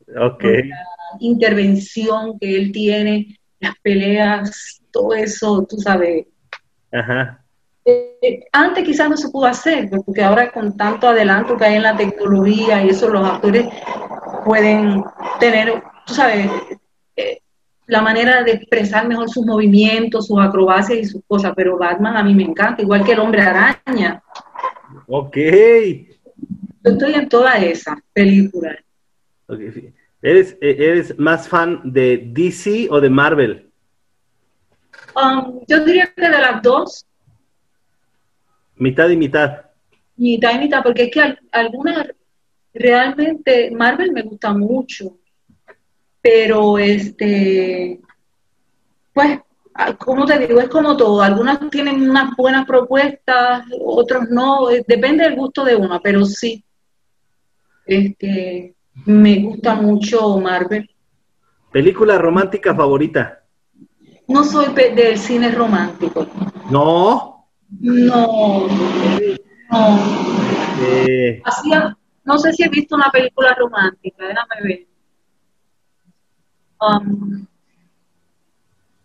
Ok. 0.08 0.44
La 0.44 0.86
intervención 1.20 2.38
que 2.40 2.56
él 2.56 2.72
tiene, 2.72 3.40
las 3.60 3.76
peleas, 3.80 4.82
todo 4.92 5.14
eso, 5.14 5.66
tú 5.68 5.78
sabes. 5.78 6.28
Ajá. 6.92 7.45
Eh, 7.88 8.44
antes 8.52 8.84
quizás 8.84 9.10
no 9.10 9.16
se 9.16 9.30
pudo 9.30 9.46
hacer, 9.46 9.90
porque 10.06 10.24
ahora 10.24 10.52
con 10.52 10.76
tanto 10.76 11.08
adelanto 11.08 11.56
que 11.56 11.66
hay 11.66 11.76
en 11.76 11.84
la 11.84 11.96
tecnología 11.96 12.84
y 12.84 12.90
eso, 12.90 13.10
los 13.10 13.28
actores 13.28 13.68
pueden 14.44 15.04
tener, 15.40 15.84
tú 16.08 16.16
sabes, 16.16 16.50
eh, 17.16 17.40
la 17.86 18.02
manera 18.02 18.44
de 18.44 18.54
expresar 18.54 19.08
mejor 19.08 19.30
sus 19.30 19.46
movimientos, 19.46 20.26
sus 20.26 20.40
acrobacias 20.40 20.98
y 20.98 21.06
sus 21.06 21.22
cosas, 21.28 21.54
pero 21.56 21.78
Batman 21.78 22.18
a 22.18 22.24
mí 22.24 22.34
me 22.34 22.44
encanta, 22.44 22.82
igual 22.82 23.04
que 23.04 23.12
el 23.12 23.20
hombre 23.20 23.42
araña. 23.44 24.24
Ok. 25.08 25.38
Yo 25.38 26.92
estoy 26.92 27.14
en 27.14 27.30
toda 27.30 27.58
esa 27.58 27.96
película. 28.14 28.76
okay. 29.48 29.94
¿Eres, 30.24 30.58
eh, 30.60 30.76
¿Eres 30.80 31.20
más 31.20 31.48
fan 31.48 31.82
de 31.84 32.30
DC 32.32 32.88
o 32.90 33.00
de 33.00 33.12
Marvel? 33.12 33.70
Um, 35.16 35.62
yo 35.68 35.86
diría 35.86 36.12
que 36.16 36.30
de 36.30 36.40
las 36.40 36.64
dos, 36.64 37.06
Mitad 38.78 39.10
y 39.10 39.18
mitad. 39.18 39.62
mitad 40.18 40.54
y 40.56 40.60
mitad, 40.60 40.84
porque 40.84 41.04
es 41.04 41.12
que 41.12 41.22
al- 41.22 41.40
algunas 41.52 42.08
realmente 42.74 43.72
Marvel 43.72 44.12
me 44.12 44.22
gusta 44.24 44.54
mucho, 44.54 45.18
pero 46.22 46.78
este, 46.78 48.00
pues, 49.14 49.40
como 50.00 50.26
te 50.26 50.40
digo, 50.40 50.60
es 50.60 50.70
como 50.70 50.96
todo, 50.98 51.22
algunas 51.22 51.60
tienen 51.70 52.10
unas 52.10 52.36
buenas 52.36 52.66
propuestas, 52.66 53.66
otros 53.86 54.30
no, 54.30 54.70
eh, 54.72 54.84
depende 54.88 55.24
del 55.24 55.36
gusto 55.36 55.64
de 55.64 55.76
una, 55.76 56.00
pero 56.00 56.26
sí, 56.26 56.64
este, 57.86 58.76
me 59.06 59.40
gusta 59.40 59.76
mucho 59.76 60.38
Marvel. 60.40 60.90
¿Película 61.72 62.18
romántica 62.18 62.74
favorita? 62.74 63.44
No 64.28 64.44
soy 64.44 64.74
del 64.74 65.18
cine 65.18 65.52
romántico, 65.52 66.26
No. 66.72 67.35
No, 67.70 68.68
no. 68.68 69.96
Eh, 70.82 71.42
Hacía, 71.44 71.98
no 72.24 72.38
sé 72.38 72.54
si 72.54 72.64
he 72.64 72.70
visto 72.70 72.96
una 72.96 73.10
película 73.12 73.54
romántica, 73.58 74.28
déjame 74.28 74.62
ver. 74.64 74.88
Um, 76.80 77.46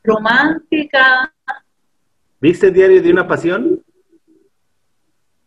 romántica, 0.03 1.33
¿Viste 2.41 2.71
Diario 2.71 3.03
de 3.03 3.13
una 3.13 3.29
Pasión? 3.29 3.83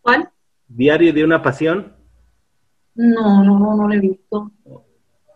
¿cuál? 0.02 0.30
Diario 0.68 1.12
de 1.14 1.24
una 1.24 1.42
Pasión. 1.42 1.96
No, 2.96 3.44
no, 3.44 3.58
no, 3.60 3.76
no 3.76 3.88
la 3.90 3.96
he 3.96 4.00
visto. 4.00 4.52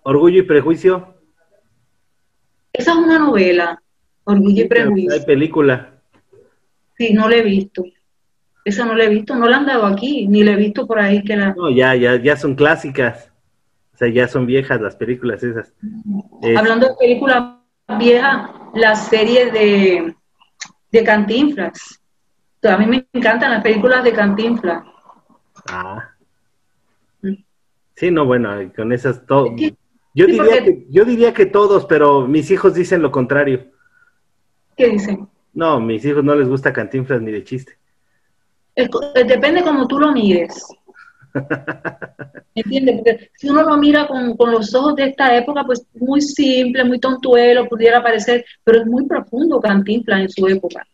Orgullo 0.03 0.39
y 0.39 0.43
Prejuicio. 0.43 1.15
Esa 2.71 2.91
es 2.91 2.97
una 2.97 3.17
novela, 3.19 3.81
Orgullo 4.23 4.63
y 4.63 4.67
Pero 4.67 4.81
Hay 4.81 4.93
Prejuicio. 4.93 5.25
película. 5.25 5.96
Sí, 6.97 7.13
no 7.13 7.29
la 7.29 7.37
he 7.37 7.41
visto. 7.43 7.83
Esa 8.65 8.85
no 8.85 8.95
la 8.95 9.05
he 9.05 9.09
visto, 9.09 9.35
no 9.35 9.47
la 9.47 9.57
han 9.57 9.65
dado 9.65 9.85
aquí, 9.85 10.27
ni 10.27 10.43
la 10.43 10.51
he 10.51 10.55
visto 10.57 10.85
por 10.87 10.99
ahí 10.99 11.23
que 11.23 11.35
la... 11.37 11.53
No, 11.53 11.69
ya, 11.69 11.95
ya, 11.95 12.15
ya 12.21 12.35
son 12.35 12.55
clásicas. 12.55 13.31
O 13.93 13.97
sea, 13.97 14.09
ya 14.09 14.27
son 14.27 14.45
viejas 14.45 14.81
las 14.81 14.95
películas 14.95 15.41
esas. 15.43 15.73
Es- 16.41 16.57
Hablando 16.57 16.87
de 16.89 16.95
películas 16.99 17.53
viejas, 17.97 18.49
la 18.75 18.95
serie 18.95 19.51
de, 19.51 20.15
de 20.91 21.03
Cantinflas. 21.03 22.01
A 22.63 22.77
mí 22.77 22.85
me 22.85 23.07
encantan 23.13 23.51
las 23.51 23.63
películas 23.63 24.03
de 24.03 24.11
Cantinflas. 24.11 24.83
Ah. 25.69 26.09
Mm. 27.21 27.33
Sí, 27.95 28.11
no, 28.11 28.25
bueno, 28.25 28.51
con 28.75 28.91
esas 28.91 29.25
todo. 29.25 29.55
Yo 29.55 30.25
sí, 30.25 30.31
diría 30.31 30.43
porque- 30.43 30.63
que, 30.65 30.85
yo 30.89 31.05
diría 31.05 31.33
que 31.33 31.45
todos, 31.45 31.85
pero 31.85 32.27
mis 32.27 32.51
hijos 32.51 32.73
dicen 32.73 33.01
lo 33.01 33.11
contrario. 33.11 33.67
¿Qué 34.75 34.89
dicen? 34.89 35.27
No, 35.57 35.79
mis 35.79 36.05
hijos 36.05 36.23
no 36.23 36.35
les 36.35 36.47
gusta 36.47 36.71
Cantinflas 36.71 37.19
ni 37.19 37.31
de 37.31 37.43
chiste. 37.43 37.79
Es 38.75 38.87
eh, 39.15 39.23
depende 39.23 39.63
como 39.63 39.87
tú 39.87 39.97
lo 39.97 40.11
mires. 40.11 40.67
¿Entiendes? 42.53 42.97
Porque 42.97 43.31
si 43.35 43.49
uno 43.49 43.63
lo 43.63 43.75
mira 43.75 44.05
con, 44.05 44.37
con 44.37 44.51
los 44.51 44.75
ojos 44.75 44.95
de 44.95 45.05
esta 45.05 45.35
época, 45.35 45.63
pues 45.65 45.83
muy 45.95 46.21
simple, 46.21 46.83
muy 46.83 46.99
tontuelo, 46.99 47.67
pudiera 47.67 48.03
parecer, 48.03 48.45
pero 48.63 48.81
es 48.81 48.85
muy 48.85 49.07
profundo 49.07 49.59
Cantinflas 49.59 50.19
en 50.19 50.29
su 50.29 50.47
época. 50.47 50.85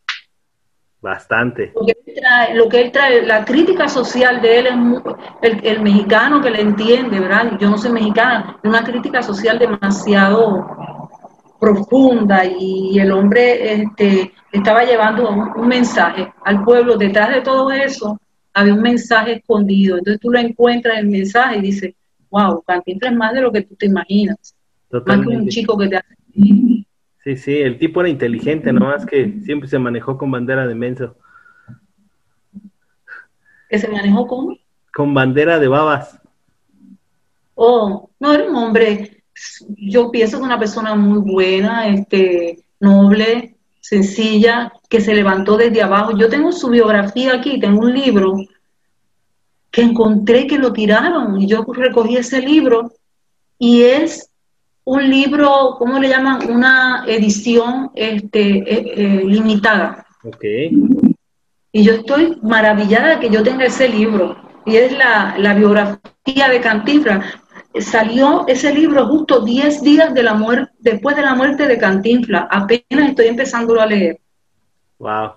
Bastante. 1.02 1.74
Lo 1.76 1.86
que 1.86 1.92
él 2.06 2.14
trae, 2.16 2.56
lo 2.56 2.70
que 2.70 2.82
él 2.84 2.92
trae, 2.94 3.26
la 3.26 3.44
crítica 3.44 3.90
social 3.90 4.42
de 4.42 4.60
él 4.60 4.68
es 4.68 4.76
muy- 4.78 5.02
el, 5.42 5.60
el 5.66 5.82
mexicano 5.82 6.42
que 6.42 6.50
le 6.52 6.62
entiende, 6.62 7.20
¿verdad? 7.20 7.58
Yo 7.60 7.70
no 7.70 7.78
soy 7.78 7.92
mexicana, 7.92 8.58
es 8.64 8.70
una 8.70 8.82
crítica 8.86 9.22
social 9.22 9.60
demasiado 9.60 10.66
profunda 11.60 12.46
y 12.46 12.98
el 12.98 13.12
hombre 13.12 13.74
este, 13.74 14.32
estaba 14.54 14.84
llevando 14.86 15.30
un, 15.30 15.52
un 15.60 15.68
mensaje 15.68 16.32
al 16.46 16.64
pueblo. 16.64 16.96
Detrás 16.96 17.34
de 17.34 17.42
todo 17.42 17.72
eso 17.72 18.20
había 18.54 18.74
un 18.74 18.82
mensaje 18.82 19.34
escondido. 19.34 19.98
Entonces 19.98 20.22
tú 20.22 20.30
lo 20.30 20.40
encuentras 20.40 21.00
el 21.00 21.08
mensaje 21.08 21.58
y 21.58 21.62
dices, 21.62 21.96
wow, 22.30 22.64
Cantinflas 22.66 23.12
es 23.12 23.18
más 23.18 23.34
de 23.34 23.42
lo 23.42 23.52
que 23.52 23.64
tú 23.64 23.76
te 23.76 23.88
imaginas. 23.88 24.56
Más 24.92 25.20
que 25.22 25.28
un 25.28 25.48
chico 25.48 25.78
que 25.78 25.88
te 25.88 25.98
hace... 25.98 26.16
Sí, 27.24 27.38
sí, 27.38 27.58
el 27.58 27.80
tipo 27.80 28.02
era 28.02 28.10
inteligente, 28.10 28.72
nomás 28.72 29.06
que 29.06 29.40
siempre 29.44 29.70
se 29.70 29.80
manejó 29.80 30.18
con 30.18 30.30
bandera 30.30 30.68
de 30.68 30.76
menso. 30.76 31.16
que 33.70 33.80
se 33.80 33.88
manejó 33.88 34.28
como... 34.28 34.58
Con 34.94 35.14
bandera 35.14 35.58
de 35.58 35.68
babas. 35.68 36.20
Oh, 37.56 38.10
no, 38.20 38.34
era 38.34 38.44
un 38.44 38.56
hombre, 38.56 39.24
yo 39.78 40.12
pienso 40.12 40.38
que 40.38 40.44
una 40.44 40.60
persona 40.60 40.94
muy 40.96 41.20
buena, 41.20 41.88
este, 41.88 42.66
noble, 42.80 43.53
sencilla, 43.84 44.72
que 44.90 45.02
se 45.02 45.14
levantó 45.14 45.58
desde 45.58 45.82
abajo. 45.82 46.18
Yo 46.18 46.30
tengo 46.30 46.54
su 46.54 46.70
biografía 46.70 47.34
aquí, 47.34 47.60
tengo 47.60 47.82
un 47.82 47.94
libro 47.94 48.38
que 49.70 49.82
encontré 49.82 50.48
que 50.48 50.58
lo 50.58 50.72
tiraron 50.72 51.42
y 51.42 51.48
yo 51.48 51.66
recogí 51.68 52.16
ese 52.16 52.42
libro 52.42 52.94
y 53.60 53.82
es 53.82 54.30
un 54.86 55.10
libro, 55.10 55.76
¿cómo 55.78 56.00
le 56.00 56.10
llaman? 56.10 56.50
Una 56.50 57.04
edición 57.08 57.92
este, 57.94 58.58
eh, 58.60 58.94
eh, 58.96 59.24
limitada. 59.26 60.06
Ok. 60.24 60.44
Y 61.72 61.84
yo 61.84 61.94
estoy 61.94 62.38
maravillada 62.42 63.16
de 63.16 63.20
que 63.20 63.30
yo 63.30 63.44
tenga 63.44 63.66
ese 63.66 63.90
libro. 63.90 64.38
Y 64.66 64.78
es 64.78 64.94
la, 64.98 65.36
la 65.38 65.54
biografía 65.54 66.50
de 66.50 66.62
Cantinflas. 66.62 67.26
Salió 67.80 68.46
ese 68.48 68.74
libro 68.74 69.08
justo 69.08 69.42
10 69.42 69.82
días 69.82 70.14
de 70.14 70.24
la 70.24 70.36
muerte, 70.36 70.72
después 70.80 71.16
de 71.16 71.24
la 71.24 71.34
muerte 71.34 71.68
de 71.68 71.78
Cantinflas. 71.78 72.48
Apenas 72.50 73.10
estoy 73.10 73.28
empezándolo 73.28 73.82
a 73.82 73.86
leer. 73.88 74.20
Wow. 75.00 75.34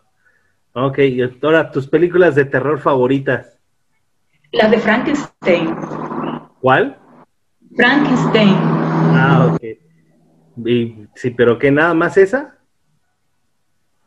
Ok, 0.74 0.98
y 0.98 1.22
ahora 1.42 1.70
tus 1.70 1.88
películas 1.88 2.34
de 2.34 2.44
terror 2.44 2.78
favoritas. 2.78 3.58
Las 4.52 4.70
de 4.70 4.78
Frankenstein. 4.78 5.74
¿Cuál? 6.60 6.98
Frankenstein. 7.74 8.54
Ah, 8.58 9.50
ok. 9.52 9.62
Y, 10.66 11.06
sí, 11.14 11.30
pero 11.30 11.58
que 11.58 11.70
nada 11.70 11.94
más 11.94 12.16
esa. 12.16 12.58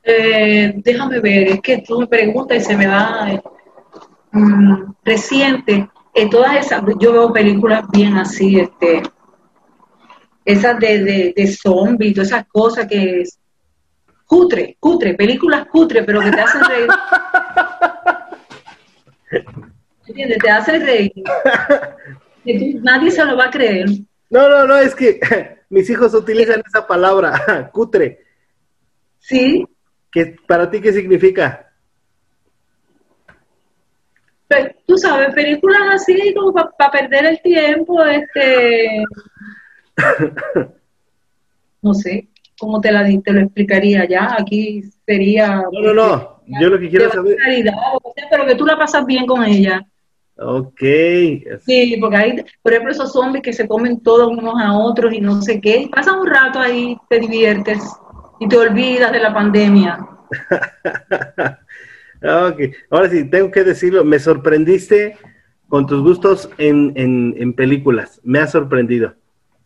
Eh, 0.03 0.73
déjame 0.77 1.19
ver, 1.19 1.47
es 1.49 1.61
que 1.61 1.79
tú 1.79 1.99
me 1.99 2.07
preguntas 2.07 2.57
y 2.57 2.61
se 2.61 2.77
me 2.77 2.87
va 2.87 3.31
eh, 3.31 3.41
mm, 4.31 4.93
reciente. 5.03 5.89
En 6.21 6.29
todas 6.29 6.57
esas, 6.57 6.83
yo 6.99 7.13
veo 7.13 7.31
películas 7.31 7.85
bien 7.91 8.17
así, 8.17 8.59
este, 8.59 9.01
esas 10.43 10.77
de, 10.79 11.03
de, 11.03 11.33
de 11.35 11.47
zombies, 11.47 12.13
todas 12.13 12.27
esas 12.27 12.45
cosas 12.47 12.87
que 12.87 13.21
es 13.21 13.39
cutre, 14.25 14.75
cutre, 14.79 15.13
películas 15.13 15.65
cutre, 15.67 16.03
pero 16.03 16.19
que 16.19 16.31
te 16.31 16.41
hacen 16.41 16.61
reír. 16.65 16.87
¿Entiendes? 20.07 20.37
Te 20.39 20.49
hacen 20.49 20.85
reír. 20.85 21.11
Tú- 21.15 22.79
nadie 22.81 23.11
se 23.11 23.23
lo 23.23 23.37
va 23.37 23.45
a 23.45 23.49
creer. 23.51 23.87
No, 24.29 24.49
no, 24.49 24.65
no, 24.67 24.75
es 24.77 24.93
que 24.95 25.19
mis 25.69 25.89
hijos 25.89 26.13
utilizan 26.13 26.61
esa 26.67 26.85
palabra, 26.85 27.69
cutre. 27.73 28.25
¿Sí? 29.19 29.65
¿Qué, 30.11 30.35
¿Para 30.47 30.69
ti 30.69 30.81
qué 30.81 30.91
significa? 30.91 31.68
Pues, 34.49 34.75
tú 34.87 34.97
sabes, 34.97 35.33
películas 35.35 35.81
así 35.93 36.33
como 36.33 36.51
para 36.51 36.91
perder 36.91 37.25
el 37.27 37.41
tiempo, 37.41 38.03
este, 38.03 39.03
no 41.83 41.93
sé, 41.93 42.29
cómo 42.59 42.81
te 42.81 42.91
la 42.91 43.07
te 43.23 43.31
lo 43.31 43.41
explicaría 43.41 44.07
ya, 44.07 44.35
aquí 44.39 44.81
sería 45.05 45.63
No, 45.71 45.81
no, 45.81 45.93
no. 45.93 46.39
Yo 46.59 46.67
lo 46.67 46.79
que 46.79 46.89
quiero 46.89 47.11
saber. 47.11 47.37
caridad, 47.37 47.75
o 48.01 48.11
sea, 48.15 48.25
pero 48.31 48.47
que 48.47 48.55
tú 48.55 48.65
la 48.65 48.75
pasas 48.75 49.05
bien 49.05 49.27
con 49.27 49.43
ella. 49.43 49.85
Ok. 50.35 50.81
Sí, 51.63 51.97
porque 52.01 52.17
hay, 52.17 52.45
por 52.63 52.71
ejemplo, 52.71 52.91
esos 52.91 53.11
zombies 53.11 53.43
que 53.43 53.53
se 53.53 53.67
comen 53.67 54.01
todos 54.01 54.29
unos 54.29 54.55
a 54.59 54.75
otros 54.75 55.13
y 55.13 55.21
no 55.21 55.43
sé 55.43 55.61
qué, 55.61 55.87
pasas 55.91 56.15
un 56.15 56.25
rato 56.25 56.59
ahí, 56.59 56.97
te 57.07 57.19
diviertes 57.19 57.83
y 58.39 58.47
te 58.47 58.57
olvidas 58.57 59.11
de 59.11 59.19
la 59.19 59.31
pandemia. 59.31 59.99
Ok. 62.21 62.61
Ahora 62.89 63.09
sí, 63.09 63.29
tengo 63.29 63.49
que 63.51 63.63
decirlo. 63.63 64.03
Me 64.03 64.19
sorprendiste 64.19 65.17
con 65.67 65.85
tus 65.85 66.01
gustos 66.01 66.49
en, 66.57 66.91
en, 66.95 67.33
en 67.37 67.53
películas. 67.53 68.19
Me 68.23 68.39
ha 68.39 68.47
sorprendido. 68.47 69.13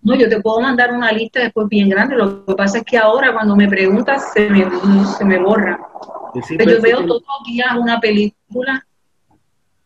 No, 0.02 0.16
yo 0.16 0.28
te 0.28 0.42
puedo 0.42 0.60
mandar 0.60 0.92
una 0.92 1.12
lista 1.12 1.40
después 1.40 1.68
bien 1.70 1.90
grande. 1.90 2.16
Lo 2.18 2.46
que 2.46 2.56
pasa 2.56 2.80
es 2.80 2.84
que 2.84 2.98
ahora 2.98 3.32
cuando 3.34 3.56
me 3.56 3.68
preguntas 3.70 4.34
se 4.34 4.50
me, 4.50 4.68
se 5.18 5.24
me 5.26 5.40
borra. 5.40 5.80
Sí, 6.46 6.58
Pero 6.58 6.72
yo 6.72 6.76
pensé 6.82 6.88
veo 6.90 7.02
que- 7.02 7.08
todos 7.08 7.22
los 7.24 7.48
días 7.48 7.68
una 7.80 8.00
película. 8.00 8.86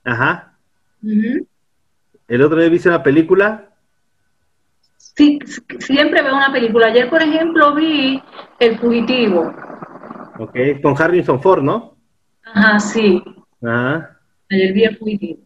Ajá. 0.03 0.57
Ujú. 1.03 1.45
El 2.28 2.41
otro 2.41 2.59
día 2.59 2.70
viste 2.70 2.89
una 2.89 3.03
película. 3.03 3.70
Sí, 4.97 5.39
siempre 5.80 6.22
veo 6.22 6.36
una 6.36 6.51
película. 6.51 6.88
Ayer, 6.88 7.09
por 7.09 7.22
ejemplo, 7.22 7.76
vi 7.76 8.22
El 8.59 8.78
Fugitivo. 8.80 9.53
Ok, 10.39 10.55
con 10.82 10.99
Harrison 10.99 11.41
Ford, 11.41 11.63
¿no? 11.63 11.97
Ajá, 12.54 12.80
sí. 12.80 13.24
Ajá. 13.62 14.18
Ayer 14.50 14.74
vi 14.74 14.84
El 14.84 14.98
Fugitivo. 14.98 15.39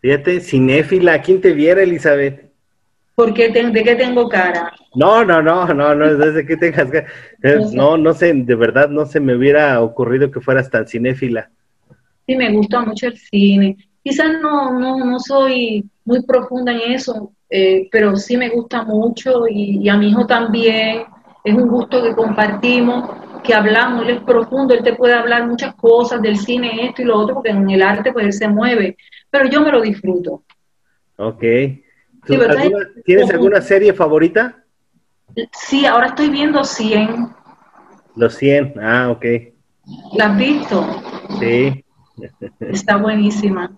Fíjate, 0.00 0.40
cinéfila, 0.40 1.22
¿quién 1.22 1.40
te 1.40 1.52
viera, 1.52 1.82
Elizabeth? 1.82 2.52
¿Por 3.14 3.34
qué 3.34 3.50
¿De 3.50 3.84
qué 3.84 3.94
tengo 3.94 4.28
cara? 4.28 4.72
No, 4.94 5.24
no, 5.24 5.42
no, 5.42 5.66
no, 5.66 5.94
no 5.94 6.04
es 6.06 6.18
desde 6.18 6.46
que 6.46 6.56
tengas 6.56 6.90
cara. 6.90 7.06
No, 7.72 7.96
no 7.96 8.14
sé, 8.14 8.32
de 8.32 8.54
verdad 8.54 8.88
no 8.88 9.06
se 9.06 9.20
me 9.20 9.36
hubiera 9.36 9.80
ocurrido 9.80 10.30
que 10.30 10.40
fueras 10.40 10.70
tan 10.70 10.86
cinéfila. 10.86 11.50
Sí, 12.26 12.36
me 12.36 12.52
gusta 12.52 12.80
mucho 12.80 13.06
el 13.06 13.16
cine. 13.16 13.76
Quizás 14.02 14.40
no, 14.40 14.78
no, 14.78 15.04
no 15.04 15.18
soy 15.20 15.84
muy 16.04 16.22
profunda 16.22 16.72
en 16.72 16.92
eso, 16.92 17.32
eh, 17.48 17.88
pero 17.92 18.16
sí 18.16 18.36
me 18.36 18.48
gusta 18.48 18.82
mucho 18.82 19.44
y, 19.48 19.88
a 19.88 19.96
mi 19.96 20.10
hijo 20.10 20.26
también. 20.26 21.04
Es 21.44 21.54
un 21.54 21.68
gusto 21.68 22.02
que 22.02 22.14
compartimos, 22.14 23.10
que 23.42 23.54
hablamos, 23.54 24.04
él 24.04 24.16
es 24.16 24.22
profundo, 24.22 24.74
él 24.74 24.82
te 24.82 24.94
puede 24.94 25.14
hablar 25.14 25.46
muchas 25.46 25.74
cosas 25.74 26.22
del 26.22 26.36
cine, 26.36 26.86
esto 26.86 27.02
y 27.02 27.04
lo 27.04 27.18
otro, 27.18 27.34
porque 27.34 27.50
en 27.50 27.68
el 27.70 27.82
arte 27.82 28.12
pues 28.12 28.26
él 28.26 28.32
se 28.32 28.48
mueve, 28.48 28.96
pero 29.30 29.46
yo 29.46 29.60
me 29.60 29.72
lo 29.72 29.80
disfruto. 29.80 30.44
Ok. 31.16 31.42
¿Tienes 33.04 33.30
alguna 33.30 33.60
serie 33.60 33.92
favorita? 33.92 34.64
Sí, 35.52 35.86
ahora 35.86 36.08
estoy 36.08 36.28
viendo 36.28 36.62
100. 36.62 37.28
Los 38.16 38.34
100, 38.36 38.74
ah, 38.80 39.10
ok. 39.10 39.24
¿La 40.14 40.26
has 40.26 40.36
visto? 40.36 41.02
Sí. 41.40 41.84
Está 42.60 42.96
buenísima. 42.96 43.70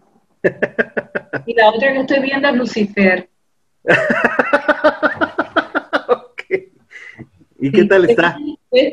Y 1.47 1.55
la 1.55 1.69
otra 1.69 1.93
que 1.93 2.01
estoy 2.01 2.21
viendo 2.21 2.49
es 2.49 2.55
Lucifer. 2.55 3.29
okay. 6.31 6.73
¿Y 7.59 7.71
qué 7.73 7.85
tal 7.85 8.09
está? 8.09 8.39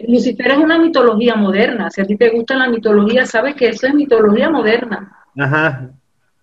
Lucifer 0.07 0.51
es 0.51 0.57
una 0.57 0.77
mitología 0.77 1.35
moderna. 1.35 1.89
Si 1.89 2.01
a 2.01 2.05
ti 2.05 2.15
te 2.15 2.29
gusta 2.29 2.55
la 2.55 2.69
mitología, 2.69 3.25
sabes 3.25 3.55
que 3.55 3.69
eso 3.69 3.87
es 3.87 3.93
mitología 3.93 4.49
moderna. 4.49 5.11
Ajá. 5.37 5.91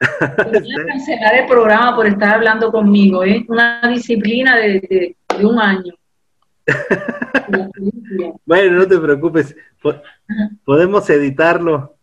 Voy 0.01 0.75
a 0.75 0.87
cancelar 0.87 1.35
el 1.35 1.47
programa 1.47 1.97
por 1.97 2.07
estar 2.07 2.37
hablando 2.37 2.71
conmigo. 2.71 3.23
Es 3.23 3.37
¿eh? 3.37 3.45
una 3.49 3.83
disciplina 3.89 4.57
de, 4.57 5.17
un 5.43 5.59
año. 5.59 5.95
bueno, 8.45 8.79
no 8.79 8.87
te 8.87 8.99
preocupes. 8.99 9.57
Podemos 10.65 11.09
editarlo. 11.11 11.97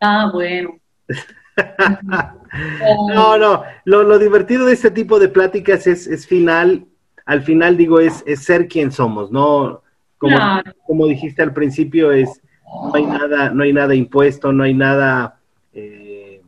Ah, 0.00 0.30
bueno. 0.32 0.78
no, 3.14 3.38
no. 3.38 3.64
Lo, 3.84 4.18
divertido 4.18 4.66
de 4.66 4.74
este 4.74 4.90
tipo 4.90 5.18
de 5.18 5.28
pláticas 5.28 5.86
es, 5.86 6.06
es 6.06 6.26
final. 6.26 6.86
Al 7.24 7.42
final, 7.42 7.76
digo, 7.76 8.00
es, 8.00 8.22
es 8.26 8.44
ser 8.44 8.68
quien 8.68 8.90
somos, 8.90 9.30
¿no? 9.30 9.82
Como, 10.22 10.38
como 10.86 11.06
dijiste 11.08 11.42
al 11.42 11.52
principio, 11.52 12.12
es 12.12 12.40
no 12.64 12.94
hay 12.94 13.04
nada, 13.04 13.50
no 13.50 13.64
hay 13.64 13.72
nada 13.72 13.94
impuesto, 13.94 14.52
no 14.52 14.62
hay 14.62 14.72
nada. 14.72 15.40
Eh, 15.72 16.40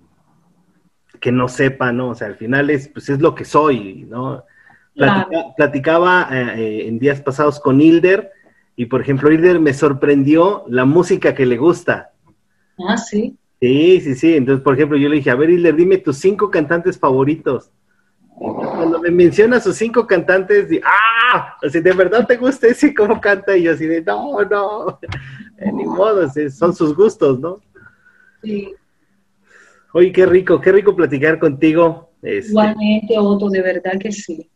que 1.21 1.33
no 1.33 1.49
sepa, 1.49 1.91
¿no? 1.91 2.11
O 2.11 2.15
sea, 2.15 2.29
al 2.29 2.37
final 2.37 2.69
es, 2.69 2.89
pues 2.89 3.09
es 3.09 3.21
lo 3.21 3.35
que 3.35 3.45
soy, 3.45 4.07
¿no? 4.09 4.45
platicaba 5.57 6.29
eh, 6.31 6.55
eh, 6.57 6.87
en 6.87 7.01
días 7.01 7.21
pasados 7.21 7.59
con 7.59 7.81
Hilder 7.81 8.31
y, 8.77 8.87
por 8.87 9.01
ejemplo, 9.01 9.33
Hilder 9.33 9.59
me 9.59 9.75
sorprendió 9.75 10.65
la 10.69 10.85
música 10.85 11.35
que 11.35 11.47
le 11.47 11.57
gusta. 11.57 12.13
Ah, 12.87 12.97
sí. 12.97 13.37
Sí, 13.61 14.01
sí, 14.03 14.15
sí. 14.15 14.37
Entonces, 14.37 14.63
por 14.63 14.75
ejemplo, 14.75 14.99
yo 14.99 15.09
le 15.09 15.17
dije, 15.17 15.31
a 15.31 15.35
ver, 15.35 15.51
Hilder, 15.51 15.75
dime 15.75 15.99
tus 15.99 16.19
cinco 16.19 16.51
cantantes 16.51 16.99
favoritos. 16.99 17.71
Cuando 18.85 19.01
me 19.01 19.11
menciona 19.11 19.59
sus 19.61 19.77
cinco 19.77 20.07
cantantes, 20.07 20.69
di, 20.69 20.79
¡ah! 20.85 21.57
O 21.63 21.69
sea, 21.71 21.81
¿de 21.81 21.93
verdad 21.93 22.27
te 22.27 22.37
gusta 22.37 22.67
ese 22.67 22.93
cómo 22.93 23.19
canta? 23.19 23.57
Y 23.57 23.63
yo 23.63 23.73
así 23.73 23.87
de, 23.87 24.03
no, 24.03 24.43
no, 24.43 25.01
ni 25.73 25.85
modo, 25.85 26.31
son 26.51 26.75
sus 26.75 26.95
gustos, 26.95 27.41
¿no? 27.41 27.63
Sí. 28.43 28.75
Oye, 29.95 30.13
qué 30.13 30.27
rico, 30.27 30.61
qué 30.61 30.71
rico 30.71 30.95
platicar 30.95 31.39
contigo. 31.39 32.11
Este, 32.21 32.51
Igualmente, 32.51 33.15
Otto, 33.19 33.49
de 33.49 33.63
verdad 33.63 33.93
que 33.99 34.13
sí. 34.13 34.51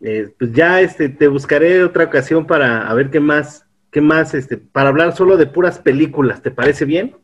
Eh, 0.00 0.34
pues 0.36 0.52
ya 0.52 0.80
este, 0.80 1.08
te 1.08 1.28
buscaré 1.28 1.84
otra 1.84 2.04
ocasión 2.04 2.44
para 2.44 2.88
a 2.88 2.94
ver 2.94 3.10
qué 3.10 3.20
más, 3.20 3.64
qué 3.92 4.00
más, 4.00 4.34
este, 4.34 4.56
para 4.56 4.88
hablar 4.88 5.14
solo 5.14 5.36
de 5.36 5.46
puras 5.46 5.78
películas, 5.78 6.42
¿te 6.42 6.50
parece 6.50 6.84
bien? 6.84 7.14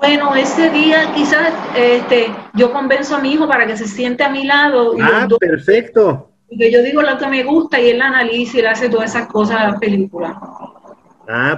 Bueno, 0.00 0.34
ese 0.34 0.70
día 0.70 1.12
quizás 1.14 1.52
este, 1.76 2.28
yo 2.54 2.72
convenzo 2.72 3.16
a 3.16 3.20
mi 3.20 3.32
hijo 3.32 3.46
para 3.46 3.66
que 3.66 3.76
se 3.76 3.86
siente 3.86 4.24
a 4.24 4.30
mi 4.30 4.44
lado. 4.44 4.96
Y 4.96 5.00
ah, 5.02 5.28
perfecto. 5.38 6.30
Y 6.48 6.56
que 6.56 6.72
yo 6.72 6.82
digo 6.82 7.02
lo 7.02 7.18
que 7.18 7.26
me 7.26 7.44
gusta 7.44 7.78
y 7.78 7.90
él 7.90 8.00
analiza 8.00 8.56
y 8.56 8.60
él 8.60 8.66
hace 8.68 8.88
todas 8.88 9.10
esas 9.10 9.26
cosas 9.26 9.60
a 9.60 9.68
la 9.72 9.78
película. 9.78 10.40
Ah, 11.28 11.54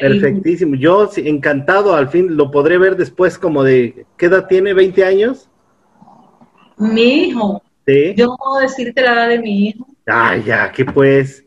perfectísimo. 0.00 0.76
Yo 0.76 1.10
encantado, 1.16 1.96
al 1.96 2.08
fin 2.08 2.36
lo 2.36 2.50
podré 2.50 2.76
ver 2.76 2.94
después 2.94 3.38
como 3.38 3.64
de, 3.64 4.04
¿qué 4.18 4.26
edad 4.26 4.46
tiene? 4.46 4.74
¿20 4.74 5.02
años? 5.04 5.48
Mi 6.76 7.24
hijo. 7.24 7.62
¿Sí? 7.86 8.14
Yo 8.16 8.26
no 8.26 8.36
puedo 8.36 8.60
decirte 8.60 9.00
la 9.00 9.14
edad 9.14 9.28
de 9.30 9.38
mi 9.38 9.68
hijo. 9.68 9.86
Ay, 10.06 10.44
ya, 10.44 10.70
¿qué 10.70 10.84
pues? 10.84 11.44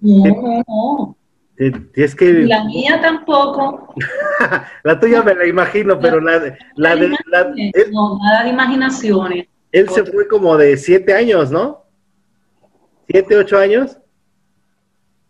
No, 0.00 0.24
no, 0.26 0.62
no. 0.66 1.16
Que... 1.56 2.44
La 2.46 2.64
mía 2.64 3.00
tampoco. 3.00 3.94
la 4.84 5.00
tuya 5.00 5.22
me 5.22 5.34
la 5.34 5.46
imagino, 5.46 5.98
pero 5.98 6.20
la, 6.20 6.38
de... 6.38 6.58
La 6.74 6.94
de 6.94 7.08
no, 7.90 8.18
nada 8.18 8.44
de 8.44 8.50
imaginaciones. 8.50 9.48
Él 9.72 9.88
se 9.88 10.04
fue 10.04 10.28
como 10.28 10.56
de 10.56 10.76
siete 10.76 11.14
años, 11.14 11.50
¿no? 11.50 11.84
¿Siete, 13.08 13.36
ocho 13.36 13.58
años? 13.58 13.98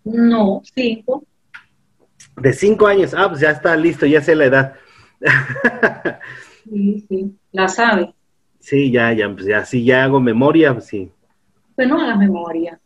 No, 0.05 0.63
cinco. 0.75 1.25
De 2.37 2.53
cinco 2.53 2.87
años, 2.87 3.15
ah, 3.15 3.29
pues 3.29 3.41
ya 3.41 3.51
está 3.51 3.77
listo, 3.77 4.07
ya 4.07 4.21
sé 4.21 4.35
la 4.35 4.45
edad. 4.47 4.75
sí, 6.65 7.07
sí, 7.09 7.37
la 7.53 7.69
sabe. 7.69 8.15
Sí, 8.59 8.91
ya, 8.91 9.13
ya, 9.13 9.33
pues 9.33 9.47
ya, 9.47 9.65
sí, 9.65 9.85
ya 9.85 10.05
hago 10.05 10.21
memoria, 10.21 10.73
pues 10.73 10.87
sí. 10.87 11.11
Pues 11.77 11.89
no 11.89 12.01
hagas 12.01 12.19
memoria. 12.19 12.81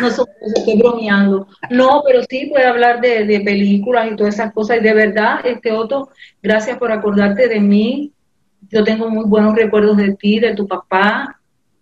No 0.00 0.06
estoy 0.06 0.78
bromeando. 0.78 1.48
No, 1.70 2.02
pero 2.06 2.22
sí 2.28 2.46
puede 2.46 2.66
hablar 2.66 3.00
de, 3.00 3.24
de, 3.24 3.40
películas 3.40 4.10
y 4.10 4.16
todas 4.16 4.34
esas 4.34 4.52
cosas. 4.52 4.78
Y 4.78 4.80
de 4.80 4.94
verdad, 4.94 5.40
este 5.44 5.72
Otto, 5.72 6.10
gracias 6.42 6.78
por 6.78 6.92
acordarte 6.92 7.48
de 7.48 7.60
mí. 7.60 8.12
Yo 8.70 8.84
tengo 8.84 9.10
muy 9.10 9.24
buenos 9.24 9.54
recuerdos 9.54 9.96
de 9.96 10.14
ti, 10.14 10.38
de 10.38 10.54
tu 10.54 10.68
papá, 10.68 11.40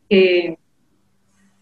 que 0.08 0.58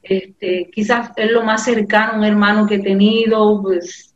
este, 0.02 0.70
quizás 0.72 1.10
es 1.16 1.30
lo 1.30 1.42
más 1.42 1.64
cercano, 1.64 2.18
un 2.18 2.24
hermano 2.24 2.66
que 2.66 2.76
he 2.76 2.82
tenido, 2.82 3.60
pues 3.60 4.14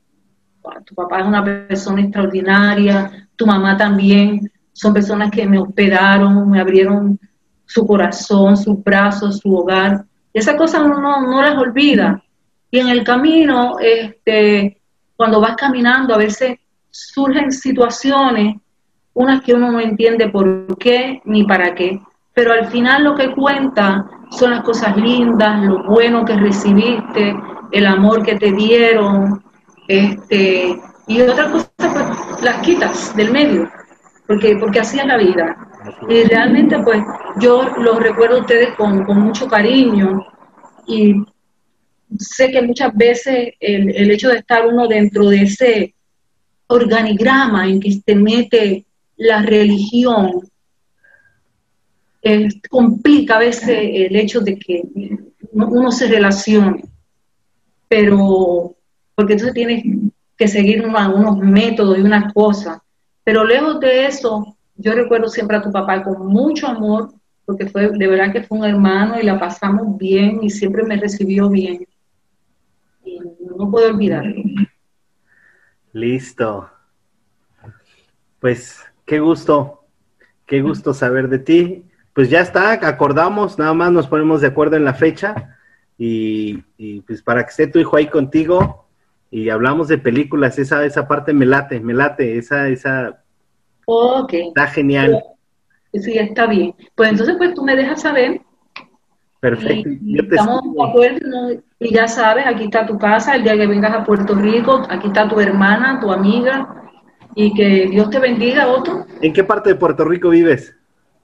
tu 0.86 0.94
papá 0.94 1.20
es 1.20 1.26
una 1.26 1.44
persona 1.44 2.02
extraordinaria, 2.02 3.28
tu 3.36 3.46
mamá 3.46 3.76
también, 3.76 4.50
son 4.72 4.94
personas 4.94 5.30
que 5.30 5.46
me 5.46 5.58
hospedaron, 5.58 6.48
me 6.50 6.60
abrieron 6.60 7.18
su 7.66 7.86
corazón, 7.86 8.56
sus 8.56 8.82
brazos, 8.82 9.38
su 9.38 9.54
hogar. 9.54 10.04
Esas 10.32 10.56
cosas 10.56 10.82
uno 10.82 11.20
no, 11.20 11.42
las 11.42 11.56
olvida. 11.56 12.22
Y 12.70 12.78
en 12.78 12.88
el 12.88 13.04
camino, 13.04 13.76
este, 13.80 14.80
cuando 15.16 15.40
vas 15.40 15.56
caminando, 15.56 16.14
a 16.14 16.18
veces 16.18 16.58
surgen 16.90 17.52
situaciones, 17.52 18.56
unas 19.14 19.42
que 19.42 19.54
uno 19.54 19.70
no 19.70 19.80
entiende 19.80 20.28
por 20.28 20.78
qué 20.78 21.20
ni 21.24 21.44
para 21.44 21.74
qué, 21.74 22.00
pero 22.34 22.52
al 22.52 22.66
final 22.68 23.04
lo 23.04 23.14
que 23.14 23.34
cuenta 23.34 24.06
son 24.30 24.52
las 24.52 24.62
cosas 24.62 24.96
lindas, 24.96 25.62
lo 25.64 25.84
bueno 25.84 26.24
que 26.24 26.34
recibiste, 26.34 27.36
el 27.72 27.86
amor 27.86 28.22
que 28.22 28.36
te 28.36 28.52
dieron, 28.52 29.42
este, 29.88 30.80
y 31.06 31.20
otra 31.20 31.50
cosa, 31.50 31.70
pues 31.78 32.42
las 32.42 32.62
quitas 32.62 33.14
del 33.16 33.30
medio, 33.30 33.70
porque, 34.26 34.56
porque 34.56 34.80
así 34.80 34.98
es 34.98 35.06
la 35.06 35.16
vida. 35.16 35.56
Y 36.08 36.24
realmente, 36.24 36.78
pues 36.82 37.02
yo 37.40 37.62
los 37.78 37.98
recuerdo 38.00 38.38
a 38.38 38.40
ustedes 38.40 38.74
con, 38.76 39.04
mucho 39.04 39.46
cariño 39.48 40.24
y 40.86 41.14
sé 42.18 42.50
que 42.50 42.62
muchas 42.62 42.94
veces 42.94 43.54
el, 43.60 43.94
el, 43.94 44.10
hecho 44.10 44.28
de 44.28 44.38
estar 44.38 44.66
uno 44.66 44.86
dentro 44.86 45.28
de 45.28 45.42
ese 45.42 45.94
organigrama 46.66 47.68
en 47.68 47.80
que 47.80 47.92
se 47.92 48.14
mete 48.14 48.86
la 49.16 49.42
religión, 49.42 50.42
complica 52.70 53.36
a 53.36 53.40
veces 53.40 53.68
el 53.68 54.16
hecho 54.16 54.40
de 54.40 54.58
que 54.58 54.82
uno 55.52 55.90
se 55.90 56.06
relacione. 56.08 56.84
Pero 57.88 58.76
porque 59.14 59.34
entonces 59.34 59.54
tienes 59.54 59.84
que 60.36 60.48
seguir 60.48 60.84
unos, 60.84 61.38
métodos 61.38 61.98
y 61.98 62.02
unas 62.02 62.32
cosas. 62.32 62.78
Pero 63.24 63.44
lejos 63.44 63.80
de 63.80 64.06
eso, 64.06 64.56
yo 64.76 64.94
recuerdo 64.94 65.28
siempre 65.28 65.56
a 65.56 65.62
tu 65.62 65.70
papá 65.70 66.02
con 66.02 66.26
mucho 66.26 66.66
amor, 66.66 67.12
porque 67.44 67.68
fue 67.68 67.88
de 67.88 68.06
verdad 68.06 68.32
que 68.32 68.42
fue 68.42 68.58
un 68.58 68.64
hermano 68.64 69.18
y 69.20 69.24
la 69.24 69.38
pasamos 69.38 69.96
bien 69.96 70.40
y 70.42 70.50
siempre 70.50 70.82
me 70.82 70.96
recibió 70.96 71.48
bien. 71.48 71.86
Y 73.04 73.18
no 73.56 73.70
puedo 73.70 73.88
olvidarlo. 73.88 74.42
Listo. 75.92 76.70
Pues 78.40 78.82
qué 79.06 79.20
gusto, 79.20 79.84
qué 80.46 80.62
gusto 80.62 80.94
saber 80.94 81.28
de 81.28 81.38
ti. 81.38 81.84
Pues 82.12 82.28
ya 82.28 82.40
está, 82.40 82.72
acordamos, 82.72 83.58
nada 83.58 83.72
más 83.72 83.92
nos 83.92 84.06
ponemos 84.06 84.40
de 84.40 84.48
acuerdo 84.48 84.76
en 84.76 84.84
la 84.84 84.94
fecha 84.94 85.58
y, 85.96 86.62
y, 86.76 87.00
pues 87.02 87.22
para 87.22 87.44
que 87.44 87.50
esté 87.50 87.66
tu 87.66 87.78
hijo 87.78 87.96
ahí 87.96 88.08
contigo 88.08 88.81
y 89.32 89.48
hablamos 89.50 89.88
de 89.88 89.98
películas, 89.98 90.58
esa, 90.60 90.84
esa 90.84 91.08
parte 91.08 91.32
me 91.32 91.46
late, 91.46 91.80
me 91.80 91.94
late, 91.94 92.38
esa, 92.38 92.68
esa 92.68 93.18
está 94.30 94.66
genial. 94.68 95.20
Sí, 95.94 96.16
está 96.18 96.46
bien. 96.46 96.74
Pues 96.94 97.10
entonces, 97.10 97.34
pues 97.38 97.52
tú 97.54 97.64
me 97.64 97.74
dejas 97.74 98.02
saber. 98.02 98.40
Perfecto. 99.40 99.88
Y, 99.88 100.16
Yo 100.18 100.28
te 100.28 100.36
estamos 100.36 100.62
de 100.74 100.82
acuerdo, 100.84 101.18
¿no? 101.28 101.50
Y 101.80 101.92
ya 101.94 102.06
sabes, 102.06 102.46
aquí 102.46 102.64
está 102.64 102.86
tu 102.86 102.96
casa, 102.98 103.34
el 103.34 103.42
día 103.42 103.56
que 103.56 103.66
vengas 103.66 103.92
a 103.92 104.04
Puerto 104.04 104.34
Rico, 104.36 104.86
aquí 104.88 105.08
está 105.08 105.28
tu 105.28 105.40
hermana, 105.40 105.98
tu 106.00 106.12
amiga, 106.12 106.82
y 107.34 107.52
que 107.54 107.88
Dios 107.90 108.08
te 108.10 108.20
bendiga, 108.20 108.68
Otto, 108.68 109.04
¿En 109.20 109.32
qué 109.32 109.42
parte 109.42 109.70
de 109.70 109.76
Puerto 109.76 110.04
Rico 110.04 110.28
vives? 110.28 110.76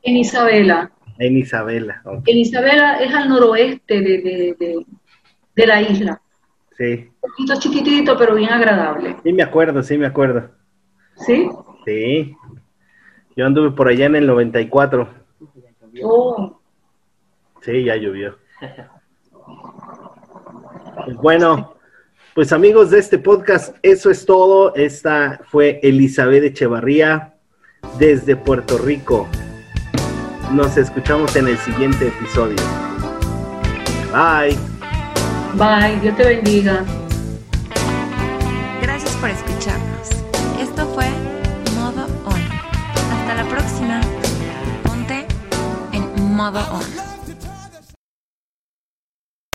en 0.02 0.16
Isabela. 0.16 0.90
En 1.18 1.36
Isabela. 1.36 2.02
En 2.24 2.38
Isabela 2.38 2.94
es 2.98 3.12
al 3.14 3.28
noroeste 3.28 4.00
de, 4.00 4.18
de, 4.22 4.56
de- 4.58 4.86
de 5.56 5.66
la 5.66 5.82
isla. 5.82 6.22
Sí. 6.78 7.10
Un 7.20 7.30
poquito 7.30 7.54
chiquitito, 7.58 8.16
pero 8.16 8.34
bien 8.36 8.50
agradable. 8.50 9.16
Sí, 9.22 9.32
me 9.32 9.42
acuerdo, 9.42 9.82
sí, 9.82 9.98
me 9.98 10.06
acuerdo. 10.06 10.48
¿Sí? 11.16 11.50
Sí. 11.84 12.36
Yo 13.36 13.46
anduve 13.46 13.72
por 13.72 13.88
allá 13.88 14.06
en 14.06 14.16
el 14.16 14.26
94. 14.26 15.08
Oh, 16.04 16.60
Sí, 17.62 17.84
ya 17.84 17.96
llovió. 17.96 18.38
Pues 21.04 21.16
bueno, 21.16 21.74
pues 22.34 22.52
amigos 22.52 22.90
de 22.90 22.98
este 22.98 23.18
podcast, 23.18 23.76
eso 23.82 24.10
es 24.10 24.24
todo. 24.24 24.74
Esta 24.74 25.40
fue 25.48 25.80
Elizabeth 25.82 26.44
Echevarría 26.44 27.34
desde 27.98 28.36
Puerto 28.36 28.78
Rico. 28.78 29.26
Nos 30.52 30.76
escuchamos 30.76 31.34
en 31.36 31.48
el 31.48 31.58
siguiente 31.58 32.08
episodio. 32.08 32.56
Bye. 34.12 34.67
Bye, 35.58 35.98
Dios 36.00 36.16
te 36.16 36.24
bendiga. 36.24 36.84
Gracias 38.80 39.14
por 39.16 39.30
escucharnos. 39.30 40.08
Esto 40.60 40.86
fue 40.94 41.08
Modo 41.74 42.06
On. 42.24 42.40
Hasta 43.12 43.34
la 43.34 43.44
próxima. 43.48 44.00
Ponte 44.84 45.26
en 45.92 46.34
modo 46.34 46.60
on. 46.72 46.97